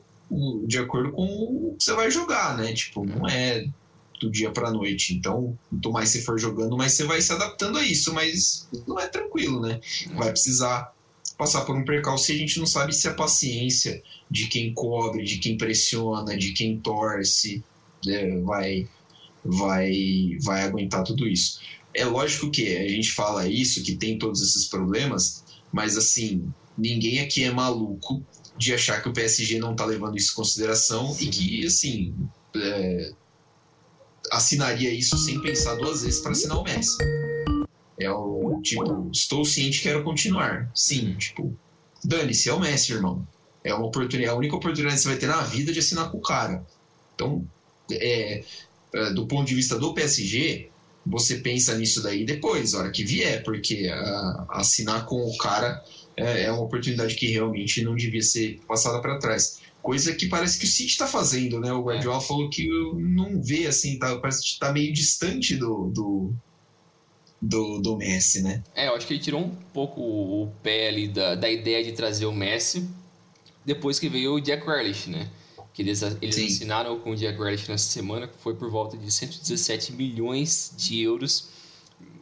de 0.66 0.80
acordo 0.80 1.12
com 1.12 1.26
o 1.26 1.76
que 1.78 1.84
você 1.84 1.94
vai 1.94 2.10
jogar, 2.10 2.58
né? 2.58 2.74
Tipo, 2.74 3.06
não 3.06 3.28
é 3.28 3.68
do 4.24 4.32
dia 4.32 4.52
para 4.52 4.72
noite. 4.72 5.14
Então, 5.14 5.58
quanto 5.70 5.92
mais 5.92 6.10
você 6.10 6.22
for 6.22 6.40
jogando, 6.40 6.78
mais 6.78 6.94
você 6.94 7.04
vai 7.04 7.22
se 7.22 7.32
adaptando 7.32 7.78
a 7.78 7.86
isso, 7.86 8.14
mas 8.14 8.68
não 8.88 9.00
é 9.00 9.08
tranquilo, 9.08 9.62
né? 9.62 9.80
Vai 10.16 10.32
precisar 10.32 10.94
passar 11.38 11.66
por 11.66 11.76
um 11.76 11.84
percalço 11.84 12.32
e 12.32 12.36
a 12.36 12.38
gente 12.38 12.60
não 12.60 12.66
sabe 12.66 12.94
se 12.94 13.08
a 13.08 13.14
paciência 13.14 14.02
de 14.30 14.48
quem 14.48 14.74
cobre, 14.74 15.24
de 15.24 15.38
quem 15.38 15.58
pressiona, 15.58 16.38
de 16.38 16.54
quem 16.54 16.80
torce, 16.80 17.64
né, 18.06 18.40
vai, 18.40 18.88
vai, 19.44 20.38
vai 20.42 20.62
aguentar 20.62 21.04
tudo 21.04 21.28
isso. 21.28 21.60
É 21.94 22.06
lógico 22.06 22.50
que 22.50 22.76
a 22.78 22.88
gente 22.88 23.12
fala 23.12 23.48
isso, 23.48 23.84
que 23.84 23.96
tem 23.96 24.18
todos 24.18 24.42
esses 24.42 24.66
problemas, 24.66 25.44
mas 25.72 25.98
assim, 25.98 26.52
ninguém 26.78 27.20
aqui 27.20 27.44
é 27.44 27.52
maluco 27.52 28.24
de 28.58 28.74
achar 28.74 29.02
que 29.02 29.10
o 29.10 29.14
PSG 29.14 29.60
não 29.60 29.72
está 29.72 29.86
levando 29.86 30.16
isso 30.16 30.32
em 30.32 30.36
consideração 30.36 31.14
Sim. 31.14 31.26
e 31.26 31.30
que, 31.30 31.66
assim, 31.66 32.16
é, 32.56 33.14
assinaria 34.36 34.92
isso 34.92 35.18
sem 35.18 35.40
pensar 35.40 35.76
duas 35.76 36.04
vezes 36.04 36.22
para 36.22 36.32
assinar 36.32 36.58
o 36.58 36.64
Messi. 36.64 36.98
É 38.00 38.10
o 38.10 38.60
tipo, 38.62 39.10
estou 39.12 39.46
ciente, 39.46 39.82
quero 39.82 40.04
continuar. 40.04 40.70
Sim, 40.74 41.14
tipo, 41.16 41.56
dane-se, 42.04 42.50
é 42.50 42.54
o 42.54 42.60
Messi, 42.60 42.94
irmão. 42.94 43.26
É 43.64 43.74
uma 43.74 43.86
oportunidade, 43.86 44.34
a 44.34 44.38
única 44.38 44.56
oportunidade 44.56 44.96
que 44.96 45.02
você 45.04 45.10
vai 45.10 45.18
ter 45.18 45.28
na 45.28 45.42
vida 45.42 45.72
de 45.72 45.80
assinar 45.80 46.12
com 46.12 46.18
o 46.18 46.22
cara. 46.22 46.66
Então, 47.16 47.46
é, 47.92 48.44
é 48.94 49.14
do 49.14 49.26
ponto 49.26 49.48
de 49.48 49.56
vista 49.56 49.78
do 49.78 49.94
PSG, 49.94 50.70
você 51.06 51.36
pensa 51.38 51.76
nisso 51.78 52.02
daí 52.02 52.26
depois, 52.26 52.74
a 52.74 52.80
hora 52.80 52.92
que 52.92 53.04
vier, 53.04 53.44
porque 53.44 53.88
a, 53.88 54.46
assinar 54.50 55.06
com 55.06 55.22
o 55.22 55.38
cara 55.38 55.84
é, 56.16 56.44
é, 56.44 56.52
uma 56.52 56.64
oportunidade 56.64 57.16
que 57.16 57.28
realmente 57.28 57.84
não 57.84 57.96
devia 57.96 58.22
ser 58.22 58.60
passada 58.68 59.02
para 59.02 59.20
trás. 59.20 59.60
Coisa 59.84 60.16
que 60.16 60.30
parece 60.30 60.58
que 60.58 60.64
o 60.64 60.68
City 60.68 60.92
está 60.92 61.06
fazendo, 61.06 61.60
né? 61.60 61.72
O 61.74 61.84
Guardiola 61.84 62.18
é. 62.18 62.26
falou 62.26 62.50
que 62.50 62.66
não 62.96 63.44
vê 63.44 63.68
assim, 63.68 64.00
tá, 64.00 64.18
parece 64.18 64.42
que 64.42 64.48
está 64.48 64.72
meio 64.72 64.94
distante 64.94 65.58
do, 65.58 65.92
do, 65.92 66.34
do, 67.42 67.82
do, 67.82 67.98
Messi, 67.98 68.42
né? 68.42 68.64
É, 68.74 68.88
eu 68.88 68.96
acho 68.96 69.06
que 69.06 69.14
ele 69.14 69.22
tirou 69.22 69.42
um 69.42 69.50
pouco 69.74 70.00
o 70.00 70.50
pé 70.64 70.88
ali 70.88 71.10
da, 71.10 71.36
da 71.36 71.50
ideia 71.50 71.84
de 71.84 71.92
trazer 71.92 72.26
o 72.26 72.32
Messi 72.32 72.88
depois 73.66 74.00
que 74.00 74.08
veio 74.08 74.36
o 74.36 74.40
Jack 74.40 74.66
Grealish, 74.66 75.10
né? 75.10 75.30
Que 75.74 75.82
eles, 75.82 76.02
eles 76.22 76.38
assinaram 76.38 77.00
com 77.00 77.12
o 77.12 77.16
Jack 77.16 77.38
Grealish 77.38 77.70
nessa 77.70 77.90
semana, 77.90 78.28
que 78.28 78.38
foi 78.38 78.56
por 78.56 78.70
volta 78.70 78.96
de 78.96 79.12
117 79.12 79.92
milhões 79.92 80.74
de 80.78 81.02
euros. 81.02 81.50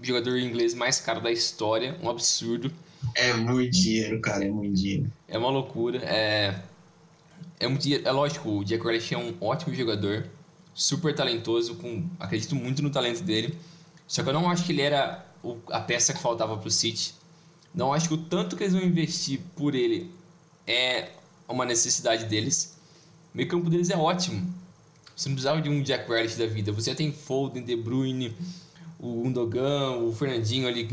Jogador 0.02 0.40
inglês 0.40 0.74
mais 0.74 1.00
caro 1.00 1.22
da 1.22 1.32
história, 1.32 1.96
um 2.02 2.10
absurdo. 2.10 2.72
É 3.16 3.34
muito 3.34 3.72
dinheiro, 3.72 4.20
cara, 4.20 4.46
é 4.46 4.50
muito 4.50 4.74
dinheiro. 4.74 5.12
É 5.28 5.38
uma 5.38 5.50
loucura. 5.50 6.00
É, 6.04 6.56
é, 7.62 7.68
um, 7.68 7.78
é 8.04 8.12
lógico, 8.12 8.50
o 8.50 8.66
Jack 8.66 8.84
Grealish 8.84 9.14
é 9.14 9.18
um 9.18 9.36
ótimo 9.40 9.74
jogador, 9.76 10.28
super 10.74 11.14
talentoso, 11.14 11.76
com, 11.76 12.04
acredito 12.20 12.56
muito 12.56 12.82
no 12.82 12.90
talento 12.90 13.22
dele. 13.22 13.56
Só 14.08 14.24
que 14.24 14.30
eu 14.30 14.34
não 14.34 14.50
acho 14.50 14.66
que 14.66 14.72
ele 14.72 14.82
era 14.82 15.24
o, 15.44 15.58
a 15.70 15.80
peça 15.80 16.12
que 16.12 16.20
faltava 16.20 16.58
para 16.58 16.68
o 16.68 16.72
City. 16.72 17.14
Não 17.74 17.94
acho 17.94 18.08
que 18.08 18.16
o 18.16 18.18
tanto 18.18 18.58
que 18.58 18.64
eles 18.64 18.74
vão 18.74 18.84
investir 18.84 19.40
por 19.56 19.76
ele 19.76 20.12
é 20.66 21.12
uma 21.48 21.66
necessidade 21.66 22.26
deles. 22.26 22.78
O 23.34 23.38
meio 23.38 23.48
campo 23.48 23.70
deles 23.70 23.90
é 23.90 23.96
ótimo. 23.96 24.54
Você 25.16 25.30
não 25.30 25.36
precisava 25.36 25.62
de 25.62 25.70
um 25.70 25.84
Jack 25.84 26.08
Grealish 26.08 26.38
da 26.38 26.48
vida. 26.48 26.72
Você 26.72 26.90
já 26.90 26.96
tem 26.96 27.14
Foden, 27.14 27.64
De 27.64 27.76
Bruyne, 27.76 28.36
o 29.00 29.22
Gundogan, 29.22 29.98
o 29.98 30.12
Fernandinho 30.12 30.68
ali. 30.68 30.92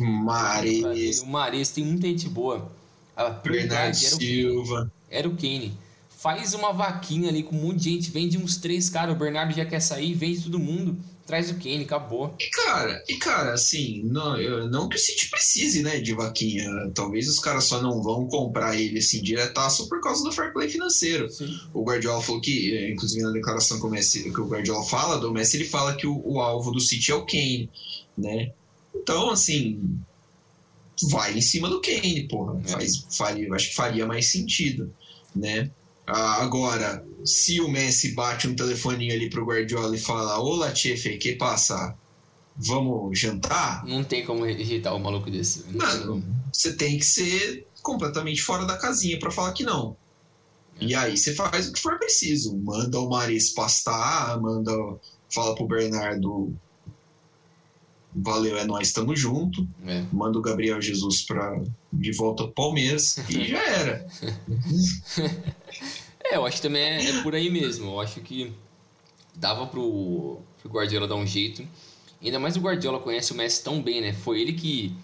Mares. 0.84 1.20
O 1.20 1.26
Mares, 1.26 1.70
tem 1.70 1.84
muita 1.84 2.06
gente 2.06 2.28
boa. 2.28 2.70
A 3.16 3.30
Bernardo 3.30 3.94
Silva. 3.94 4.92
Era 5.10 5.26
o 5.26 5.34
Kane. 5.34 5.76
Faz 6.18 6.52
uma 6.52 6.72
vaquinha 6.72 7.28
ali 7.28 7.44
com 7.44 7.54
um 7.54 7.62
monte 7.62 7.78
de 7.78 7.90
gente, 7.90 8.10
vende 8.10 8.36
uns 8.36 8.56
três 8.56 8.90
caras, 8.90 9.14
o 9.14 9.18
Bernardo 9.18 9.54
já 9.54 9.64
quer 9.64 9.78
sair, 9.78 10.14
vende 10.14 10.42
todo 10.42 10.58
mundo, 10.58 10.98
traz 11.24 11.48
o 11.48 11.54
Kane, 11.54 11.84
acabou. 11.84 12.34
E 12.40 12.50
cara, 12.50 13.04
e 13.08 13.14
cara, 13.14 13.52
assim, 13.52 14.02
não, 14.02 14.36
não 14.68 14.88
que 14.88 14.96
o 14.96 14.98
City 14.98 15.30
precise, 15.30 15.80
né, 15.80 16.00
de 16.00 16.12
vaquinha. 16.14 16.66
Talvez 16.92 17.28
os 17.28 17.38
caras 17.38 17.64
só 17.64 17.80
não 17.80 18.02
vão 18.02 18.26
comprar 18.26 18.76
ele 18.76 18.98
assim 18.98 19.22
diretaço 19.22 19.88
por 19.88 20.00
causa 20.00 20.24
do 20.24 20.32
fair 20.32 20.52
play 20.52 20.68
financeiro. 20.68 21.30
Sim. 21.30 21.56
O 21.72 21.84
Guardiola 21.84 22.20
falou 22.20 22.40
que, 22.40 22.90
inclusive 22.90 23.22
na 23.22 23.30
declaração 23.30 23.78
que 23.78 23.86
o, 23.86 23.90
Messi, 23.90 24.32
que 24.32 24.40
o 24.40 24.48
Guardiola 24.48 24.84
fala 24.84 25.18
do 25.18 25.32
Messi, 25.32 25.56
ele 25.56 25.66
fala 25.66 25.94
que 25.94 26.06
o, 26.06 26.20
o 26.24 26.40
alvo 26.40 26.72
do 26.72 26.80
City 26.80 27.12
é 27.12 27.14
o 27.14 27.24
Kane 27.24 27.70
né? 28.18 28.52
Então, 28.94 29.30
assim, 29.30 30.00
vai 31.10 31.38
em 31.38 31.40
cima 31.40 31.68
do 31.68 31.80
Kane, 31.80 32.26
porra. 32.28 32.60
É. 32.64 32.68
Faz, 32.68 33.06
faria, 33.16 33.54
acho 33.54 33.68
que 33.68 33.76
faria 33.76 34.06
mais 34.06 34.26
sentido, 34.26 34.92
né? 35.34 35.70
Ah, 36.08 36.42
agora, 36.42 37.04
se 37.22 37.60
o 37.60 37.68
Messi 37.68 38.12
bate 38.12 38.48
um 38.48 38.56
telefoninho 38.56 39.12
ali 39.12 39.28
pro 39.28 39.44
Guardiola 39.44 39.94
e 39.94 40.00
fala, 40.00 40.40
ô 40.40 40.54
Latifi, 40.56 41.18
que 41.18 41.34
passa? 41.34 41.94
Vamos 42.56 43.18
jantar? 43.18 43.84
Não 43.84 44.02
tem 44.02 44.24
como 44.24 44.44
rejeitar 44.44 44.96
o 44.96 44.98
maluco 44.98 45.30
desse. 45.30 45.64
Mano, 45.70 46.24
você 46.50 46.72
tem 46.72 46.98
que 46.98 47.04
ser 47.04 47.66
completamente 47.82 48.40
fora 48.40 48.64
da 48.64 48.78
casinha 48.78 49.18
para 49.18 49.30
falar 49.30 49.52
que 49.52 49.62
não. 49.62 49.96
É. 50.80 50.86
E 50.86 50.94
aí 50.94 51.16
você 51.16 51.34
faz 51.34 51.68
o 51.68 51.72
que 51.74 51.80
for 51.80 51.98
preciso. 51.98 52.56
Manda 52.56 52.98
o 52.98 53.10
Maris 53.10 53.50
pastar, 53.50 54.40
manda. 54.40 54.72
Fala 55.28 55.54
pro 55.54 55.66
Bernardo 55.66 56.56
valeu, 58.14 58.56
é 58.58 58.64
nós, 58.64 58.88
estamos 58.88 59.18
junto. 59.18 59.66
É. 59.86 60.04
Manda 60.12 60.38
o 60.38 60.42
Gabriel 60.42 60.80
Jesus 60.80 61.22
para 61.22 61.62
de 61.92 62.12
volta 62.12 62.44
pro 62.44 62.52
Palmeiras 62.52 63.18
e 63.28 63.44
já 63.48 63.62
era. 63.62 64.06
é, 66.30 66.36
eu 66.36 66.46
acho 66.46 66.56
que 66.56 66.62
também 66.62 66.82
é, 66.82 67.10
é, 67.10 67.22
por 67.22 67.34
aí 67.34 67.50
mesmo. 67.50 67.92
Eu 67.92 68.00
acho 68.00 68.20
que 68.20 68.52
dava 69.34 69.66
pro, 69.66 70.38
pro 70.60 70.70
Guardiola 70.70 71.06
dar 71.06 71.16
um 71.16 71.26
jeito. 71.26 71.66
Ainda 72.22 72.38
mais 72.38 72.56
o 72.56 72.60
Guardiola 72.60 72.98
conhece 72.98 73.32
o 73.32 73.36
Messi 73.36 73.62
tão 73.62 73.80
bem, 73.80 74.00
né? 74.00 74.12
Foi 74.12 74.40
ele 74.40 74.52
que, 74.52 74.94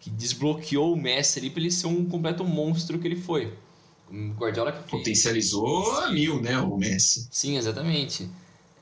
que 0.00 0.10
desbloqueou 0.10 0.92
o 0.92 0.96
Messi 0.96 1.38
ali 1.38 1.50
para 1.50 1.60
ele 1.60 1.70
ser 1.70 1.86
um 1.86 2.04
completo 2.04 2.44
monstro 2.44 2.98
que 2.98 3.06
ele 3.06 3.16
foi. 3.16 3.52
O 4.10 4.32
Guardiola 4.34 4.72
que 4.72 4.90
potencializou 4.90 5.98
a 6.00 6.10
mil, 6.10 6.40
né, 6.42 6.58
o 6.58 6.76
Messi. 6.76 7.28
Sim, 7.30 7.56
exatamente. 7.56 8.28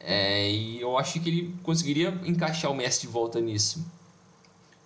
É, 0.00 0.50
e 0.50 0.80
eu 0.80 0.96
acho 0.96 1.20
que 1.20 1.28
ele 1.28 1.54
conseguiria 1.62 2.18
encaixar 2.24 2.70
o 2.70 2.74
Messi 2.74 3.02
de 3.02 3.08
volta 3.08 3.40
nisso. 3.40 3.84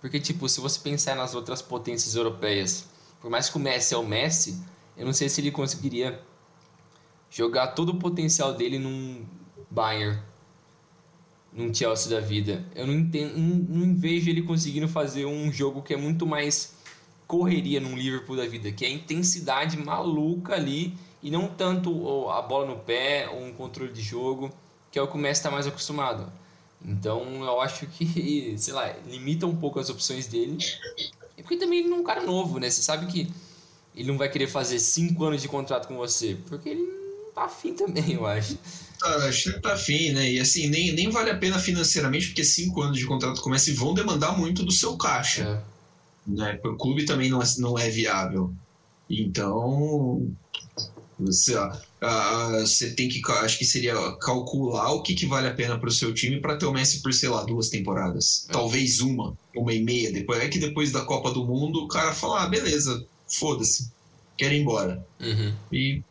Porque, 0.01 0.19
tipo, 0.19 0.49
se 0.49 0.59
você 0.59 0.79
pensar 0.79 1.15
nas 1.15 1.33
outras 1.33 1.61
potências 1.61 2.13
europeias, 2.13 2.85
por 3.21 3.31
mais 3.31 3.49
que 3.49 3.55
o 3.55 3.59
Messi 3.59 3.93
é 3.93 3.97
o 3.97 4.05
Messi, 4.05 4.61
eu 4.97 5.05
não 5.05 5.13
sei 5.13 5.29
se 5.29 5.39
ele 5.39 5.49
conseguiria 5.49 6.21
jogar 7.33 7.67
todo 7.67 7.89
o 7.89 7.95
potencial 7.95 8.53
dele 8.53 8.77
num 8.77 9.25
Bayern, 9.69 10.19
num 11.51 11.73
Chelsea 11.73 12.09
da 12.09 12.19
vida. 12.19 12.63
Eu 12.75 12.85
não, 12.85 12.93
entendo, 12.93 13.37
não, 13.37 13.87
não 13.87 13.95
vejo 13.95 14.29
ele 14.29 14.43
conseguindo 14.43 14.87
fazer 14.87 15.25
um 15.25 15.51
jogo 15.51 15.81
que 15.81 15.93
é 15.93 15.97
muito 15.97 16.27
mais 16.27 16.75
correria 17.25 17.79
num 17.79 17.97
Liverpool 17.97 18.37
da 18.37 18.45
vida, 18.45 18.71
que 18.71 18.85
é 18.85 18.87
a 18.87 18.91
intensidade 18.91 19.77
maluca 19.77 20.53
ali 20.53 20.95
e 21.23 21.31
não 21.31 21.47
tanto 21.47 22.29
a 22.29 22.41
bola 22.41 22.67
no 22.67 22.77
pé 22.77 23.27
ou 23.29 23.43
um 23.43 23.53
controle 23.53 23.91
de 23.91 24.01
jogo 24.01 24.51
que 24.91 24.99
é 24.99 25.01
o 25.01 25.07
que 25.07 25.15
o 25.15 25.17
Messi 25.17 25.39
está 25.39 25.49
mais 25.49 25.65
acostumado. 25.65 26.31
Então 26.85 27.43
eu 27.43 27.59
acho 27.59 27.87
que, 27.87 28.53
sei 28.59 28.73
lá, 28.75 28.93
limita 29.07 29.47
um 29.47 29.55
pouco 29.55 29.79
as 29.79 29.89
opções 29.89 30.27
dele. 30.27 30.59
E 31.35 31.41
porque 31.41 31.57
também 31.57 31.79
ele 31.79 31.89
não 31.89 31.97
é 31.97 31.99
um 32.01 32.03
cara 32.03 32.21
novo, 32.21 32.59
né? 32.59 32.69
Você 32.69 32.83
sabe 32.83 33.07
que 33.07 33.27
ele 33.95 34.07
não 34.07 34.19
vai 34.19 34.29
querer 34.29 34.45
fazer 34.45 34.77
cinco 34.77 35.23
anos 35.25 35.41
de 35.41 35.47
contrato 35.47 35.87
com 35.87 35.97
você, 35.97 36.37
porque 36.47 36.69
ele 36.69 37.02
tá 37.33 37.45
afim 37.45 37.73
também, 37.73 38.13
eu 38.13 38.25
acho. 38.25 38.57
Tá, 38.99 39.15
acho 39.27 39.53
que 39.53 39.59
tá 39.59 39.73
afim, 39.73 40.11
né? 40.11 40.31
E 40.31 40.39
assim, 40.39 40.67
nem, 40.67 40.93
nem 40.93 41.09
vale 41.09 41.29
a 41.29 41.37
pena 41.37 41.59
financeiramente, 41.59 42.27
porque 42.27 42.43
cinco 42.43 42.81
anos 42.81 42.97
de 42.97 43.05
contrato 43.05 43.41
com 43.41 43.49
o 43.49 43.51
Messi 43.51 43.73
vão 43.73 43.93
demandar 43.93 44.37
muito 44.37 44.63
do 44.63 44.71
seu 44.71 44.95
caixa. 44.95 45.43
É. 45.67 46.31
Né? 46.31 46.59
O 46.63 46.75
clube 46.75 47.05
também 47.05 47.29
não 47.29 47.41
é, 47.41 47.45
não 47.57 47.77
é 47.77 47.89
viável. 47.89 48.53
Então, 49.09 50.31
você, 51.19 51.53
você 52.61 52.91
tem 52.91 53.09
que, 53.09 53.21
acho 53.31 53.57
que 53.57 53.65
seria 53.65 53.93
calcular 54.21 54.91
o 54.91 55.01
que, 55.01 55.13
que 55.13 55.25
vale 55.25 55.47
a 55.47 55.53
pena 55.53 55.77
para 55.77 55.89
o 55.89 55.91
seu 55.91 56.13
time 56.13 56.39
para 56.39 56.57
ter 56.57 56.65
o 56.65 56.71
Messi 56.71 57.01
por, 57.01 57.13
sei 57.13 57.29
lá, 57.29 57.43
duas 57.43 57.69
temporadas. 57.69 58.47
É. 58.49 58.53
Talvez 58.53 59.01
uma, 59.01 59.37
uma 59.55 59.73
e 59.73 59.83
meia. 59.83 60.11
Depois, 60.11 60.41
é 60.41 60.47
que 60.47 60.59
depois 60.59 60.91
da 60.91 61.01
Copa 61.01 61.31
do 61.31 61.45
Mundo 61.45 61.83
o 61.83 61.87
cara 61.87 62.13
fala, 62.13 62.43
ah, 62.43 62.47
beleza, 62.47 63.05
foda-se, 63.27 63.91
quero 64.37 64.53
ir 64.53 64.61
embora. 64.61 65.05
Uhum. 65.19 65.53
E 65.71 66.01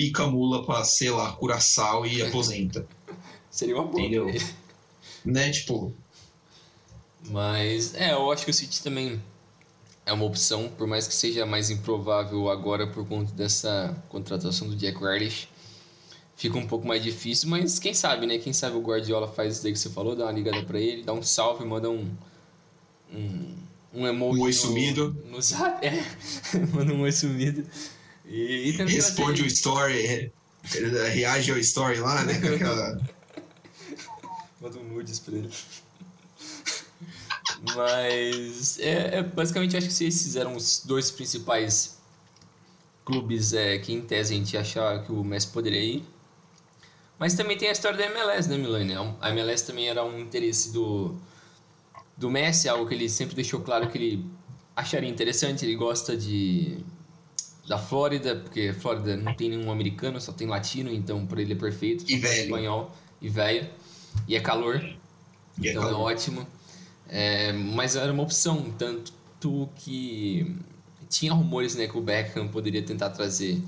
pica 0.00 0.22
a 0.22 0.26
mula 0.26 0.64
para, 0.64 0.82
sei 0.82 1.10
lá, 1.10 1.30
Curaçao 1.32 2.06
e 2.06 2.22
aposenta. 2.22 2.86
seria 3.50 3.74
uma 3.76 3.84
boa. 3.84 4.00
Entendeu? 4.00 4.32
né, 5.22 5.50
tipo... 5.50 5.92
Mas, 7.28 7.94
é, 7.94 8.12
eu 8.12 8.32
acho 8.32 8.46
que 8.46 8.50
o 8.50 8.54
City 8.54 8.82
também 8.82 9.22
é 10.06 10.12
uma 10.14 10.24
opção, 10.24 10.70
por 10.70 10.86
mais 10.86 11.06
que 11.06 11.14
seja 11.14 11.44
mais 11.44 11.68
improvável 11.68 12.48
agora 12.48 12.86
por 12.86 13.06
conta 13.06 13.30
dessa 13.32 13.94
contratação 14.08 14.68
do 14.68 14.74
Jack 14.74 14.98
Grealish. 14.98 15.48
fica 16.34 16.56
um 16.56 16.66
pouco 16.66 16.88
mais 16.88 17.02
difícil, 17.02 17.50
mas 17.50 17.78
quem 17.78 17.92
sabe, 17.92 18.26
né? 18.26 18.38
Quem 18.38 18.54
sabe 18.54 18.76
o 18.76 18.80
Guardiola 18.80 19.28
faz 19.28 19.56
isso 19.56 19.62
daí 19.62 19.72
que 19.72 19.78
você 19.78 19.90
falou, 19.90 20.16
dá 20.16 20.24
uma 20.24 20.32
ligada 20.32 20.62
para 20.62 20.80
ele, 20.80 21.02
dá 21.02 21.12
um 21.12 21.22
salve, 21.22 21.62
manda 21.62 21.90
um 21.90 22.10
um, 23.12 23.54
um 23.92 24.06
emoji 24.06 24.38
um 24.38 24.42
oi 24.44 24.50
no, 24.50 24.56
sumido. 24.56 25.24
no 25.30 25.42
zap, 25.42 25.84
é, 25.86 26.02
manda 26.72 26.94
um 26.94 27.02
oi 27.02 27.12
sumido. 27.12 27.66
E, 28.30 28.68
e 28.68 28.70
Responde 28.70 29.42
o 29.42 29.46
story, 29.46 30.32
reage 31.12 31.50
ao 31.50 31.58
story 31.58 31.98
lá, 31.98 32.24
né? 32.24 32.34
Aquela... 32.34 33.00
Manda 34.60 34.78
um 34.78 34.84
nudes 34.84 35.18
pra 35.18 35.34
ele. 35.34 35.50
Mas 37.74 38.78
é, 38.78 39.18
é, 39.18 39.22
basicamente 39.22 39.76
acho 39.76 39.88
que 39.88 40.04
esses 40.04 40.36
eram 40.36 40.54
os 40.54 40.82
dois 40.84 41.10
principais 41.10 41.98
clubes 43.04 43.52
é, 43.52 43.78
que 43.78 43.92
em 43.92 44.00
tese 44.00 44.32
a 44.32 44.36
gente 44.36 44.56
achava 44.56 45.02
que 45.02 45.10
o 45.10 45.24
Messi 45.24 45.48
poderia 45.48 45.82
ir. 45.82 46.04
Mas 47.18 47.34
também 47.34 47.58
tem 47.58 47.68
a 47.68 47.72
história 47.72 47.98
da 47.98 48.06
MLS, 48.06 48.48
né, 48.48 48.56
Milani? 48.56 48.94
A 49.20 49.30
MLS 49.30 49.66
também 49.66 49.88
era 49.88 50.04
um 50.04 50.20
interesse 50.20 50.72
do, 50.72 51.14
do 52.16 52.30
Messi, 52.30 52.68
algo 52.68 52.86
que 52.86 52.94
ele 52.94 53.08
sempre 53.08 53.34
deixou 53.34 53.60
claro 53.60 53.90
que 53.90 53.98
ele 53.98 54.24
acharia 54.74 55.10
interessante. 55.10 55.64
Ele 55.64 55.74
gosta 55.74 56.16
de 56.16 56.78
da 57.70 57.78
Flórida, 57.78 58.36
porque 58.36 58.72
Flórida 58.72 59.16
não 59.16 59.32
tem 59.34 59.48
nenhum 59.50 59.70
americano, 59.70 60.20
só 60.20 60.32
tem 60.32 60.46
latino, 60.48 60.90
então 60.92 61.24
para 61.26 61.40
ele 61.40 61.52
é 61.54 61.56
perfeito. 61.56 62.04
E 62.08 62.16
velho. 62.16 62.42
Espanhol 62.44 62.90
e 63.22 63.28
velho. 63.28 63.68
E 64.26 64.34
é 64.36 64.40
calor, 64.40 64.76
E 65.58 65.68
é 65.68 65.70
então 65.70 65.86
é 65.88 65.92
calor. 65.92 66.00
ótimo. 66.02 66.46
É, 67.08 67.52
mas 67.52 67.96
era 67.96 68.12
uma 68.12 68.22
opção, 68.22 68.70
tanto 68.78 69.12
que 69.76 70.56
tinha 71.08 71.32
rumores 71.32 71.74
né, 71.76 71.86
que 71.88 71.96
o 71.96 72.00
Beckham 72.00 72.48
poderia 72.48 72.82
tentar 72.82 73.10
trazer 73.10 73.60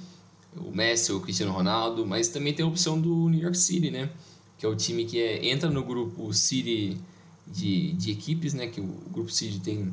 o 0.57 0.71
Messi 0.71 1.13
ou 1.13 1.19
o 1.19 1.21
Cristiano 1.23 1.53
Ronaldo, 1.53 2.07
mas 2.07 2.29
também 2.29 2.53
tem 2.55 2.65
a 2.65 2.69
opção 2.69 3.01
do 3.01 3.29
New 3.29 3.41
York 3.41 3.57
City, 3.57 3.91
né? 3.91 4.11
Que 4.59 4.67
é 4.67 4.69
o 4.69 4.77
time 4.77 5.05
que 5.05 5.21
é, 5.21 5.47
entra 5.49 5.71
no 5.71 5.85
grupo 5.85 6.33
City 6.35 6.99
de, 7.47 7.93
de 7.95 8.11
equipes, 8.13 8.55
né? 8.55 8.67
Que 8.67 8.81
o 8.81 8.87
grupo 9.11 9.31
City 9.31 9.61
tem, 9.61 9.93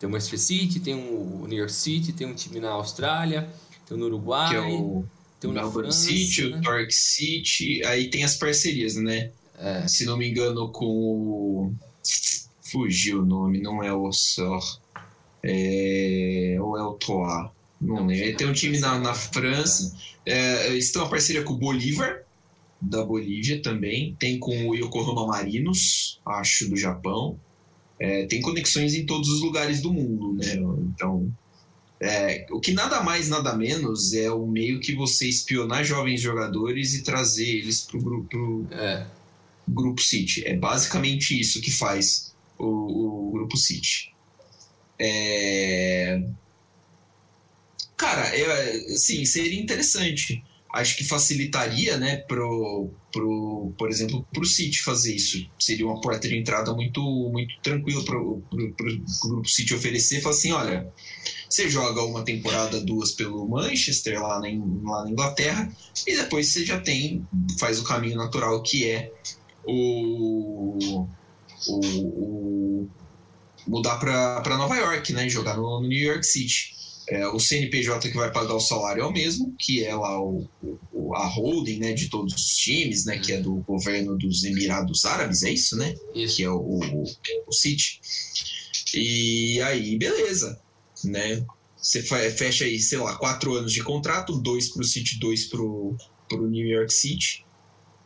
tem 0.00 0.08
o 0.08 0.12
Manchester 0.12 0.38
City, 0.40 0.80
tem 0.80 0.94
o 0.94 1.46
New 1.46 1.58
York 1.58 1.72
City, 1.72 2.14
tem 2.14 2.26
um 2.26 2.34
time 2.34 2.58
na 2.58 2.70
Austrália, 2.70 3.46
tem 3.86 3.96
o 3.96 4.02
Uruguai, 4.02 4.56
é 4.56 4.60
o 4.60 5.04
tem 5.38 5.52
na 5.52 5.62
Melbourne 5.62 5.92
City, 5.92 6.48
né? 6.48 6.58
o 6.58 6.62
Torque 6.62 6.92
City, 6.92 7.84
aí 7.84 8.08
tem 8.08 8.24
as 8.24 8.34
parcerias, 8.34 8.96
né? 8.96 9.30
É. 9.58 9.86
Se 9.86 10.06
não 10.06 10.16
me 10.16 10.28
engano, 10.28 10.72
com 10.72 10.86
o. 10.86 11.74
Fugiu 12.62 13.22
o 13.22 13.26
nome, 13.26 13.60
não 13.60 13.82
é 13.82 13.92
o 13.92 14.10
Sor. 14.10 14.62
É... 15.42 16.56
Ou 16.60 16.78
é 16.78 16.82
o 16.82 16.92
Toa. 16.94 17.52
Não 17.80 17.96
Não, 17.96 18.06
lembro. 18.06 18.36
Tem 18.36 18.46
um 18.46 18.52
time 18.52 18.78
na, 18.78 18.98
na 18.98 19.12
França. 19.12 19.96
É, 20.24 20.68
eles 20.68 20.92
têm 20.92 21.02
uma 21.02 21.10
parceria 21.10 21.42
com 21.42 21.54
o 21.54 21.58
Bolívar, 21.58 22.22
da 22.80 23.04
Bolívia 23.04 23.60
também. 23.60 24.14
Tem 24.18 24.38
com 24.38 24.68
o 24.68 24.74
Yokohama 24.74 25.26
Marinos, 25.26 26.20
acho, 26.24 26.68
do 26.68 26.76
Japão. 26.76 27.38
É, 28.00 28.24
tem 28.24 28.40
conexões 28.40 28.94
em 28.94 29.04
todos 29.04 29.28
os 29.28 29.42
lugares 29.42 29.82
do 29.82 29.92
mundo, 29.92 30.32
né? 30.32 30.54
Então, 30.94 31.30
é, 32.00 32.46
o 32.50 32.58
que 32.58 32.72
nada 32.72 33.02
mais, 33.02 33.28
nada 33.28 33.54
menos 33.54 34.14
é 34.14 34.30
o 34.30 34.46
meio 34.46 34.80
que 34.80 34.94
você 34.94 35.28
espionar 35.28 35.84
jovens 35.84 36.18
jogadores 36.18 36.94
e 36.94 37.02
trazer 37.02 37.46
eles 37.46 37.82
pro 37.82 38.00
grupo, 38.00 38.66
É. 38.72 39.06
Grupo 39.68 40.00
City. 40.00 40.42
É 40.46 40.56
basicamente 40.56 41.38
isso 41.38 41.60
que 41.60 41.70
faz 41.70 42.34
o, 42.58 43.28
o 43.28 43.30
Grupo 43.32 43.56
City. 43.56 44.12
É... 44.98 46.22
Cara, 47.96 48.34
é, 48.34 48.96
sim, 48.96 49.24
seria 49.26 49.60
interessante. 49.60 50.42
Acho 50.72 50.96
que 50.96 51.04
facilitaria, 51.04 51.96
né, 51.96 52.18
pro, 52.18 52.90
pro, 53.12 53.72
por 53.76 53.90
exemplo, 53.90 54.24
pro 54.32 54.44
City 54.44 54.82
fazer 54.82 55.14
isso. 55.14 55.44
Seria 55.58 55.86
uma 55.86 56.00
porta 56.00 56.28
de 56.28 56.36
entrada 56.36 56.72
muito, 56.72 57.02
muito 57.32 57.54
tranquila 57.60 58.04
pro, 58.04 58.42
pro 58.48 59.02
Grupo 59.22 59.48
City 59.48 59.74
oferecer. 59.74 60.20
Falar 60.20 60.34
assim, 60.34 60.52
olha, 60.52 60.92
você 61.48 61.68
joga 61.68 62.04
uma 62.04 62.22
temporada, 62.22 62.80
duas 62.80 63.12
pelo 63.12 63.48
Manchester, 63.48 64.22
lá 64.22 64.38
na, 64.40 64.48
lá 64.84 65.04
na 65.04 65.10
Inglaterra, 65.10 65.70
e 66.06 66.16
depois 66.16 66.48
você 66.48 66.64
já 66.64 66.78
tem, 66.78 67.26
faz 67.58 67.80
o 67.80 67.84
caminho 67.84 68.16
natural 68.16 68.62
que 68.62 68.88
é 68.88 69.12
o, 69.64 71.06
o, 71.66 71.80
o 71.80 72.88
mudar 73.66 73.96
para 73.98 74.56
Nova 74.56 74.76
York, 74.76 75.12
né? 75.12 75.28
Jogar 75.28 75.56
no, 75.56 75.80
no 75.80 75.88
New 75.88 75.98
York 75.98 76.24
City. 76.24 76.79
É, 77.08 77.26
o 77.26 77.40
CNPJ 77.40 78.08
que 78.10 78.16
vai 78.16 78.30
pagar 78.32 78.54
o 78.54 78.60
salário 78.60 79.02
é 79.02 79.06
o 79.06 79.12
mesmo, 79.12 79.54
que 79.58 79.84
é 79.84 79.94
lá 79.94 80.20
o, 80.22 80.46
o- 80.92 81.14
a 81.16 81.26
holding 81.26 81.78
né, 81.78 81.92
de 81.92 82.08
todos 82.08 82.32
os 82.34 82.54
times, 82.56 83.04
né? 83.04 83.18
Que 83.18 83.32
é 83.32 83.40
do 83.40 83.54
governo 83.56 84.16
dos 84.16 84.44
Emirados 84.44 85.04
Árabes, 85.04 85.42
é 85.42 85.50
isso, 85.50 85.76
né? 85.76 85.94
Isso. 86.14 86.36
Que 86.36 86.44
é 86.44 86.50
o, 86.50 86.58
o, 86.60 87.04
o 87.46 87.52
City. 87.52 88.00
E 88.94 89.60
aí, 89.62 89.96
beleza, 89.98 90.60
né? 91.04 91.44
Você 91.76 92.02
fecha 92.02 92.64
aí, 92.64 92.78
sei 92.78 92.98
lá, 92.98 93.16
quatro 93.16 93.54
anos 93.54 93.72
de 93.72 93.82
contrato, 93.82 94.38
dois 94.38 94.68
pro 94.68 94.84
City, 94.84 95.18
dois 95.18 95.46
pro, 95.48 95.96
pro 96.28 96.48
New 96.48 96.66
York 96.66 96.92
City, 96.92 97.44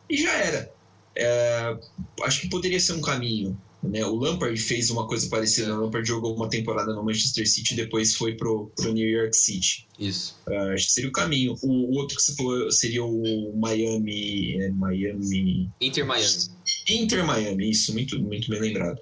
e 0.09 0.17
já 0.17 0.31
era. 0.33 0.73
É, 1.17 1.77
acho 2.23 2.41
que 2.41 2.49
poderia 2.49 2.79
ser 2.79 2.93
um 2.93 3.01
caminho. 3.01 3.59
Né? 3.89 4.05
O 4.05 4.15
Lampard 4.15 4.57
fez 4.59 4.89
uma 4.89 5.07
coisa 5.07 5.27
parecida. 5.29 5.75
O 5.75 5.81
Lampard 5.81 6.07
jogou 6.07 6.35
uma 6.35 6.49
temporada 6.49 6.93
no 6.93 7.03
Manchester 7.03 7.49
City 7.49 7.73
e 7.73 7.77
depois 7.77 8.15
foi 8.15 8.35
pro, 8.35 8.71
pro 8.75 8.93
New 8.93 9.07
York 9.07 9.35
City. 9.35 9.87
Isso. 9.99 10.37
É, 10.49 10.73
acho 10.73 10.87
que 10.87 10.93
seria 10.93 11.09
o 11.09 11.13
caminho. 11.13 11.55
O, 11.61 11.69
o 11.69 11.95
outro 11.95 12.17
que 12.17 12.23
você 12.23 12.35
falou 12.35 12.71
seria 12.71 13.03
o 13.03 13.53
Miami. 13.55 14.61
é, 14.61 14.69
Miami. 14.69 15.69
Inter 15.79 16.05
Miami. 16.05 16.35
Inter 16.89 17.25
Miami, 17.25 17.69
isso, 17.69 17.93
muito, 17.93 18.19
muito 18.19 18.49
bem 18.49 18.59
lembrado. 18.59 18.99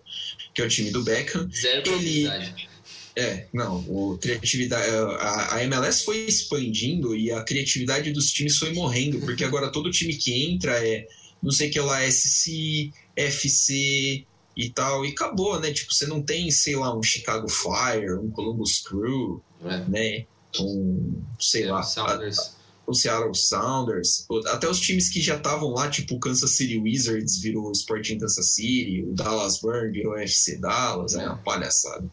Que 0.54 0.62
é 0.62 0.66
o 0.66 0.70
time 0.70 0.92
do 0.92 1.04
Beckham. 1.04 1.50
Zero 1.52 1.84
probabilidade. 1.84 2.70
É, 3.16 3.46
não, 3.54 3.78
o 3.88 4.18
criatividade, 4.18 4.90
a, 4.90 5.56
a 5.56 5.64
MLS 5.66 6.04
foi 6.04 6.26
expandindo 6.26 7.16
e 7.16 7.32
a 7.32 7.44
criatividade 7.44 8.12
dos 8.12 8.32
times 8.32 8.58
foi 8.58 8.74
morrendo, 8.74 9.20
porque 9.20 9.44
agora 9.44 9.72
todo 9.72 9.92
time 9.92 10.16
que 10.16 10.46
entra 10.46 10.84
é 10.84 11.08
não 11.42 11.52
sei 11.52 11.70
que 11.70 11.80
lá, 11.80 12.10
SC, 12.10 12.92
FC 13.16 14.26
e 14.56 14.70
tal, 14.70 15.06
e 15.06 15.10
acabou, 15.10 15.60
né? 15.60 15.72
Tipo, 15.74 15.94
você 15.94 16.06
não 16.06 16.22
tem, 16.22 16.50
sei 16.52 16.76
lá, 16.76 16.96
um 16.96 17.02
Chicago 17.04 17.48
Fire, 17.50 18.14
um 18.14 18.30
Columbus 18.30 18.80
Crew, 18.82 19.42
É. 19.64 19.78
né? 19.88 20.26
Um, 20.60 21.22
sei 21.40 21.66
lá, 21.66 21.82
Sounders. 21.82 22.56
o 22.86 22.94
Seattle 22.94 23.34
Sounders, 23.34 24.28
até 24.48 24.70
os 24.70 24.80
times 24.80 25.10
que 25.10 25.22
já 25.22 25.38
estavam 25.38 25.70
lá, 25.70 25.90
tipo 25.90 26.16
o 26.16 26.20
Kansas 26.20 26.52
City 26.52 26.78
Wizards 26.78 27.40
virou 27.40 27.70
o 27.70 27.72
Sporting 27.72 28.20
Kansas 28.20 28.54
City, 28.54 29.04
o 29.08 29.14
Dallas 29.14 29.60
Burn 29.62 29.90
virou 29.92 30.14
o 30.14 30.18
FC 30.18 30.58
Dallas, 30.58 31.16
é 31.16 31.26
uma 31.26 31.38
palhaçada. 31.38 32.06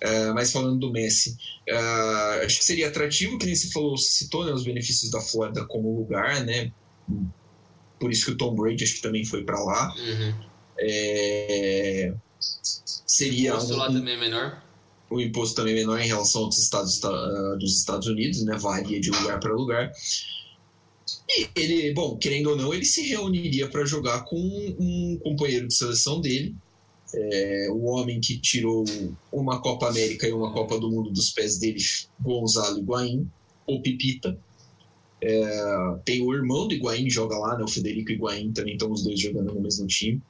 É, 0.00 0.30
mas 0.32 0.52
falando 0.52 0.78
do 0.78 0.92
Messi, 0.92 1.36
é, 1.66 2.44
acho 2.44 2.58
que 2.58 2.64
seria 2.64 2.86
atrativo, 2.88 3.36
que 3.38 3.46
nem 3.46 3.56
você 3.56 3.68
falou, 3.72 3.96
citou 3.96 4.44
né, 4.44 4.52
os 4.52 4.62
benefícios 4.62 5.10
da 5.10 5.20
Flórida 5.20 5.64
como 5.64 5.98
lugar, 5.98 6.44
né? 6.44 6.70
Por 7.98 8.12
isso 8.12 8.26
que 8.26 8.30
o 8.32 8.36
Tom 8.36 8.54
Brady 8.54 8.84
acho 8.84 8.94
que 8.96 9.02
também 9.02 9.24
foi 9.24 9.42
para 9.42 9.58
lá. 9.58 9.92
Uhum. 9.96 10.47
É, 10.80 12.12
seria 13.06 13.56
O 13.56 13.76
lá 13.76 13.88
um- 13.88 13.92
também 13.92 14.14
é 14.14 14.20
menor. 14.20 14.62
o 15.10 15.20
imposto 15.20 15.56
também 15.56 15.72
é 15.74 15.76
menor 15.76 15.98
em 16.00 16.06
relação 16.06 16.44
aos 16.44 16.58
Estados, 16.58 17.02
ah, 17.04 17.56
dos 17.58 17.78
Estados 17.78 18.06
Unidos, 18.06 18.44
né? 18.44 18.56
Varia 18.58 19.00
de 19.00 19.10
lugar 19.10 19.40
para 19.40 19.52
lugar. 19.54 19.90
E 21.36 21.48
ele, 21.60 21.92
bom, 21.94 22.16
querendo 22.18 22.50
ou 22.50 22.56
não, 22.56 22.72
ele 22.72 22.84
se 22.84 23.02
reuniria 23.02 23.68
para 23.68 23.84
jogar 23.84 24.24
com 24.24 24.36
um 24.36 25.18
companheiro 25.22 25.66
de 25.68 25.74
seleção 25.74 26.20
dele, 26.20 26.54
é, 27.14 27.68
o 27.70 27.84
homem 27.86 28.20
que 28.20 28.38
tirou 28.40 28.84
uma 29.32 29.60
Copa 29.60 29.88
América 29.88 30.28
e 30.28 30.32
uma 30.32 30.52
Copa 30.52 30.78
do 30.78 30.90
Mundo 30.90 31.10
dos 31.10 31.30
pés 31.30 31.58
dele, 31.58 31.78
Gonzalo 32.20 32.78
Higuaín, 32.78 33.26
o 33.66 33.80
Pipita. 33.82 34.38
É, 35.22 35.50
tem 36.04 36.20
o 36.22 36.32
irmão 36.34 36.68
do 36.68 36.74
Higuaín, 36.74 37.10
joga 37.10 37.36
lá, 37.38 37.56
né? 37.58 37.64
O 37.64 37.68
Federico 37.68 38.12
Higuaín 38.12 38.52
também 38.52 38.74
estão 38.74 38.90
os 38.90 39.02
dois 39.02 39.18
jogando 39.20 39.52
no 39.54 39.60
mesmo 39.60 39.86
time. 39.86 40.20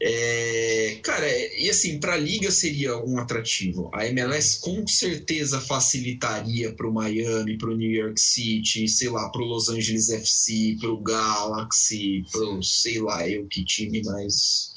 É, 0.00 1.00
cara, 1.02 1.26
e 1.58 1.70
assim, 1.70 1.98
para 1.98 2.14
a 2.14 2.18
liga 2.18 2.50
seria 2.50 2.96
um 2.98 3.18
atrativo. 3.18 3.90
A 3.94 4.06
MLS 4.06 4.60
com 4.60 4.86
certeza 4.86 5.60
facilitaria 5.60 6.72
para 6.74 6.86
o 6.86 6.92
Miami, 6.92 7.56
para 7.56 7.70
o 7.70 7.76
New 7.76 7.90
York 7.90 8.20
City, 8.20 8.86
sei 8.88 9.08
lá, 9.08 9.28
para 9.30 9.40
o 9.40 9.46
Los 9.46 9.68
Angeles 9.70 10.10
FC, 10.10 10.76
para 10.78 10.90
o 10.90 11.00
Galaxy, 11.00 12.24
para 12.30 12.62
sei 12.62 13.00
lá 13.00 13.26
eu 13.26 13.46
que 13.46 13.64
time 13.64 14.02
mais 14.02 14.74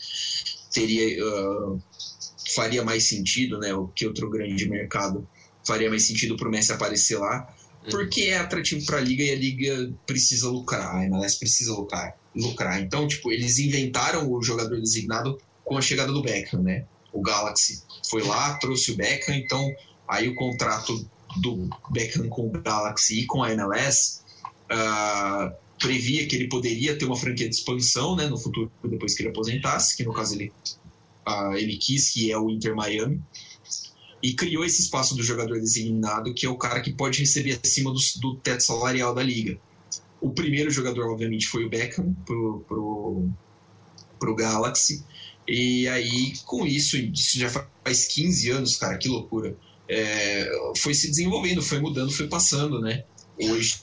teria 0.74 1.22
ah, 1.22 1.78
faria 2.55 2.84
mais 2.84 3.03
sentido, 3.03 3.59
né? 3.59 3.74
O 3.74 3.88
que 3.88 4.07
outro 4.07 4.30
grande 4.30 4.70
mercado 4.70 5.28
faria 5.65 5.89
mais 5.89 6.07
sentido 6.07 6.36
para 6.38 6.47
o 6.47 6.51
Messi 6.51 6.72
aparecer 6.72 7.17
lá. 7.17 7.53
Porque 7.90 8.22
é 8.24 8.38
atrativo 8.38 8.86
para 8.86 8.98
a 8.98 9.02
liga 9.02 9.24
e 9.24 9.32
a 9.32 9.36
liga 9.36 9.94
precisa 10.06 10.50
lucrar, 10.50 10.96
a 10.96 11.06
MLS 11.06 11.38
precisa 11.38 11.74
lucrar 11.74 12.16
lucrar. 12.36 12.82
Então, 12.82 13.08
tipo, 13.08 13.32
eles 13.32 13.60
inventaram 13.60 14.32
o 14.32 14.42
jogador 14.42 14.80
designado 14.80 15.40
com 15.64 15.78
a 15.78 15.82
chegada 15.82 16.12
do 16.12 16.22
Beckham, 16.22 16.62
né? 16.62 16.86
O 17.12 17.22
Galaxy 17.22 17.84
foi 18.08 18.24
lá, 18.24 18.56
trouxe 18.58 18.92
o 18.92 18.96
Beckham, 18.96 19.36
então 19.36 19.72
aí 20.08 20.28
o 20.28 20.36
contrato 20.36 21.06
do 21.38 21.70
Beckham 21.90 22.28
com 22.30 22.48
o 22.48 22.52
Galaxy 22.52 23.22
e 23.22 23.26
com 23.26 23.44
a 23.44 23.52
MLS 23.52 24.22
ah, 24.70 25.54
previa 25.80 26.28
que 26.28 26.36
ele 26.36 26.48
poderia 26.48 26.98
ter 26.98 27.06
uma 27.06 27.16
franquia 27.16 27.48
de 27.48 27.56
expansão 27.56 28.16
né, 28.16 28.28
no 28.28 28.38
futuro, 28.38 28.72
depois 28.84 29.16
que 29.16 29.24
ele 29.24 29.30
aposentasse, 29.30 29.96
que 29.96 30.04
no 30.04 30.14
caso 30.14 30.36
ele, 30.36 30.52
uh, 31.28 31.54
ele 31.56 31.78
quis, 31.78 32.12
que 32.12 32.32
é 32.32 32.38
o 32.38 32.50
Inter 32.50 32.76
Miami, 32.76 33.22
e 34.22 34.34
criou 34.34 34.65
esse 34.65 34.82
espaço 34.82 35.15
do 35.15 35.24
jogador 35.24 35.59
designado, 35.59 36.34
que 36.34 36.45
é 36.45 36.49
o 36.49 36.57
cara 36.57 36.82
que 36.82 36.93
pode 36.93 37.20
receber 37.20 37.59
acima 37.63 37.91
do, 37.91 37.99
do 38.20 38.36
teto 38.36 38.61
salarial 38.61 39.13
da 39.13 39.24
liga. 39.24 39.57
O 40.20 40.32
primeiro 40.32 40.70
jogador, 40.70 41.09
obviamente, 41.09 41.47
foi 41.47 41.65
o 41.65 41.70
Beckham 41.70 42.13
pro, 42.26 42.65
pro, 42.67 43.30
pro 44.20 44.36
Galaxy, 44.36 45.03
e 45.47 45.88
aí, 45.88 46.34
com 46.45 46.63
isso, 46.63 46.95
isso 46.95 47.39
já 47.39 47.49
faz 47.49 48.05
15 48.07 48.49
anos, 48.51 48.78
cara, 48.78 48.97
que 48.99 49.09
loucura. 49.09 49.57
É, 49.88 50.47
foi 50.78 50.93
se 50.93 51.09
desenvolvendo, 51.09 51.63
foi 51.63 51.80
mudando, 51.80 52.11
foi 52.11 52.28
passando, 52.28 52.80
né? 52.80 53.03
Hoje 53.36 53.80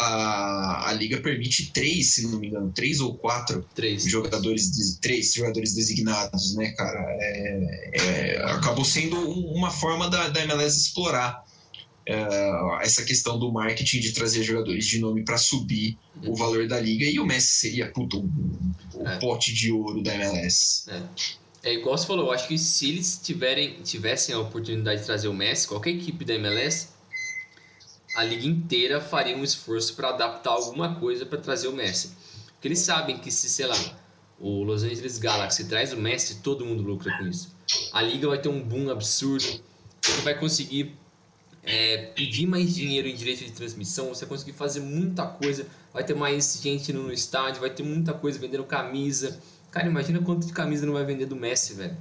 a, 0.00 0.88
a 0.88 0.92
liga 0.94 1.18
permite 1.18 1.72
três, 1.72 2.14
se 2.14 2.26
não 2.26 2.38
me 2.38 2.48
engano, 2.48 2.72
três 2.74 3.00
ou 3.00 3.14
quatro 3.14 3.66
três. 3.74 4.04
jogadores 4.04 4.70
de, 4.70 4.98
três 4.98 5.34
jogadores 5.34 5.74
designados, 5.74 6.54
né, 6.54 6.70
cara? 6.72 7.00
É, 7.20 7.90
é, 7.92 8.42
acabou 8.44 8.84
sendo 8.84 9.16
uma 9.52 9.70
forma 9.70 10.08
da, 10.08 10.28
da 10.28 10.42
MLS 10.44 10.78
explorar 10.78 11.44
é, 12.06 12.82
essa 12.82 13.04
questão 13.04 13.38
do 13.38 13.52
marketing 13.52 14.00
de 14.00 14.12
trazer 14.12 14.42
jogadores 14.42 14.86
de 14.86 14.98
nome 14.98 15.22
para 15.22 15.36
subir 15.36 15.98
o 16.24 16.34
valor 16.34 16.66
da 16.66 16.80
liga 16.80 17.04
e 17.04 17.20
o 17.20 17.26
Messi 17.26 17.58
seria 17.60 17.92
puto, 17.92 18.20
um, 18.20 18.72
um 18.96 19.06
é. 19.06 19.18
pote 19.18 19.52
de 19.52 19.70
ouro 19.70 20.02
da 20.02 20.14
MLS. 20.14 20.90
É. 20.90 21.40
É 21.62 21.74
igual 21.74 21.96
você 21.96 22.06
falou, 22.06 22.28
eu 22.28 22.32
acho 22.32 22.48
que 22.48 22.56
se 22.56 22.88
eles 22.88 23.20
tiverem, 23.22 23.82
tivessem 23.82 24.34
a 24.34 24.38
oportunidade 24.38 25.00
de 25.00 25.06
trazer 25.06 25.28
o 25.28 25.34
Messi, 25.34 25.68
qualquer 25.68 25.90
equipe 25.90 26.24
da 26.24 26.34
MLS, 26.36 26.88
a 28.20 28.24
liga 28.24 28.46
inteira 28.46 29.00
faria 29.00 29.36
um 29.36 29.42
esforço 29.42 29.94
para 29.94 30.10
adaptar 30.10 30.50
alguma 30.50 30.96
coisa 30.96 31.24
para 31.24 31.38
trazer 31.38 31.68
o 31.68 31.72
Messi. 31.72 32.16
Porque 32.52 32.68
eles 32.68 32.80
sabem 32.80 33.18
que 33.18 33.30
se, 33.30 33.48
sei 33.48 33.66
lá, 33.66 33.76
o 34.38 34.62
Los 34.62 34.82
Angeles 34.82 35.18
Galaxy 35.18 35.64
traz 35.64 35.92
o 35.92 35.96
Messi, 35.96 36.36
todo 36.42 36.64
mundo 36.64 36.82
lucra 36.82 37.16
com 37.16 37.26
isso. 37.26 37.54
A 37.92 38.02
liga 38.02 38.28
vai 38.28 38.38
ter 38.38 38.48
um 38.48 38.62
boom 38.62 38.90
absurdo, 38.90 39.62
você 40.02 40.20
vai 40.22 40.38
conseguir 40.38 40.94
é, 41.62 42.12
pedir 42.14 42.46
mais 42.46 42.74
dinheiro 42.74 43.08
em 43.08 43.14
direito 43.14 43.44
de 43.44 43.52
transmissão, 43.52 44.08
você 44.08 44.24
vai 44.24 44.30
conseguir 44.36 44.52
fazer 44.52 44.80
muita 44.80 45.26
coisa, 45.26 45.66
vai 45.92 46.04
ter 46.04 46.14
mais 46.14 46.60
gente 46.62 46.92
no 46.92 47.12
estádio, 47.12 47.60
vai 47.60 47.70
ter 47.70 47.82
muita 47.82 48.12
coisa 48.12 48.38
vendendo 48.38 48.64
camisa 48.64 49.40
Cara, 49.70 49.86
imagina 49.86 50.20
quanto 50.20 50.46
de 50.46 50.52
camisa 50.52 50.84
não 50.84 50.94
vai 50.94 51.04
vender 51.04 51.26
do 51.26 51.36
Messi, 51.36 51.74
velho. 51.74 51.96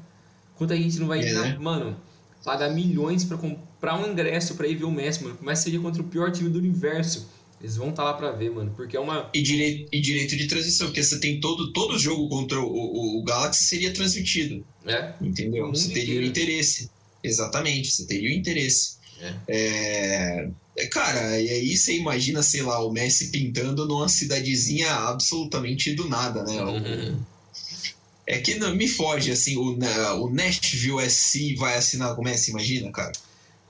Quanta 0.56 0.76
gente 0.76 1.00
não 1.00 1.08
vai, 1.08 1.22
é, 1.22 1.34
né? 1.34 1.58
mano, 1.60 1.96
pagar 2.44 2.70
milhões 2.70 3.24
para 3.24 3.38
comprar 3.38 4.00
um 4.00 4.12
ingresso 4.12 4.56
para 4.56 4.68
ir 4.68 4.76
ver 4.76 4.86
o 4.86 4.92
Messi, 4.92 5.24
mano. 5.24 5.36
Começa 5.36 5.64
seria 5.64 5.80
contra 5.80 6.02
o 6.02 6.06
pior 6.06 6.32
time 6.32 6.50
do 6.50 6.60
universo. 6.60 7.28
Eles 7.62 7.76
vão 7.76 7.90
estar 7.90 8.04
tá 8.04 8.12
lá 8.12 8.14
para 8.14 8.32
ver, 8.32 8.52
mano, 8.52 8.72
porque 8.76 8.96
é 8.96 9.00
uma. 9.00 9.30
E 9.34 9.42
direito, 9.42 9.90
e 9.92 10.00
direito 10.00 10.38
de 10.38 10.48
transmissão, 10.48 10.88
porque 10.88 11.04
você 11.04 11.20
tem 11.20 11.40
todo, 11.42 11.74
todo 11.74 12.00
jogo 12.00 12.30
contra 12.30 12.60
o, 12.60 12.66
o, 12.66 13.20
o 13.20 13.24
Galaxy 13.24 13.66
seria 13.66 13.94
transmitido. 13.94 14.66
É. 14.86 15.14
Entendeu? 15.22 15.68
Você 15.68 15.90
teria 15.90 16.22
o 16.22 16.24
interesse. 16.24 16.90
Exatamente, 17.22 17.92
você 17.92 18.06
teria 18.06 18.30
o 18.30 18.34
interesse. 18.34 18.98
É. 19.20 19.34
é. 19.50 20.50
É, 20.80 20.88
cara, 20.88 21.40
e 21.42 21.50
aí 21.50 21.76
você 21.76 21.98
imagina, 21.98 22.42
sei 22.42 22.62
lá, 22.62 22.82
o 22.86 22.90
Messi 22.90 23.32
pintando 23.32 23.86
numa 23.86 24.08
cidadezinha 24.08 24.90
absolutamente 24.90 25.94
do 25.94 26.08
nada, 26.08 26.44
né? 26.44 26.64
Uhum. 26.64 27.20
É 28.30 28.38
que 28.38 28.60
não, 28.60 28.76
me 28.76 28.88
foge, 28.88 29.32
assim, 29.32 29.58
o, 29.58 29.76
o 30.22 30.30
Nashville 30.30 31.10
SC 31.10 31.56
vai 31.58 31.76
assinar 31.76 32.14
com 32.14 32.22
o 32.22 32.24
Messi, 32.24 32.52
imagina, 32.52 32.92
cara? 32.92 33.12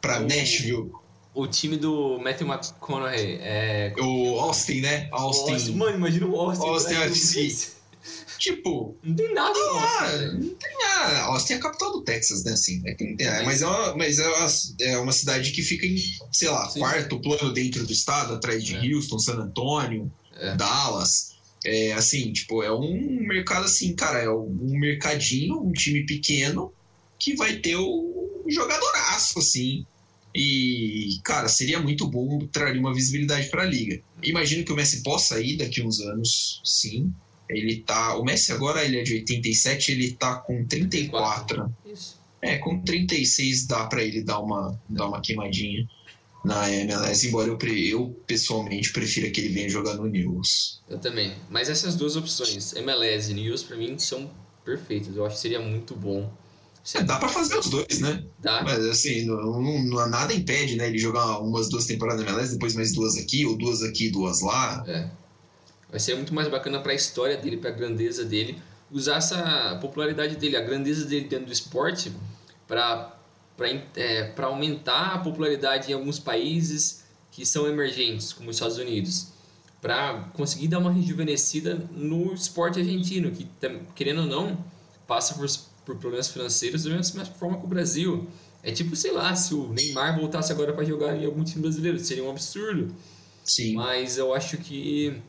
Pra 0.01 0.19
o, 0.19 0.27
Nashville. 0.27 0.91
O 1.33 1.47
time 1.47 1.77
do 1.77 2.19
Matthew 2.19 2.45
McConaughey 2.45 3.39
é... 3.41 3.93
O 3.97 4.37
Austin, 4.37 4.81
né? 4.81 5.07
Austin. 5.13 5.53
Austin. 5.53 5.71
Mano, 5.75 5.95
imagina 5.95 6.25
o 6.25 6.35
Austin. 6.35 6.67
Austin 6.67 6.95
FC. 6.95 7.69
Tipo. 8.37 8.97
Não 9.01 9.15
tem 9.15 9.33
nada 9.33 9.57
ah, 9.57 10.17
Não 10.33 10.49
tem 10.49 10.77
nada. 10.77 11.19
Austin 11.23 11.53
é 11.53 11.55
a 11.55 11.59
capital 11.59 11.93
do 11.93 12.01
Texas, 12.01 12.43
né? 12.43 12.51
Assim, 12.51 12.81
é, 12.85 13.23
é, 13.23 13.43
mas 13.43 13.61
é, 13.61 13.65
uma, 13.65 13.95
mas 13.95 14.19
é, 14.19 14.27
uma, 14.27 14.47
é 14.81 14.97
uma 14.97 15.11
cidade 15.13 15.51
que 15.51 15.61
fica 15.61 15.85
em, 15.85 15.97
sei 16.33 16.49
lá, 16.49 16.69
Sim. 16.69 16.79
quarto 16.79 17.17
plano 17.21 17.53
dentro 17.53 17.85
do 17.85 17.93
estado, 17.93 18.33
atrás 18.33 18.61
de 18.61 18.75
é. 18.75 18.93
Houston, 18.93 19.19
San 19.19 19.35
Antonio, 19.35 20.11
é. 20.37 20.53
Dallas. 20.55 21.28
É 21.65 21.93
assim, 21.93 22.31
tipo, 22.31 22.63
é 22.63 22.71
um 22.71 23.19
mercado 23.21 23.65
assim, 23.65 23.93
cara, 23.93 24.19
é 24.19 24.29
um 24.29 24.77
mercadinho, 24.79 25.61
um 25.61 25.73
time 25.73 26.05
pequeno 26.05 26.73
que 27.17 27.35
vai 27.35 27.57
ter 27.57 27.75
o 27.75 28.45
jogadoraço, 28.47 29.39
assim. 29.39 29.85
E, 30.33 31.19
cara, 31.23 31.47
seria 31.47 31.79
muito 31.79 32.07
bom, 32.07 32.39
traria 32.47 32.79
uma 32.79 32.93
visibilidade 32.93 33.49
para 33.49 33.63
a 33.63 33.65
liga. 33.65 34.01
Imagino 34.23 34.63
que 34.63 34.71
o 34.71 34.75
Messi 34.75 35.03
possa 35.03 35.41
ir 35.41 35.57
daqui 35.57 35.81
uns 35.81 35.99
anos, 35.99 36.61
sim. 36.63 37.11
Ele 37.49 37.77
tá. 37.77 38.15
O 38.15 38.23
Messi 38.23 38.51
agora 38.51 38.85
ele 38.85 38.99
é 38.99 39.03
de 39.03 39.15
87, 39.15 39.91
ele 39.91 40.11
tá 40.11 40.35
com 40.35 40.63
34. 40.65 41.73
Isso. 41.85 42.19
É, 42.41 42.57
com 42.57 42.79
36 42.79 43.65
dá 43.65 43.85
para 43.87 44.01
ele 44.01 44.23
dar 44.23 44.39
uma, 44.39 44.79
dar 44.87 45.07
uma 45.07 45.19
queimadinha 45.19 45.85
na 46.43 46.71
MLS, 46.71 47.27
embora 47.27 47.49
eu, 47.49 47.57
eu 47.59 48.09
pessoalmente 48.25 48.93
prefira 48.93 49.29
que 49.29 49.41
ele 49.41 49.49
venha 49.49 49.69
jogar 49.69 49.95
no 49.95 50.07
News. 50.07 50.81
Eu 50.89 50.97
também. 50.97 51.35
Mas 51.49 51.69
essas 51.69 51.95
duas 51.95 52.15
opções, 52.15 52.73
MLS 52.75 53.31
e 53.31 53.33
News, 53.33 53.63
para 53.63 53.75
mim 53.75 53.97
são 53.99 54.29
perfeitas. 54.63 55.15
Eu 55.15 55.25
acho 55.25 55.35
que 55.35 55.41
seria 55.41 55.59
muito 55.59 55.95
bom. 55.95 56.31
É, 56.95 57.03
dá 57.03 57.17
para 57.17 57.29
fazer 57.29 57.57
os 57.57 57.69
dois, 57.69 57.99
né? 57.99 58.23
Dá. 58.39 58.63
Mas 58.63 58.83
assim, 58.85 59.25
não, 59.25 59.61
não, 59.61 60.09
nada 60.09 60.33
impede, 60.33 60.75
né? 60.75 60.87
Ele 60.87 60.97
jogar 60.97 61.39
umas 61.39 61.69
duas 61.69 61.85
temporadas 61.85 62.23
na 62.23 62.31
MLS, 62.31 62.53
depois 62.53 62.73
mais 62.73 62.93
duas 62.93 63.17
aqui, 63.17 63.45
ou 63.45 63.57
duas 63.57 63.83
aqui, 63.83 64.09
duas 64.09 64.41
lá. 64.41 64.83
É. 64.87 65.07
Vai 65.89 65.99
ser 65.99 66.15
muito 66.15 66.33
mais 66.33 66.47
bacana 66.47 66.79
para 66.79 66.91
a 66.91 66.95
história 66.95 67.35
dele, 67.35 67.57
para 67.57 67.69
a 67.69 67.73
grandeza 67.73 68.23
dele, 68.23 68.59
usar 68.91 69.17
essa 69.17 69.77
popularidade 69.81 70.35
dele, 70.35 70.55
a 70.55 70.61
grandeza 70.61 71.05
dele 71.05 71.27
dentro 71.27 71.47
do 71.47 71.53
esporte, 71.53 72.11
para 72.67 73.18
para 73.59 73.67
é, 73.97 74.33
aumentar 74.37 75.15
a 75.15 75.19
popularidade 75.19 75.91
em 75.91 75.93
alguns 75.93 76.17
países 76.17 77.03
que 77.29 77.45
são 77.45 77.67
emergentes, 77.67 78.31
como 78.31 78.49
os 78.49 78.55
Estados 78.55 78.77
Unidos, 78.77 79.27
para 79.81 80.29
conseguir 80.33 80.69
dar 80.69 80.79
uma 80.79 80.91
rejuvenescida 80.91 81.75
no 81.91 82.33
esporte 82.33 82.79
argentino, 82.79 83.31
que, 83.31 83.45
querendo 83.95 84.21
ou 84.21 84.27
não, 84.27 84.57
passa 85.05 85.33
por, 85.33 85.45
por 85.85 85.97
problemas 85.97 86.29
financeiros 86.29 86.85
da 86.85 86.91
mesma 86.91 87.25
forma 87.25 87.57
que 87.57 87.65
o 87.65 87.67
Brasil. 87.67 88.27
É 88.63 88.71
tipo, 88.71 88.95
sei 88.95 89.11
lá, 89.11 89.35
se 89.35 89.53
o 89.53 89.69
Neymar 89.73 90.17
voltasse 90.17 90.51
agora 90.53 90.73
para 90.73 90.85
jogar 90.85 91.15
em 91.17 91.25
algum 91.25 91.43
time 91.43 91.61
brasileiro, 91.61 91.99
seria 91.99 92.23
um 92.23 92.29
absurdo. 92.29 92.93
Sim. 93.43 93.73
Mas 93.73 94.17
eu 94.17 94.33
acho 94.33 94.57
que 94.57 95.21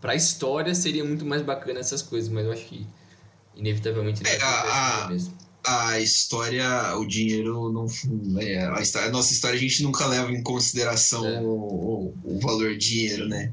para 0.00 0.12
a 0.12 0.14
história 0.14 0.74
seria 0.74 1.04
muito 1.04 1.24
mais 1.24 1.42
bacana 1.42 1.80
essas 1.80 2.02
coisas, 2.02 2.28
mas 2.28 2.44
eu 2.44 2.52
acho 2.52 2.64
que 2.66 2.86
inevitavelmente 3.54 4.22
é, 4.26 4.42
a, 4.42 5.04
a, 5.04 5.08
mesmo 5.08 5.45
a 5.66 5.98
história, 5.98 6.96
o 6.96 7.04
dinheiro 7.04 7.72
não. 7.72 7.86
É, 8.40 8.64
a, 8.66 8.80
história, 8.80 9.08
a, 9.08 9.10
nossa 9.10 9.32
história 9.32 9.56
a 9.56 9.60
gente 9.60 9.82
nunca 9.82 10.06
leva 10.06 10.30
em 10.30 10.40
consideração 10.40 11.26
é. 11.26 11.40
o, 11.40 12.14
o, 12.24 12.38
valor 12.40 12.76
dinheiro, 12.76 13.28
né? 13.28 13.52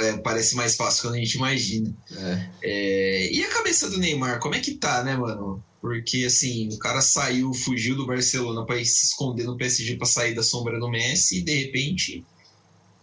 É. 0.00 0.08
é. 0.08 0.16
parece 0.16 0.56
mais 0.56 0.76
fácil 0.76 1.02
quando 1.02 1.16
a 1.16 1.18
gente 1.18 1.34
imagina. 1.34 1.94
É. 2.16 2.48
É, 2.62 3.32
e 3.32 3.44
a 3.44 3.48
cabeça 3.48 3.90
do 3.90 3.98
Neymar, 3.98 4.40
como 4.40 4.54
é 4.54 4.60
que 4.60 4.72
tá, 4.72 5.04
né, 5.04 5.14
mano? 5.14 5.62
Porque 5.80 6.24
assim, 6.24 6.68
o 6.72 6.78
cara 6.78 7.02
saiu, 7.02 7.52
fugiu 7.52 7.96
do 7.96 8.06
Barcelona 8.06 8.64
para 8.64 8.76
se 8.76 9.06
esconder 9.06 9.44
no 9.44 9.56
PSG 9.56 9.96
para 9.96 10.06
sair 10.06 10.34
da 10.34 10.42
sombra 10.42 10.80
do 10.80 10.88
Messi 10.88 11.38
e 11.38 11.42
de 11.42 11.54
repente. 11.64 12.24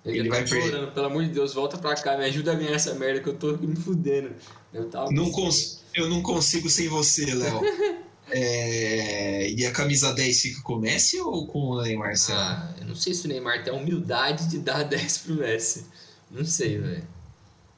Ele, 0.04 0.20
ele 0.20 0.30
vai 0.30 0.44
perder. 0.44 0.92
Pelo 0.92 1.06
amor 1.06 1.24
de 1.24 1.30
Deus, 1.30 1.54
volta 1.54 1.78
pra 1.78 1.94
cá, 1.94 2.18
me 2.18 2.26
ajuda 2.26 2.54
a 2.54 2.56
ganhar 2.56 2.74
essa 2.74 2.96
merda 2.96 3.20
que 3.20 3.30
eu 3.30 3.36
tô 3.36 3.56
me 3.58 3.76
fudendo. 3.76 4.32
Eu, 4.74 4.90
não 5.12 5.30
cons 5.30 5.84
eu 5.94 6.10
não 6.10 6.22
consigo 6.22 6.70
sem 6.70 6.88
você, 6.88 7.26
Léo. 7.34 7.62
É... 8.32 9.50
E 9.50 9.66
a 9.66 9.72
camisa 9.72 10.14
10 10.14 10.42
fica 10.42 10.62
com 10.62 10.74
o 10.74 10.80
Messi 10.80 11.20
ou 11.20 11.48
com 11.48 11.60
o 11.60 11.82
Neymar? 11.82 12.14
Ah, 12.30 12.74
eu 12.80 12.88
não 12.88 12.96
sei 12.96 13.14
se 13.14 13.26
o 13.26 13.28
Neymar 13.28 13.64
tem 13.64 13.74
a 13.74 13.76
humildade 13.76 14.48
de 14.50 14.60
dar 14.60 14.84
10 14.88 15.18
pro 15.20 15.36
Messi. 15.36 15.86
Não 16.32 16.46
sei, 16.46 16.78
velho. 16.78 17.04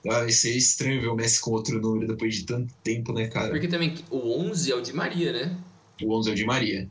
Ah, 0.07 0.19
vai 0.19 0.31
ser 0.31 0.55
estranho 0.55 0.99
ver 0.99 1.07
o 1.07 1.15
Messi 1.15 1.39
com 1.39 1.51
outro 1.51 1.79
número 1.79 2.07
depois 2.07 2.35
de 2.35 2.43
tanto 2.43 2.73
tempo, 2.83 3.13
né, 3.13 3.27
cara? 3.27 3.49
Porque 3.49 3.67
também 3.67 3.95
o 4.09 4.41
11 4.41 4.71
é 4.71 4.75
o 4.75 4.81
de 4.81 4.93
Maria, 4.93 5.31
né? 5.31 5.57
O 6.01 6.17
11 6.17 6.29
é 6.29 6.33
o 6.33 6.35
de 6.35 6.45
Maria. 6.45 6.89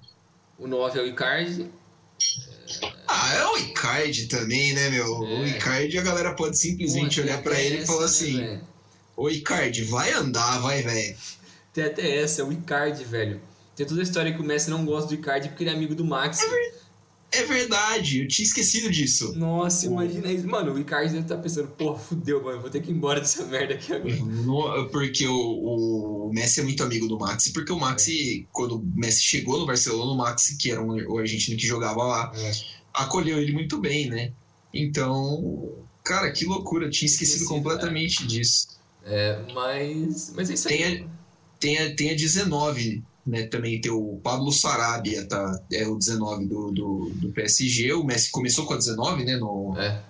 O 0.58 0.68
9 0.68 0.98
é 0.98 1.02
o 1.02 1.06
Icardi. 1.06 1.66
Ah, 3.08 3.34
é 3.34 3.46
o 3.46 3.56
Icardi 3.58 4.26
também, 4.26 4.72
né, 4.74 4.90
meu? 4.90 5.24
É. 5.24 5.40
O 5.40 5.46
Icardi 5.46 5.98
a 5.98 6.02
galera 6.02 6.34
pode 6.34 6.56
simplesmente 6.56 7.16
Pô, 7.16 7.22
olhar 7.26 7.42
para 7.42 7.60
ele 7.60 7.82
e 7.82 7.86
falar 7.86 8.00
né, 8.00 8.04
assim: 8.04 8.36
né, 8.36 8.60
Ô 9.16 9.28
Icardi, 9.28 9.82
vai 9.84 10.12
andar, 10.12 10.60
vai, 10.60 10.82
velho. 10.82 11.16
Tem 11.72 11.84
até 11.84 12.18
essa, 12.18 12.42
é 12.42 12.44
o 12.44 12.52
Icardi, 12.52 13.04
velho. 13.04 13.40
Tem 13.76 13.86
toda 13.86 14.00
a 14.00 14.02
história 14.02 14.32
que 14.32 14.40
o 14.40 14.44
Messi 14.44 14.70
não 14.70 14.84
gosta 14.84 15.08
do 15.08 15.14
Icardi 15.14 15.48
porque 15.48 15.62
ele 15.62 15.70
é 15.70 15.74
amigo 15.74 15.94
do 15.94 16.04
Max. 16.04 16.40
É, 16.42 17.40
é 17.40 17.44
verdade, 17.44 18.22
eu 18.22 18.28
tinha 18.28 18.44
esquecido 18.44 18.90
disso. 18.90 19.32
Nossa, 19.36 19.86
imagina 19.86 20.30
isso. 20.30 20.46
Mano, 20.46 20.74
o 20.74 20.78
Icardi 20.78 21.12
deve 21.12 21.24
estar 21.24 21.36
tá 21.36 21.42
pensando, 21.42 21.68
porra, 21.68 21.98
fudeu, 21.98 22.42
mano, 22.42 22.60
vou 22.60 22.70
ter 22.70 22.82
que 22.82 22.90
ir 22.90 22.94
embora 22.94 23.20
dessa 23.20 23.44
merda 23.46 23.74
aqui 23.74 23.92
agora. 23.92 24.16
No, 24.16 24.88
porque 24.90 25.26
o, 25.26 26.28
o, 26.28 26.30
Messi 26.32 26.60
é 26.60 26.62
muito 26.62 26.82
amigo 26.82 27.08
do 27.08 27.18
Max, 27.18 27.48
porque 27.48 27.72
o 27.72 27.78
Max, 27.78 28.08
é. 28.08 28.44
quando 28.52 28.76
o 28.76 28.86
Messi 28.94 29.22
chegou 29.22 29.58
no 29.58 29.66
Barcelona, 29.66 30.12
o 30.12 30.16
Max, 30.16 30.56
que 30.58 30.70
era 30.70 30.82
um, 30.82 30.96
o 31.08 31.18
argentino 31.18 31.56
que 31.56 31.66
jogava 31.66 32.02
lá, 32.02 32.32
é. 32.34 32.52
acolheu 32.92 33.38
ele 33.38 33.52
muito 33.52 33.78
bem, 33.78 34.08
né? 34.08 34.32
Então, 34.72 35.80
Cara, 36.02 36.30
que 36.32 36.44
loucura, 36.44 36.86
eu 36.86 36.90
tinha 36.90 37.06
esquecido, 37.06 37.42
esquecido 37.42 37.48
completamente 37.48 38.24
é. 38.24 38.26
disso. 38.26 38.68
É, 39.04 39.38
mas, 39.54 40.32
mas 40.34 40.50
é 40.50 40.54
isso 40.54 40.68
aí. 40.68 40.78
Tem 40.78 40.84
a, 40.84 41.08
tem 41.58 41.78
a, 41.78 41.94
tem 41.94 42.10
a 42.10 42.14
19, 42.14 43.02
né? 43.26 43.44
Também 43.44 43.80
tem 43.80 43.90
o 43.90 44.20
Pablo 44.22 44.50
Sarabia, 44.52 45.26
tá? 45.26 45.62
É 45.72 45.86
o 45.86 45.96
19 45.96 46.46
do, 46.46 46.72
do, 46.72 47.10
do 47.14 47.28
PSG. 47.32 47.92
O 47.92 48.04
Messi 48.04 48.30
começou 48.30 48.66
com 48.66 48.74
a 48.74 48.76
19, 48.76 49.24
né? 49.24 49.36
No, 49.36 49.74
é. 49.78 50.00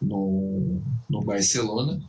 no, 0.00 0.80
no 1.08 1.22
Barcelona. 1.22 2.00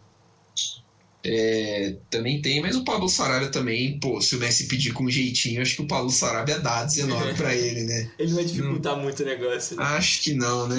É, 1.22 1.98
também 2.10 2.42
tem, 2.42 2.62
mas 2.62 2.78
o 2.78 2.84
Pablo 2.86 3.10
Sarabia 3.10 3.50
também, 3.50 4.00
pô, 4.00 4.22
se 4.22 4.38
o 4.38 4.40
Messi 4.40 4.68
pedir 4.68 4.94
com 4.94 5.10
jeitinho, 5.10 5.62
acho 5.62 5.76
que 5.76 5.82
o 5.82 5.88
Pablo 5.88 6.10
Sarabia 6.10 6.60
dá 6.60 6.86
19 6.86 7.34
para 7.34 7.54
ele, 7.54 7.84
né? 7.84 8.10
ele 8.18 8.34
vai 8.34 8.46
dificultar 8.46 8.96
não, 8.96 9.04
muito 9.04 9.22
o 9.22 9.26
negócio. 9.26 9.76
Né? 9.76 9.84
Acho 9.84 10.22
que 10.22 10.34
não, 10.34 10.68
né? 10.70 10.78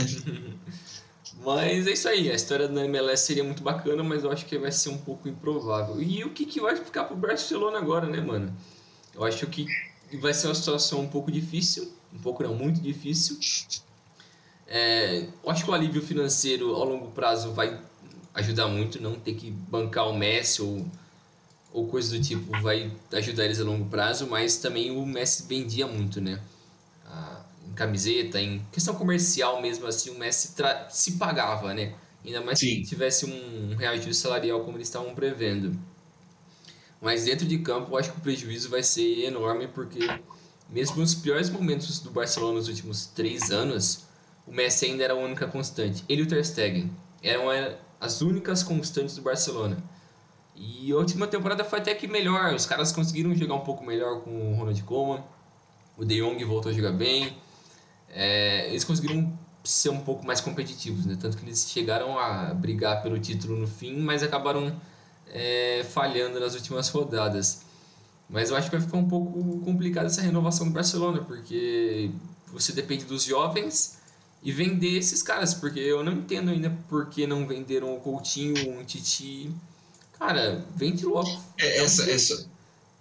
mas 1.45 1.87
é 1.87 1.93
isso 1.93 2.09
aí, 2.09 2.31
a 2.31 2.35
história 2.35 2.67
da 2.69 2.85
MLS 2.87 3.27
seria 3.27 3.45
muito 3.45 3.63
bacana, 3.63 4.03
mas 4.03 4.25
eu 4.25 4.33
acho 4.33 4.47
que 4.47 4.57
vai 4.57 4.73
ser 4.73 4.89
um 4.89 4.97
pouco 4.97 5.29
improvável. 5.29 6.01
E 6.01 6.25
o 6.25 6.31
que, 6.31 6.47
que 6.47 6.59
vai 6.59 6.75
ficar 6.75 7.05
pro 7.05 7.17
Barcelona 7.17 7.77
agora, 7.77 8.07
né, 8.07 8.21
mano? 8.21 8.51
Eu 9.21 9.27
acho 9.27 9.47
que 9.49 9.67
vai 10.19 10.33
ser 10.33 10.47
uma 10.47 10.55
situação 10.55 11.01
um 11.01 11.07
pouco 11.07 11.31
difícil, 11.31 11.93
um 12.11 12.19
pouco 12.19 12.43
não, 12.43 12.55
muito 12.55 12.81
difícil. 12.81 13.39
É, 14.67 15.27
eu 15.45 15.51
acho 15.51 15.63
que 15.63 15.71
o 15.71 15.75
alívio 15.75 16.01
financeiro 16.01 16.75
ao 16.75 16.87
longo 16.87 17.11
prazo 17.11 17.53
vai 17.53 17.79
ajudar 18.33 18.67
muito, 18.69 19.03
não 19.03 19.17
ter 19.17 19.35
que 19.35 19.51
bancar 19.51 20.09
o 20.09 20.17
Messi 20.17 20.63
ou, 20.63 20.87
ou 21.71 21.87
coisa 21.87 22.17
do 22.17 22.25
tipo 22.25 22.59
vai 22.63 22.91
ajudar 23.13 23.45
eles 23.45 23.61
a 23.61 23.65
longo 23.65 23.85
prazo, 23.91 24.27
mas 24.27 24.57
também 24.57 24.91
o 24.91 25.05
Messi 25.05 25.45
vendia 25.47 25.87
muito, 25.87 26.19
né? 26.19 26.41
Ah, 27.05 27.45
em 27.69 27.75
camiseta, 27.75 28.41
em 28.41 28.65
questão 28.73 28.95
comercial 28.95 29.61
mesmo 29.61 29.87
assim, 29.87 30.09
o 30.09 30.19
Messi 30.19 30.55
se 30.89 31.13
pagava, 31.19 31.75
né? 31.75 31.93
Ainda 32.25 32.41
mais 32.41 32.59
Sim. 32.59 32.83
se 32.83 32.89
tivesse 32.89 33.27
um 33.27 33.77
reajuste 33.77 34.15
salarial 34.15 34.65
como 34.65 34.79
eles 34.79 34.89
estavam 34.89 35.15
prevendo. 35.15 35.79
Mas 37.01 37.25
dentro 37.25 37.47
de 37.47 37.59
campo, 37.59 37.93
eu 37.93 37.99
acho 37.99 38.13
que 38.13 38.19
o 38.19 38.21
prejuízo 38.21 38.69
vai 38.69 38.83
ser 38.83 39.25
enorme, 39.25 39.67
porque 39.69 40.01
mesmo 40.69 40.99
nos 40.99 41.15
piores 41.15 41.49
momentos 41.49 41.99
do 42.01 42.11
Barcelona 42.11 42.59
nos 42.59 42.69
últimos 42.69 43.07
três 43.07 43.51
anos, 43.51 44.05
o 44.47 44.53
Messi 44.53 44.87
ainda 44.87 45.05
era 45.05 45.15
a 45.15 45.17
única 45.17 45.47
constante. 45.47 46.05
Ele 46.09 46.23
e 46.23 46.25
o 46.25 46.29
Ter 46.29 46.45
Stegen 46.45 46.91
eram 47.23 47.45
as 48.01 48.21
únicas 48.21 48.63
constantes 48.63 49.17
do 49.17 49.23
Barcelona. 49.23 49.83
E 50.55 50.93
a 50.93 50.97
última 50.97 51.27
temporada 51.27 51.65
foi 51.65 51.79
até 51.79 51.95
que 51.95 52.07
melhor. 52.07 52.55
Os 52.55 52.67
caras 52.67 52.93
conseguiram 52.93 53.35
jogar 53.35 53.55
um 53.55 53.61
pouco 53.61 53.85
melhor 53.85 54.21
com 54.21 54.53
o 54.53 54.55
Ronald 54.57 54.83
Koeman. 54.83 55.23
O 55.97 56.05
De 56.05 56.21
Jong 56.21 56.43
voltou 56.45 56.71
a 56.71 56.75
jogar 56.75 56.93
bem. 56.93 57.35
É, 58.11 58.69
eles 58.69 58.85
conseguiram 58.85 59.33
ser 59.65 59.91
um 59.91 60.01
pouco 60.01 60.27
mais 60.27 60.41
competitivos, 60.41 61.07
né? 61.07 61.17
Tanto 61.21 61.37
que 61.37 61.45
eles 61.45 61.71
chegaram 61.71 62.19
a 62.19 62.53
brigar 62.53 63.03
pelo 63.03 63.19
título 63.19 63.57
no 63.57 63.67
fim, 63.67 63.97
mas 64.01 64.23
acabaram 64.23 64.75
é, 65.33 65.85
falhando 65.91 66.39
nas 66.39 66.55
últimas 66.55 66.89
rodadas. 66.89 67.63
Mas 68.29 68.51
eu 68.51 68.57
acho 68.57 68.71
que 68.71 68.77
vai 68.77 68.85
ficar 68.85 68.99
um 68.99 69.09
pouco 69.09 69.61
complicado 69.65 70.07
essa 70.07 70.23
renovação 70.23 70.67
do 70.67 70.73
Barcelona, 70.73 71.21
porque 71.21 72.11
você 72.53 72.73
depende 72.73 73.05
dos 73.05 73.25
jovens 73.25 73.99
e 74.43 74.53
vender 74.53 74.97
esses 74.97 75.23
caras, 75.23 75.53
porque 75.53 75.81
eu 75.81 76.05
não 76.05 76.13
entendo 76.13 76.51
ainda 76.51 76.71
por 76.89 77.11
que 77.11 77.27
não 77.27 77.47
venderam 77.47 77.95
o 77.95 78.01
Coutinho, 78.01 78.79
um 78.79 78.85
Titi. 78.85 79.51
Cara, 80.19 80.65
vende 80.77 81.05
logo. 81.05 81.29
É, 81.59 81.79
essa, 81.79 82.09
essa, 82.11 82.47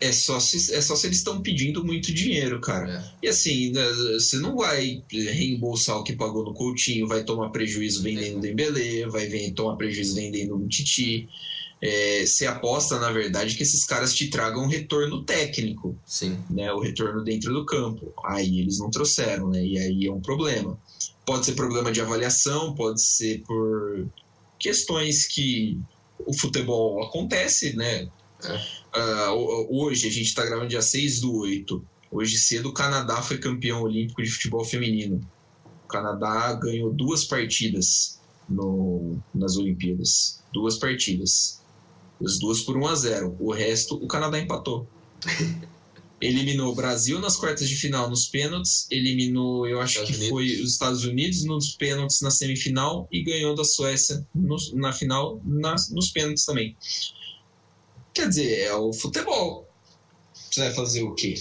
é, 0.02 0.12
só 0.12 0.40
se, 0.40 0.74
é 0.74 0.82
só 0.82 0.96
se 0.96 1.08
eles 1.08 1.18
estão 1.18 1.42
pedindo 1.42 1.84
muito 1.86 2.14
dinheiro, 2.14 2.60
cara. 2.62 2.90
É. 2.90 3.26
E 3.26 3.30
assim, 3.30 3.72
né, 3.72 3.84
você 4.14 4.38
não 4.38 4.56
vai 4.56 5.04
reembolsar 5.12 5.98
o 5.98 6.04
que 6.04 6.16
pagou 6.16 6.44
no 6.44 6.54
Coutinho, 6.54 7.08
vai 7.08 7.24
tomar 7.24 7.50
prejuízo 7.50 8.02
vendendo 8.02 8.38
é. 8.38 8.42
Dembélé, 8.42 9.06
vai 9.08 9.30
tomar 9.52 9.76
prejuízo 9.76 10.16
vendendo 10.16 10.56
um 10.56 10.68
Titi. 10.68 11.30
É, 11.82 12.26
você 12.26 12.46
aposta, 12.46 13.00
na 13.00 13.12
verdade, 13.12 13.56
que 13.56 13.64
esses 13.64 13.86
caras 13.86 14.14
te 14.14 14.30
tragam 14.30 14.64
um 14.64 14.68
retorno 14.68 15.24
técnico. 15.24 15.98
Sim. 16.06 16.38
Né, 16.50 16.72
o 16.74 16.80
retorno 16.80 17.24
dentro 17.24 17.54
do 17.54 17.66
campo. 17.66 18.14
Aí 18.26 18.60
eles 18.60 18.80
não 18.80 18.90
trouxeram, 18.90 19.50
né? 19.50 19.64
E 19.64 19.78
aí 19.78 20.06
é 20.06 20.12
um 20.12 20.22
problema. 20.22 20.78
Pode 21.26 21.46
ser 21.46 21.54
problema 21.54 21.92
de 21.92 22.02
avaliação, 22.02 22.76
pode 22.76 23.02
ser 23.02 23.42
por 23.44 24.08
questões 24.58 25.26
que 25.26 25.80
o 26.26 26.34
futebol 26.34 27.02
acontece, 27.04 27.76
né? 27.76 28.10
É. 28.44 28.80
Uh, 29.00 29.68
hoje, 29.70 30.08
a 30.08 30.12
gente 30.12 30.28
está 30.28 30.46
gravando 30.46 30.70
dia 30.70 30.82
6 30.82 31.22
do 31.22 31.38
8. 31.38 31.86
Hoje 32.12 32.38
cedo, 32.38 32.70
o 32.70 32.74
Canadá 32.74 33.22
foi 33.22 33.38
campeão 33.38 33.84
olímpico 33.84 34.24
de 34.24 34.30
futebol 34.30 34.66
feminino. 34.66 35.22
O 35.86 35.88
Canadá 35.88 36.54
ganhou 36.54 36.92
duas 36.92 37.24
partidas 37.24 38.20
no, 38.48 39.18
nas 39.34 39.58
Olimpíadas. 39.58 40.42
Duas 40.52 40.78
partidas. 40.78 41.59
As 42.24 42.38
duas 42.38 42.62
por 42.62 42.76
1 42.78 42.88
a 42.88 42.96
0 42.96 43.38
O 43.40 43.52
resto, 43.52 43.96
o 43.96 44.08
Canadá 44.08 44.40
empatou. 44.40 44.88
eliminou 46.22 46.72
o 46.72 46.76
Brasil 46.76 47.20
nas 47.20 47.38
quartas 47.38 47.68
de 47.70 47.76
final 47.76 48.10
nos 48.10 48.28
pênaltis, 48.28 48.88
eliminou, 48.92 49.68
eu 49.68 49.80
acho 49.80 49.94
Estados 49.94 50.10
que 50.10 50.18
Unidos. 50.18 50.30
foi 50.30 50.62
os 50.62 50.72
Estados 50.74 51.06
Unidos 51.06 51.46
nos 51.46 51.76
pênaltis 51.76 52.22
na 52.22 52.30
semifinal 52.30 53.08
e 53.12 53.24
ganhou 53.24 53.56
da 53.56 53.64
Suécia 53.64 54.26
no, 54.36 54.58
na 54.74 54.92
final 54.92 55.42
nas, 55.46 55.90
nos 55.90 56.10
pênaltis 56.10 56.46
também. 56.46 56.76
Quer 58.14 58.28
dizer, 58.28 58.60
é 58.60 58.74
o 58.74 58.92
futebol. 58.92 59.68
Você 60.34 60.62
vai 60.62 60.74
fazer 60.74 61.04
o 61.04 61.14
quê? 61.14 61.36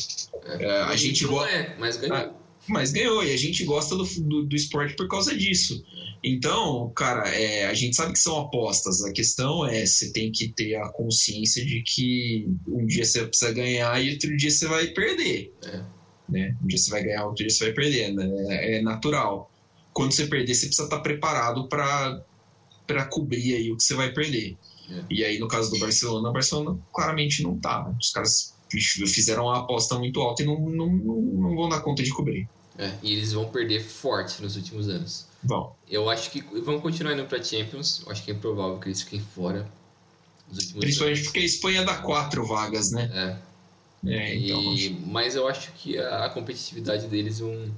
É, 0.44 0.70
a 0.82 0.96
gente 0.96 1.24
gosta. 1.26 1.50
É, 1.50 1.76
mas 1.78 1.96
ganhou. 1.96 2.38
Mas 2.68 2.92
ganhou, 2.92 3.24
e 3.24 3.32
a 3.32 3.36
gente 3.36 3.64
gosta 3.64 3.96
do, 3.96 4.04
do, 4.04 4.42
do 4.44 4.56
esporte 4.56 4.94
por 4.94 5.08
causa 5.08 5.36
disso. 5.36 5.84
Então, 6.22 6.90
cara, 6.94 7.28
é, 7.28 7.66
a 7.66 7.74
gente 7.74 7.94
sabe 7.94 8.12
que 8.12 8.18
são 8.18 8.38
apostas. 8.38 9.02
A 9.04 9.12
questão 9.12 9.66
é, 9.66 9.86
você 9.86 10.12
tem 10.12 10.30
que 10.32 10.48
ter 10.48 10.74
a 10.76 10.88
consciência 10.88 11.64
de 11.64 11.82
que 11.82 12.48
um 12.66 12.84
dia 12.86 13.04
você 13.04 13.24
precisa 13.24 13.52
ganhar 13.52 14.02
e 14.02 14.12
outro 14.12 14.36
dia 14.36 14.50
você 14.50 14.66
vai 14.66 14.88
perder. 14.88 15.52
É. 15.64 15.82
Né? 16.28 16.56
Um 16.62 16.66
dia 16.66 16.78
você 16.78 16.90
vai 16.90 17.02
ganhar, 17.04 17.24
outro 17.24 17.44
dia 17.44 17.50
você 17.50 17.64
vai 17.64 17.72
perder. 17.72 18.12
Né? 18.12 18.76
É 18.78 18.82
natural. 18.82 19.50
Quando 19.92 20.12
você 20.12 20.26
perder, 20.26 20.54
você 20.54 20.66
precisa 20.66 20.86
estar 20.86 21.00
preparado 21.00 21.68
para 21.68 23.04
cobrir 23.10 23.54
aí 23.54 23.70
o 23.70 23.76
que 23.76 23.82
você 23.82 23.94
vai 23.94 24.12
perder. 24.12 24.56
É. 24.90 25.04
E 25.10 25.24
aí, 25.24 25.38
no 25.38 25.48
caso 25.48 25.70
do 25.70 25.78
Barcelona, 25.78 26.30
o 26.30 26.32
Barcelona 26.32 26.78
claramente 26.92 27.42
não 27.42 27.58
tá. 27.58 27.94
Os 28.00 28.10
caras 28.10 28.54
fizeram 28.70 29.44
uma 29.44 29.60
aposta 29.60 29.98
muito 29.98 30.20
alta 30.20 30.42
e 30.42 30.46
não, 30.46 30.58
não, 30.60 30.92
não, 30.92 31.22
não 31.22 31.56
vão 31.56 31.68
dar 31.68 31.80
conta 31.80 32.02
de 32.02 32.10
cobrir. 32.10 32.48
É, 32.78 32.92
e 33.02 33.12
eles 33.12 33.32
vão 33.32 33.48
perder 33.48 33.82
forte 33.82 34.40
nos 34.40 34.54
últimos 34.54 34.88
anos. 34.88 35.26
Bom. 35.42 35.76
Eu 35.90 36.08
acho 36.08 36.30
que 36.30 36.40
vão 36.60 36.80
continuar 36.80 37.12
indo 37.12 37.24
para 37.24 37.42
Champions. 37.42 38.02
Eu 38.06 38.12
acho 38.12 38.22
que 38.22 38.30
é 38.30 38.34
improvável 38.34 38.78
que 38.78 38.86
eles 38.86 39.02
fiquem 39.02 39.20
fora. 39.20 39.68
Principalmente 40.48 41.18
anos. 41.18 41.22
porque 41.22 41.40
a 41.40 41.44
Espanha 41.44 41.84
dá 41.84 41.96
quatro 41.96 42.46
vagas, 42.46 42.92
né? 42.92 43.38
É. 44.04 44.10
é 44.10 44.36
então, 44.36 44.74
e, 44.74 44.90
mas 45.06 45.34
eu 45.34 45.48
acho 45.48 45.72
que 45.72 45.98
a, 45.98 46.26
a 46.26 46.30
competitividade 46.30 47.08
deles 47.08 47.40
um, 47.40 47.68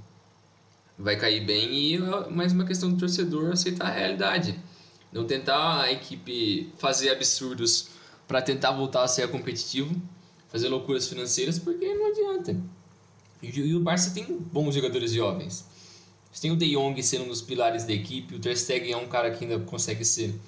vai 0.98 1.16
cair 1.16 1.44
bem 1.44 1.94
e 1.94 1.98
mais 2.30 2.52
uma 2.52 2.66
questão 2.66 2.90
do 2.90 2.98
torcedor 2.98 3.52
aceitar 3.52 3.86
a 3.86 3.90
realidade. 3.90 4.58
Não 5.10 5.26
tentar 5.26 5.80
a 5.80 5.90
equipe 5.90 6.70
fazer 6.78 7.10
absurdos 7.10 7.88
para 8.28 8.42
tentar 8.42 8.72
voltar 8.72 9.02
a 9.02 9.08
ser 9.08 9.26
competitivo, 9.28 10.00
fazer 10.48 10.68
loucuras 10.68 11.08
financeiras, 11.08 11.58
porque 11.58 11.92
não 11.94 12.10
adianta. 12.10 12.56
E 13.42 13.74
o 13.74 13.80
Barça 13.80 14.10
tem 14.10 14.24
bons 14.38 14.74
jogadores 14.74 15.12
jovens. 15.12 15.64
Você 16.32 16.42
tem 16.42 16.52
o 16.52 16.56
De 16.56 16.70
Jong 16.72 17.02
sendo 17.02 17.24
um 17.24 17.28
dos 17.28 17.42
pilares 17.42 17.84
da 17.84 17.92
equipe, 17.92 18.34
o 18.34 18.38
Ter 18.38 18.56
Stegen 18.56 18.92
é 18.92 18.96
um 18.96 19.08
cara 19.08 19.30
que 19.30 19.44
ainda 19.44 19.58
consegue 19.58 20.04
ser 20.04 20.38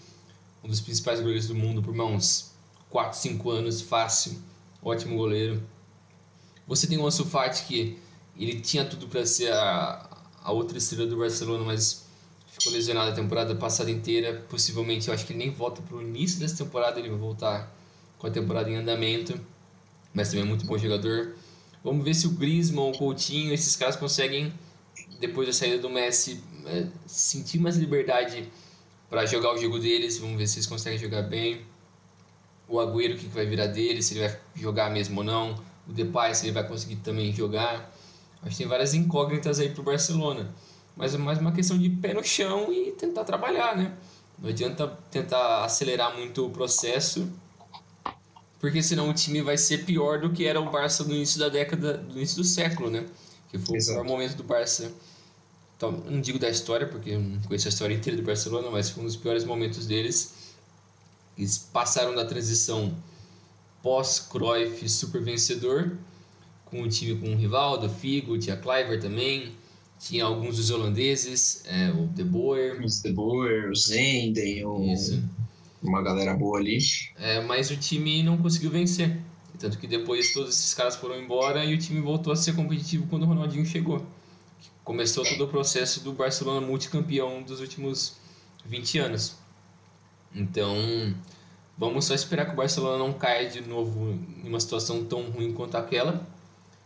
um 0.63 0.69
dos 0.69 0.81
principais 0.81 1.21
goleiros 1.21 1.49
do 1.49 1.55
mundo 1.55 1.83
por 1.83 1.99
uns 1.99 2.53
4, 2.89 3.19
5 3.19 3.51
anos, 3.51 3.81
fácil, 3.81 4.41
ótimo 4.83 5.17
goleiro. 5.17 5.63
Você 6.69 6.87
tem 6.87 6.99
o 6.99 7.07
Ansu 7.07 7.25
Fati 7.25 7.65
que 7.65 7.99
ele 8.37 8.61
tinha 8.61 8.85
tudo 8.85 9.09
para 9.09 9.27
ser 9.27 9.53
a, 9.53 10.09
a 10.43 10.53
outra 10.53 10.79
estrela 10.79 11.09
do 11.09 11.17
Barcelona, 11.17 11.65
mas 11.65 12.07
ficou 12.47 12.73
lesionado 12.73 13.11
a 13.11 13.15
temporada 13.15 13.55
passada 13.55 13.91
inteira. 13.91 14.45
Possivelmente, 14.49 15.09
eu 15.09 15.15
acho 15.15 15.27
que 15.27 15.33
ele 15.33 15.41
nem 15.41 15.51
volta 15.51 15.83
para 15.83 15.97
o 15.97 16.03
início 16.03 16.39
dessa 16.39 16.65
temporada, 16.65 17.01
ele 17.01 17.09
vai 17.09 17.19
voltar 17.19 17.75
com 18.19 18.27
a 18.27 18.31
temporada 18.31 18.71
em 18.71 18.77
andamento. 18.77 19.39
Mas 20.15 20.29
também 20.29 20.45
é 20.45 20.49
muito 20.49 20.65
bom 20.65 20.79
jogador. 20.79 21.35
Vamos 21.85 22.05
ver 22.05 22.15
se 22.15 22.27
o 22.27 22.31
Griezmann, 22.31 22.91
o 22.91 22.99
Coutinho, 22.99 23.53
esses 23.53 23.75
caras 23.77 23.97
conseguem 23.97 24.53
depois 25.19 25.47
da 25.47 25.53
saída 25.53 25.79
do 25.79 25.89
Messi, 25.89 26.43
é, 26.67 26.87
sentir 27.07 27.59
mais 27.59 27.77
liberdade 27.77 28.51
para 29.09 29.25
jogar 29.25 29.55
o 29.55 29.59
jogo 29.59 29.79
deles. 29.79 30.19
Vamos 30.19 30.37
ver 30.37 30.47
se 30.47 30.59
eles 30.59 30.67
conseguem 30.67 30.99
jogar 30.99 31.23
bem. 31.23 31.63
O 32.69 32.81
Agüero, 32.81 33.15
o 33.15 33.19
que 33.19 33.27
vai 33.27 33.47
virar 33.47 33.67
dele, 33.67 34.03
se 34.03 34.15
ele 34.15 34.27
vai 34.27 34.39
jogar 34.55 34.91
mesmo 34.91 35.19
ou 35.19 35.25
não. 35.25 35.63
O 35.89 35.93
Depay, 35.93 36.35
se 36.35 36.47
ele 36.47 36.53
vai 36.53 36.67
conseguir 36.67 36.97
também 36.97 37.33
jogar. 37.33 37.93
Acho 38.43 38.51
que 38.51 38.57
tem 38.59 38.67
várias 38.67 38.95
incógnitas 38.95 39.61
aí 39.61 39.71
pro 39.71 39.83
Barcelona. 39.83 40.53
Mas 40.97 41.15
é 41.15 41.19
mais 41.19 41.39
uma 41.39 41.53
questão 41.53 41.79
de 41.79 41.89
pé 41.89 42.13
no 42.13 42.25
chão 42.25 42.73
e 42.73 42.93
tentar 42.93 43.25
trabalhar, 43.25 43.77
né? 43.77 43.97
Não 44.39 44.49
adianta 44.49 44.89
tentar 45.11 45.65
acelerar 45.65 46.17
muito 46.17 46.47
o 46.47 46.51
processo, 46.51 47.31
porque 48.63 48.81
senão 48.81 49.11
o 49.11 49.13
time 49.13 49.43
vai 49.43 49.59
ser 49.59 49.85
pior 49.85 50.21
do 50.21 50.31
que 50.31 50.47
era 50.47 50.61
o 50.61 50.71
Barça 50.71 51.03
no 51.03 51.13
início 51.13 51.41
da 51.41 51.49
década, 51.49 51.97
no 51.97 52.17
início 52.17 52.37
do 52.37 52.45
século, 52.45 52.89
né? 52.89 53.05
Que 53.51 53.59
foi 53.59 53.77
Exato. 53.77 53.99
o 53.99 54.03
pior 54.05 54.11
momento 54.11 54.37
do 54.37 54.45
Barça 54.45 54.93
não 56.09 56.21
digo 56.21 56.39
da 56.39 56.49
história, 56.49 56.87
porque 56.87 57.11
eu 57.11 57.21
não 57.21 57.41
conheço 57.43 57.67
a 57.67 57.71
história 57.71 57.93
inteira 57.93 58.17
do 58.17 58.25
Barcelona, 58.25 58.71
mas 58.71 58.89
foi 58.89 59.03
um 59.03 59.07
dos 59.07 59.17
piores 59.17 59.43
momentos 59.43 59.85
deles. 59.85 60.55
Eles 61.37 61.59
passaram 61.59 62.15
da 62.15 62.25
transição 62.25 62.95
pós-Cruyff 63.83 64.89
super 64.89 65.21
vencedor, 65.21 65.99
com 66.67 66.83
o 66.83 66.89
time 66.89 67.19
com 67.19 67.33
o 67.33 67.37
Rivaldo, 67.37 67.89
Figo, 67.89 68.39
tinha 68.39 68.57
Cliver 68.57 69.01
também, 69.01 69.51
tinha 69.99 70.25
alguns 70.25 70.57
dos 70.59 70.71
holandeses, 70.71 71.65
é, 71.67 71.91
o 71.91 72.07
De 72.07 72.23
Boer. 72.23 72.81
Os 72.81 73.03
De 73.03 73.13
Boer, 73.13 73.73
o 73.73 73.75
Zenden, 73.75 74.65
o... 74.65 74.87
uma 75.83 76.03
galera 76.03 76.35
boa 76.35 76.59
ali. 76.59 76.79
É, 77.17 77.41
mas 77.41 77.71
o 77.71 77.77
time 77.77 78.23
não 78.23 78.39
conseguiu 78.39 78.71
vencer. 78.71 79.21
Tanto 79.59 79.79
que 79.79 79.87
depois 79.87 80.33
todos 80.33 80.51
esses 80.51 80.75
caras 80.75 80.97
foram 80.97 81.21
embora 81.21 81.65
e 81.65 81.75
o 81.75 81.79
time 81.79 82.01
voltou 82.01 82.33
a 82.33 82.37
ser 82.37 82.55
competitivo 82.55 83.07
quando 83.09 83.25
o 83.25 83.27
Ronaldinho 83.27 83.67
chegou. 83.67 84.05
Começou 84.83 85.25
todo 85.25 85.45
o 85.45 85.49
processo 85.49 86.01
do 86.01 86.13
Barcelona 86.13 86.67
multicampeão 86.67 87.43
dos 87.43 87.61
últimos 87.61 88.17
20 88.65 88.99
anos. 88.99 89.37
Então, 90.35 91.15
vamos 91.77 92.07
só 92.07 92.15
esperar 92.15 92.47
que 92.47 92.53
o 92.53 92.57
Barcelona 92.57 92.99
não 92.99 93.13
caia 93.13 93.49
de 93.49 93.61
novo 93.61 94.19
em 94.43 94.49
uma 94.49 94.59
situação 94.59 95.05
tão 95.05 95.31
ruim 95.31 95.53
quanto 95.53 95.77
aquela 95.77 96.27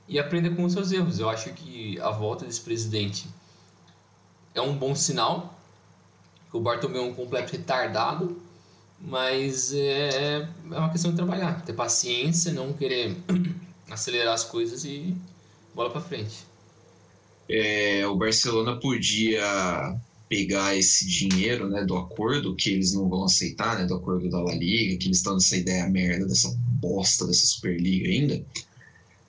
e 0.09 0.18
aprenda 0.18 0.51
com 0.51 0.64
os 0.64 0.72
seus 0.72 0.92
erros. 0.92 1.18
Eu 1.18 1.28
acho 1.28 1.53
que 1.53 1.99
a 2.01 2.11
volta 2.11 2.44
desse 2.44 2.61
presidente 2.61 3.26
é 4.55 4.61
um 4.61 4.76
bom 4.76 4.94
sinal. 4.94 5.55
O 6.53 6.61
Bartomeu 6.61 7.03
é 7.03 7.07
um 7.07 7.14
completo 7.14 7.53
retardado, 7.53 8.40
mas 9.01 9.72
é, 9.72 10.49
é 10.70 10.78
uma 10.78 10.90
questão 10.90 11.11
de 11.11 11.16
trabalhar, 11.16 11.64
ter 11.64 11.72
paciência, 11.72 12.53
não 12.53 12.72
querer 12.72 13.16
acelerar 13.90 14.34
as 14.34 14.44
coisas 14.44 14.84
e 14.84 15.14
bola 15.74 15.90
para 15.90 16.01
frente. 16.01 16.44
É, 17.49 18.07
o 18.07 18.16
Barcelona 18.16 18.76
podia 18.80 19.97
pegar 20.28 20.76
esse 20.76 21.07
dinheiro 21.07 21.68
né, 21.68 21.84
do 21.84 21.97
acordo, 21.97 22.57
que 22.57 22.70
eles 22.70 22.92
não 22.92 23.09
vão 23.09 23.24
aceitar, 23.24 23.78
né, 23.78 23.86
do 23.86 23.94
acordo 23.94 24.28
da 24.28 24.40
La 24.40 24.55
Liga, 24.55 24.97
que 24.97 25.07
eles 25.07 25.18
estão 25.18 25.34
nessa 25.34 25.57
ideia 25.57 25.88
merda 25.88 26.26
dessa 26.26 26.53
bosta 26.59 27.26
dessa 27.26 27.47
Superliga 27.47 28.09
ainda, 28.09 28.44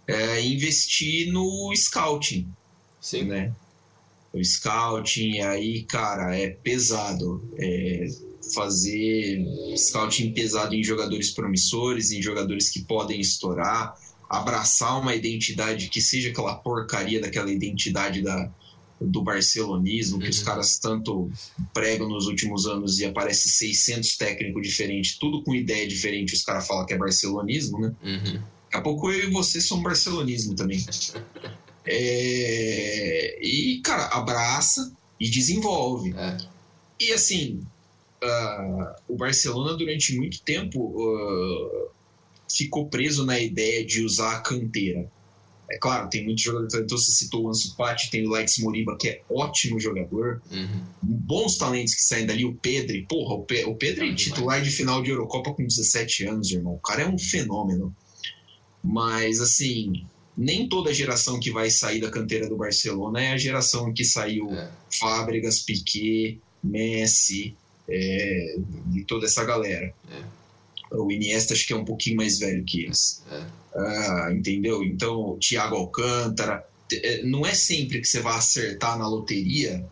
é, 0.07 0.41
investir 0.41 1.31
no 1.31 1.71
scouting. 1.75 2.51
Sim. 2.99 3.25
Né? 3.25 3.53
O 4.33 4.43
scouting, 4.43 5.39
aí, 5.41 5.83
cara, 5.83 6.35
é 6.35 6.49
pesado. 6.49 7.47
É 7.57 8.07
fazer 8.53 9.45
scouting 9.75 10.31
pesado 10.33 10.73
em 10.73 10.83
jogadores 10.83 11.31
promissores, 11.31 12.11
em 12.11 12.21
jogadores 12.21 12.69
que 12.69 12.81
podem 12.81 13.19
estourar, 13.19 13.95
abraçar 14.29 14.99
uma 14.99 15.15
identidade 15.15 15.89
que 15.89 16.01
seja 16.01 16.29
aquela 16.29 16.55
porcaria 16.55 17.21
daquela 17.21 17.51
identidade 17.51 18.21
da, 18.21 18.51
do 18.99 19.21
barcelonismo, 19.21 20.19
que 20.19 20.29
os 20.29 20.39
uhum. 20.39 20.45
caras 20.45 20.77
tanto 20.79 21.31
pregam 21.73 22.09
nos 22.09 22.27
últimos 22.27 22.65
anos 22.65 22.99
e 22.99 23.05
aparece 23.05 23.49
600 23.49 24.17
técnicos 24.17 24.67
diferentes, 24.67 25.17
tudo 25.17 25.43
com 25.43 25.55
ideia 25.55 25.87
diferente, 25.87 26.33
os 26.33 26.43
caras 26.43 26.67
falam 26.67 26.85
que 26.85 26.93
é 26.93 26.97
barcelonismo, 26.97 27.79
né? 27.79 27.95
Uhum. 28.03 28.41
Daqui 28.65 28.77
a 28.77 28.81
pouco 28.81 29.11
eu 29.11 29.29
e 29.29 29.31
você 29.31 29.61
somos 29.61 29.83
barcelonismo 29.83 30.55
também. 30.55 30.83
é... 31.85 33.39
E, 33.41 33.79
cara, 33.83 34.07
abraça 34.07 34.91
e 35.19 35.29
desenvolve. 35.29 36.13
É. 36.17 36.37
E 36.99 37.13
assim, 37.13 37.61
uh, 38.23 38.95
o 39.07 39.15
Barcelona 39.15 39.75
durante 39.75 40.15
muito 40.15 40.41
tempo 40.41 40.79
uh, 40.79 41.89
ficou 42.49 42.87
preso 42.87 43.25
na 43.25 43.39
ideia 43.39 43.85
de 43.85 44.03
usar 44.03 44.37
a 44.37 44.39
canteira. 44.39 45.09
É 45.69 45.77
claro, 45.77 46.09
tem 46.09 46.23
muitos 46.23 46.43
jogadores 46.43 46.71
talentosos, 46.71 47.07
você 47.07 47.11
citou 47.25 47.43
o 47.43 47.49
Ansu 47.49 47.75
Fati, 47.75 48.09
tem 48.09 48.25
o 48.25 48.31
Lex 48.31 48.57
Moriba, 48.59 48.97
que 48.97 49.09
é 49.09 49.21
ótimo 49.29 49.77
jogador. 49.79 50.41
Uhum. 50.49 50.83
Bons 51.01 51.57
talentos 51.57 51.93
que 51.93 52.03
saem 52.03 52.25
dali, 52.25 52.45
o 52.45 52.53
Pedro. 52.53 53.05
Porra, 53.05 53.35
o, 53.35 53.43
Pe 53.43 53.65
o 53.65 53.75
Pedro 53.75 54.05
é 54.05 54.15
titular 54.15 54.61
de 54.61 54.71
final 54.71 55.03
de 55.03 55.09
Eurocopa 55.09 55.53
com 55.53 55.65
17 55.65 56.25
anos, 56.25 56.51
irmão. 56.51 56.75
O 56.75 56.79
cara 56.79 57.01
é 57.01 57.07
um 57.07 57.19
fenômeno. 57.19 57.93
Mas, 58.81 59.41
assim, 59.41 60.05
nem 60.37 60.69
toda 60.69 60.93
geração 60.93 61.37
que 61.37 61.51
vai 61.51 61.69
sair 61.69 61.99
da 61.99 62.09
canteira 62.09 62.47
do 62.47 62.55
Barcelona 62.55 63.21
é 63.21 63.33
a 63.33 63.37
geração 63.37 63.91
que 63.93 64.05
saiu 64.05 64.49
é. 64.53 64.71
Fábregas, 64.89 65.59
Piquet, 65.59 66.39
Messi, 66.63 67.53
é, 67.89 68.55
de 68.87 69.03
toda 69.03 69.25
essa 69.25 69.43
galera. 69.43 69.93
É. 70.11 70.95
O 70.95 71.11
Iniesta 71.11 71.53
acho 71.53 71.67
que 71.67 71.73
é 71.73 71.75
um 71.75 71.85
pouquinho 71.85 72.17
mais 72.17 72.39
velho 72.39 72.63
que 72.63 72.83
eles. 72.83 73.23
É. 73.31 73.45
Ah, 73.75 74.29
entendeu? 74.31 74.83
Então, 74.83 75.31
o 75.31 75.37
Thiago 75.37 75.75
Alcântara. 75.75 76.65
É, 76.91 77.21
não 77.23 77.45
é 77.45 77.53
sempre 77.53 77.99
que 77.99 78.07
você 78.07 78.21
vai 78.21 78.37
acertar 78.37 78.97
na 78.97 79.07
loteria 79.07 79.85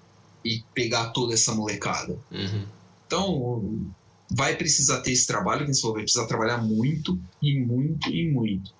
e 0.44 0.64
pegar 0.74 1.08
toda 1.08 1.34
essa 1.34 1.54
molecada. 1.54 2.18
Uhum. 2.32 2.66
Então, 3.06 3.92
vai 4.32 4.56
precisar 4.56 5.02
ter 5.02 5.12
esse 5.12 5.28
trabalho, 5.28 5.66
que 5.66 5.74
você 5.74 5.82
falou, 5.82 5.96
vai 5.96 6.04
precisar 6.04 6.26
trabalhar 6.28 6.58
muito 6.60 7.20
e 7.42 7.60
muito 7.60 8.10
e 8.10 8.30
muito. 8.30 8.74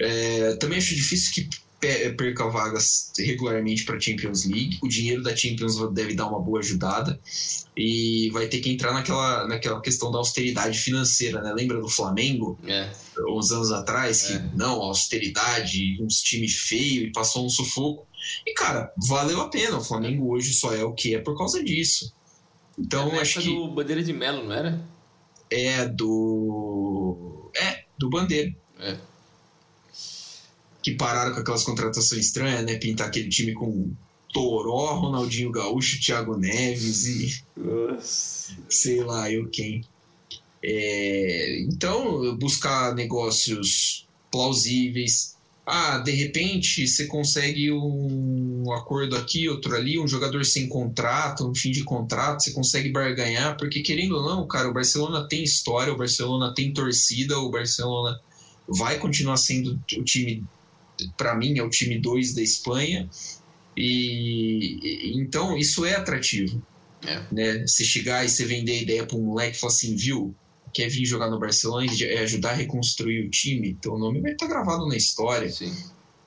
É, 0.00 0.56
também 0.56 0.78
acho 0.78 0.94
difícil 0.94 1.32
que 1.32 1.48
perca 1.82 2.48
vagas 2.48 3.12
regularmente 3.18 3.84
para 3.84 3.96
a 3.96 4.00
Champions 4.00 4.44
League. 4.44 4.78
O 4.80 4.88
dinheiro 4.88 5.22
da 5.22 5.34
Champions 5.34 5.76
deve 5.92 6.14
dar 6.14 6.28
uma 6.28 6.40
boa 6.40 6.60
ajudada 6.60 7.18
e 7.76 8.30
vai 8.32 8.46
ter 8.46 8.60
que 8.60 8.70
entrar 8.70 8.92
naquela, 8.92 9.46
naquela 9.48 9.80
questão 9.80 10.10
da 10.10 10.18
austeridade 10.18 10.78
financeira, 10.78 11.42
né? 11.42 11.52
Lembra 11.52 11.80
do 11.80 11.88
Flamengo? 11.88 12.58
É. 12.66 12.88
Uns 13.28 13.50
anos 13.50 13.72
atrás, 13.72 14.22
que 14.22 14.32
é. 14.34 14.50
não, 14.54 14.80
austeridade, 14.80 16.00
uns 16.00 16.22
times 16.22 16.56
feios 16.60 17.08
e 17.08 17.12
passou 17.12 17.44
um 17.44 17.50
sufoco. 17.50 18.06
E, 18.46 18.54
cara, 18.54 18.92
valeu 19.08 19.40
a 19.40 19.48
pena. 19.48 19.78
O 19.78 19.84
Flamengo 19.84 20.32
hoje 20.32 20.52
só 20.52 20.72
é 20.72 20.84
o 20.84 20.92
que 20.92 21.14
é 21.14 21.18
por 21.18 21.36
causa 21.36 21.62
disso. 21.62 22.14
Então, 22.78 23.12
é 23.12 23.20
acho 23.20 23.40
que. 23.40 23.48
do 23.48 23.68
Bandeira 23.68 24.02
de 24.02 24.12
Melo, 24.12 24.44
não 24.44 24.54
era? 24.54 24.80
É 25.50 25.86
do. 25.86 27.50
É, 27.56 27.84
do 27.98 28.08
Bandeira. 28.08 28.54
É 28.78 29.11
que 30.82 30.92
pararam 30.92 31.32
com 31.32 31.40
aquelas 31.40 31.64
contratações 31.64 32.26
estranhas, 32.26 32.64
né? 32.64 32.76
Pintar 32.76 33.08
aquele 33.08 33.28
time 33.28 33.52
com 33.52 33.92
Toró, 34.32 34.94
Ronaldinho 34.94 35.50
Gaúcho, 35.50 36.00
Thiago 36.00 36.36
Neves 36.36 37.06
e. 37.06 37.42
Nossa. 37.56 38.56
Sei 38.68 39.02
lá, 39.02 39.30
eu 39.30 39.48
quem. 39.48 39.84
É, 40.62 41.60
então, 41.62 42.36
buscar 42.36 42.94
negócios 42.94 44.06
plausíveis. 44.30 45.36
Ah, 45.64 45.98
de 45.98 46.10
repente 46.10 46.88
você 46.88 47.06
consegue 47.06 47.70
um 47.70 48.72
acordo 48.72 49.14
aqui, 49.14 49.48
outro 49.48 49.76
ali, 49.76 49.96
um 49.96 50.08
jogador 50.08 50.44
sem 50.44 50.68
contrato, 50.68 51.48
um 51.48 51.54
fim 51.54 51.70
de 51.70 51.84
contrato, 51.84 52.42
você 52.42 52.50
consegue 52.50 52.88
barganhar, 52.88 53.56
porque 53.56 53.80
querendo 53.80 54.16
ou 54.16 54.24
não, 54.24 54.46
cara, 54.46 54.68
o 54.68 54.72
Barcelona 54.72 55.28
tem 55.28 55.44
história, 55.44 55.92
o 55.92 55.96
Barcelona 55.96 56.52
tem 56.52 56.72
torcida, 56.72 57.38
o 57.38 57.48
Barcelona 57.48 58.20
vai 58.66 58.98
continuar 58.98 59.36
sendo 59.36 59.78
o 59.96 60.02
time 60.02 60.42
para 61.16 61.34
mim, 61.34 61.58
é 61.58 61.62
o 61.62 61.70
time 61.70 61.98
2 61.98 62.34
da 62.34 62.42
Espanha. 62.42 63.08
E, 63.76 65.12
então 65.16 65.56
isso 65.56 65.84
é 65.84 65.94
atrativo. 65.94 66.62
É. 67.06 67.22
Né? 67.32 67.66
Você 67.66 67.84
chegar 67.84 68.24
e 68.24 68.28
você 68.28 68.44
vender 68.44 68.72
a 68.72 68.82
ideia 68.82 69.06
para 69.06 69.16
um 69.16 69.22
moleque 69.22 69.56
e 69.56 69.60
falar 69.60 69.72
assim, 69.72 69.96
viu, 69.96 70.34
quer 70.72 70.88
vir 70.88 71.04
jogar 71.04 71.30
no 71.30 71.38
Barcelona 71.38 71.86
e 71.90 72.04
é 72.04 72.20
ajudar 72.20 72.50
a 72.50 72.54
reconstruir 72.54 73.26
o 73.26 73.30
time, 73.30 73.74
teu 73.74 73.98
nome 73.98 74.20
vai 74.20 74.32
estar 74.32 74.46
tá 74.46 74.52
gravado 74.52 74.86
na 74.86 74.96
história. 74.96 75.50
Sim. 75.50 75.74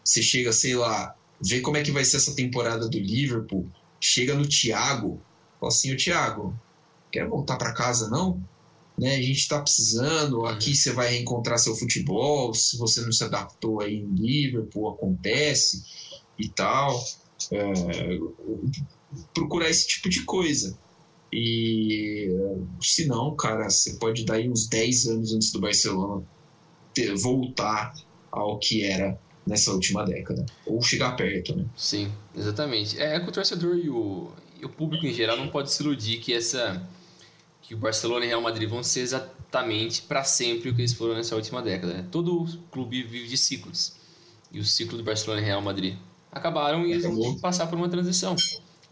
Você 0.03 0.21
chega, 0.21 0.51
sei 0.51 0.75
lá, 0.75 1.15
vê 1.41 1.61
como 1.61 1.77
é 1.77 1.83
que 1.83 1.91
vai 1.91 2.05
ser 2.05 2.17
essa 2.17 2.35
temporada 2.35 2.87
do 2.87 2.99
Liverpool, 2.99 3.69
chega 3.99 4.35
no 4.35 4.47
Thiago, 4.47 5.21
fala 5.59 5.71
assim, 5.71 5.93
o 5.93 5.97
Thiago, 5.97 6.57
quer 7.11 7.27
voltar 7.27 7.57
para 7.57 7.73
casa 7.73 8.09
não? 8.09 8.41
Né? 8.97 9.15
A 9.15 9.21
gente 9.21 9.39
está 9.39 9.61
precisando, 9.61 10.45
aqui 10.45 10.75
você 10.75 10.91
vai 10.91 11.11
reencontrar 11.11 11.59
seu 11.59 11.75
futebol, 11.75 12.53
se 12.53 12.77
você 12.77 13.01
não 13.01 13.11
se 13.11 13.23
adaptou 13.23 13.81
aí 13.81 13.95
em 13.97 14.15
Liverpool, 14.15 14.89
acontece 14.89 15.83
e 16.39 16.47
tal. 16.49 17.03
É, 17.51 18.19
procurar 19.33 19.69
esse 19.69 19.87
tipo 19.87 20.09
de 20.09 20.23
coisa. 20.23 20.77
E 21.31 22.29
se 22.81 23.05
não, 23.07 23.35
cara, 23.35 23.69
você 23.69 23.95
pode 23.95 24.23
dar 24.23 24.35
aí 24.35 24.49
uns 24.49 24.67
10 24.67 25.07
anos 25.07 25.33
antes 25.33 25.51
do 25.51 25.59
Barcelona 25.59 26.23
ter, 26.93 27.13
voltar 27.15 27.93
ao 28.31 28.57
que 28.57 28.83
era 28.83 29.19
nessa 29.45 29.71
última 29.71 30.05
década. 30.05 30.45
Ou 30.65 30.81
chegar 30.81 31.15
perto, 31.15 31.55
né? 31.55 31.65
Sim, 31.75 32.11
exatamente. 32.35 32.99
É, 32.99 33.15
é 33.15 33.19
que 33.19 33.29
o 33.29 33.31
torcedor 33.31 33.77
e 33.77 33.89
o, 33.89 34.31
e 34.61 34.65
o 34.65 34.69
público 34.69 35.05
em 35.05 35.13
geral 35.13 35.35
não 35.37 35.49
pode 35.49 35.71
se 35.71 35.83
iludir 35.83 36.19
que 36.19 36.33
essa 36.33 36.81
que 37.67 37.73
o 37.73 37.77
Barcelona 37.77 38.25
e 38.25 38.27
o 38.27 38.29
Real 38.29 38.41
Madrid 38.41 38.69
vão 38.69 38.83
ser 38.83 39.01
exatamente 39.01 40.03
para 40.03 40.23
sempre 40.23 40.69
o 40.69 40.75
que 40.75 40.81
eles 40.81 40.93
foram 40.93 41.15
nessa 41.15 41.35
última 41.35 41.61
década. 41.61 41.93
Né? 41.95 42.05
Todo 42.11 42.45
clube 42.71 43.01
vive 43.03 43.27
de 43.27 43.37
ciclos. 43.37 43.95
E 44.51 44.59
o 44.59 44.63
ciclo 44.63 44.97
do 44.97 45.03
Barcelona 45.03 45.41
e 45.41 45.45
Real 45.45 45.61
Madrid 45.61 45.95
acabaram 46.31 46.85
e 46.85 46.91
eles 46.91 47.03
vão 47.03 47.39
passar 47.39 47.67
por 47.67 47.77
uma 47.77 47.89
transição. 47.89 48.35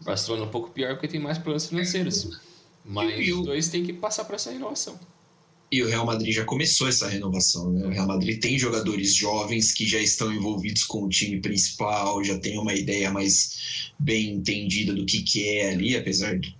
O 0.00 0.04
Barcelona 0.04 0.44
é 0.44 0.46
um 0.46 0.50
pouco 0.50 0.70
pior 0.70 0.94
porque 0.94 1.06
tem 1.06 1.20
mais 1.20 1.38
problemas 1.38 1.66
financeiros. 1.66 2.40
Mas 2.84 3.28
os 3.28 3.46
dois 3.46 3.68
têm 3.68 3.84
que 3.84 3.92
passar 3.92 4.24
por 4.24 4.34
essa 4.34 4.50
renovação. 4.50 4.98
E 5.70 5.82
o 5.82 5.88
Real 5.88 6.06
Madrid 6.06 6.32
já 6.32 6.44
começou 6.44 6.86
essa 6.86 7.08
renovação, 7.08 7.72
né? 7.72 7.86
O 7.86 7.90
Real 7.90 8.06
Madrid 8.06 8.40
tem 8.40 8.58
jogadores 8.58 9.14
jovens 9.14 9.72
que 9.72 9.86
já 9.86 9.98
estão 9.98 10.32
envolvidos 10.32 10.84
com 10.84 11.02
o 11.02 11.08
time 11.08 11.40
principal, 11.40 12.22
já 12.22 12.38
tem 12.38 12.58
uma 12.58 12.74
ideia 12.74 13.10
mais 13.10 13.92
bem 13.98 14.34
entendida 14.34 14.92
do 14.92 15.04
que, 15.04 15.22
que 15.22 15.48
é 15.48 15.70
ali, 15.70 15.96
apesar 15.96 16.38
de 16.38 16.54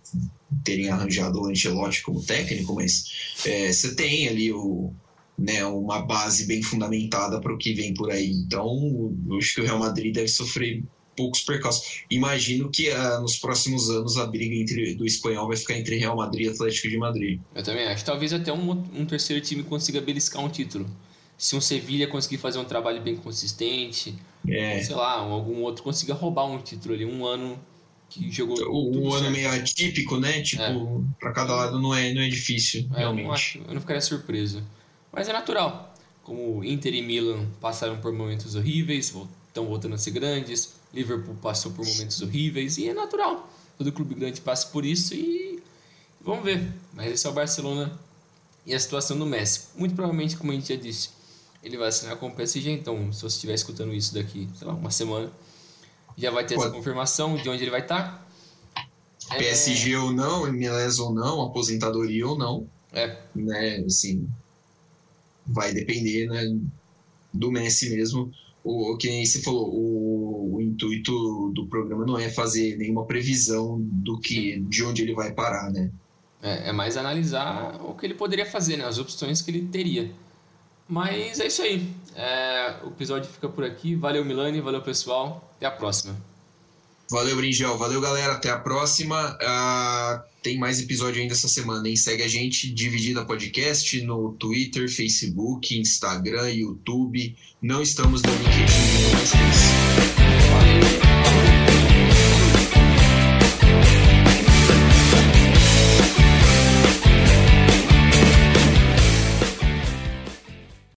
terem 0.64 0.88
arranjado 0.88 1.40
o 1.40 1.46
Ancelotti 1.46 2.02
como 2.02 2.22
técnico, 2.22 2.74
mas 2.74 3.36
é, 3.44 3.72
você 3.72 3.94
tem 3.94 4.28
ali 4.28 4.52
o, 4.52 4.92
né, 5.38 5.64
uma 5.64 6.02
base 6.02 6.46
bem 6.46 6.62
fundamentada 6.62 7.40
para 7.40 7.52
o 7.52 7.58
que 7.58 7.74
vem 7.74 7.92
por 7.94 8.10
aí. 8.10 8.30
Então, 8.30 9.14
eu 9.28 9.36
acho 9.36 9.54
que 9.54 9.60
o 9.60 9.64
Real 9.64 9.78
Madrid 9.78 10.14
deve 10.14 10.28
sofrer 10.28 10.82
poucos 11.16 11.42
percalços. 11.42 12.02
Imagino 12.10 12.70
que 12.70 12.90
uh, 12.90 13.20
nos 13.20 13.36
próximos 13.36 13.90
anos 13.90 14.16
a 14.16 14.26
briga 14.26 14.54
entre, 14.54 14.94
do 14.94 15.06
espanhol 15.06 15.48
vai 15.48 15.56
ficar 15.56 15.78
entre 15.78 15.96
Real 15.96 16.16
Madrid 16.16 16.46
e 16.46 16.50
Atlético 16.50 16.88
de 16.88 16.98
Madrid. 16.98 17.40
Eu 17.54 17.62
também 17.62 17.86
acho. 17.86 18.04
Talvez 18.04 18.32
até 18.32 18.52
um, 18.52 18.70
um 18.70 19.04
terceiro 19.04 19.44
time 19.44 19.62
consiga 19.62 20.00
beliscar 20.00 20.42
um 20.44 20.48
título. 20.48 20.86
Se 21.36 21.56
um 21.56 21.60
Sevilha 21.60 22.06
conseguir 22.06 22.38
fazer 22.38 22.58
um 22.58 22.64
trabalho 22.64 23.02
bem 23.02 23.16
consistente, 23.16 24.14
é. 24.48 24.82
sei 24.82 24.94
lá, 24.94 25.18
algum 25.18 25.62
outro 25.62 25.82
consiga 25.82 26.14
roubar 26.14 26.46
um 26.46 26.58
título 26.58 26.94
ali, 26.94 27.04
um 27.04 27.26
ano 27.26 27.58
que 28.08 28.30
jogou. 28.30 28.56
O, 28.68 29.08
um 29.08 29.12
ano 29.12 29.30
meio 29.30 29.50
atípico, 29.50 30.18
né? 30.18 30.42
Tipo, 30.42 30.62
é. 30.62 31.20
para 31.20 31.32
cada 31.32 31.54
lado 31.54 31.80
não 31.80 31.94
é, 31.94 32.12
não 32.14 32.22
é 32.22 32.28
difícil, 32.28 32.88
é, 32.94 32.98
realmente. 32.98 33.22
Eu 33.22 33.28
não, 33.28 33.34
acho, 33.34 33.58
eu 33.58 33.74
não 33.74 33.80
ficaria 33.80 34.00
surpreso. 34.00 34.62
Mas 35.12 35.28
é 35.28 35.32
natural. 35.32 35.92
Como 36.22 36.64
Inter 36.64 36.94
e 36.94 37.02
Milan 37.02 37.46
passaram 37.60 37.98
por 37.98 38.12
momentos 38.12 38.54
horríveis, 38.54 39.14
estão 39.48 39.66
voltando 39.66 39.94
a 39.94 39.98
ser 39.98 40.12
grandes. 40.12 40.74
Liverpool 40.94 41.34
passou 41.42 41.72
por 41.72 41.84
momentos 41.84 42.22
horríveis 42.22 42.78
e 42.78 42.88
é 42.88 42.94
natural. 42.94 43.50
Todo 43.76 43.92
clube 43.92 44.14
grande 44.14 44.40
passa 44.40 44.68
por 44.68 44.84
isso 44.84 45.12
e 45.14 45.60
vamos 46.20 46.44
ver. 46.44 46.72
Mas 46.92 47.12
esse 47.12 47.26
é 47.26 47.30
o 47.30 47.32
Barcelona 47.32 47.98
e 48.64 48.72
a 48.72 48.78
situação 48.78 49.18
do 49.18 49.26
Messi. 49.26 49.68
Muito 49.76 49.94
provavelmente, 49.94 50.36
como 50.36 50.52
a 50.52 50.54
gente 50.54 50.72
já 50.72 50.80
disse, 50.80 51.10
ele 51.62 51.76
vai 51.76 51.88
assinar 51.88 52.16
com 52.16 52.28
o 52.28 52.34
PSG. 52.34 52.70
Então, 52.70 53.12
se 53.12 53.20
você 53.20 53.34
estiver 53.34 53.54
escutando 53.54 53.92
isso 53.92 54.14
daqui, 54.14 54.48
sei 54.56 54.66
lá, 54.66 54.74
uma 54.74 54.90
semana, 54.90 55.30
já 56.16 56.30
vai 56.30 56.46
ter 56.46 56.54
Pode. 56.54 56.68
essa 56.68 56.76
confirmação 56.76 57.36
de 57.36 57.48
onde 57.48 57.64
ele 57.64 57.70
vai 57.70 57.80
estar. 57.80 58.24
Tá. 59.28 59.36
PSG 59.36 59.92
é... 59.92 59.98
ou 59.98 60.12
não, 60.12 60.46
MLS 60.46 61.00
ou 61.00 61.12
não, 61.12 61.42
aposentadoria 61.42 62.26
ou 62.26 62.38
não. 62.38 62.68
É. 62.92 63.18
Né, 63.34 63.78
assim, 63.84 64.28
vai 65.44 65.74
depender 65.74 66.28
né, 66.28 66.56
do 67.32 67.50
Messi 67.50 67.90
mesmo 67.90 68.32
o 68.64 68.96
que 68.96 69.26
você 69.26 69.42
falou, 69.42 69.68
o, 69.68 70.54
o, 70.56 70.60
intuito 70.62 71.52
do 71.54 71.66
programa 71.66 72.06
não 72.06 72.18
é 72.18 72.30
fazer 72.30 72.76
nenhuma 72.78 73.04
previsão 73.04 73.78
do 73.78 74.18
que, 74.18 74.58
de 74.60 74.82
onde 74.82 75.02
ele 75.02 75.14
vai 75.14 75.32
parar, 75.32 75.70
né? 75.70 75.90
É, 76.42 76.70
é 76.70 76.72
mais 76.72 76.96
analisar 76.96 77.78
o 77.84 77.94
que 77.94 78.06
ele 78.06 78.14
poderia 78.14 78.46
fazer, 78.46 78.78
né? 78.78 78.86
As 78.86 78.98
opções 78.98 79.42
que 79.42 79.50
ele 79.50 79.68
teria. 79.68 80.10
Mas 80.88 81.40
é 81.40 81.46
isso 81.46 81.62
aí. 81.62 81.94
É, 82.16 82.76
o 82.84 82.88
episódio 82.88 83.30
fica 83.30 83.48
por 83.48 83.64
aqui. 83.64 83.94
Valeu, 83.94 84.24
Milani. 84.24 84.60
Valeu, 84.60 84.82
pessoal. 84.82 85.50
Até 85.56 85.66
a 85.66 85.70
próxima. 85.70 86.16
Valeu, 87.10 87.36
Bringel. 87.36 87.76
Valeu, 87.78 88.00
galera. 88.00 88.34
Até 88.34 88.50
a 88.50 88.58
próxima. 88.58 89.38
Uh, 89.42 90.33
tem 90.44 90.58
mais 90.58 90.78
episódio 90.78 91.22
ainda 91.22 91.32
essa 91.32 91.48
semana, 91.48 91.88
hein? 91.88 91.96
Segue 91.96 92.22
a 92.22 92.28
gente, 92.28 92.70
Dividida 92.70 93.24
Podcast, 93.24 93.98
no 94.02 94.34
Twitter, 94.34 94.90
Facebook, 94.90 95.76
Instagram, 95.76 96.50
YouTube. 96.50 97.34
Não 97.62 97.80
estamos 97.80 98.20
no 98.20 98.30
LinkedIn, 98.30 98.60
não. 98.60 99.24
Valeu. 100.52 101.83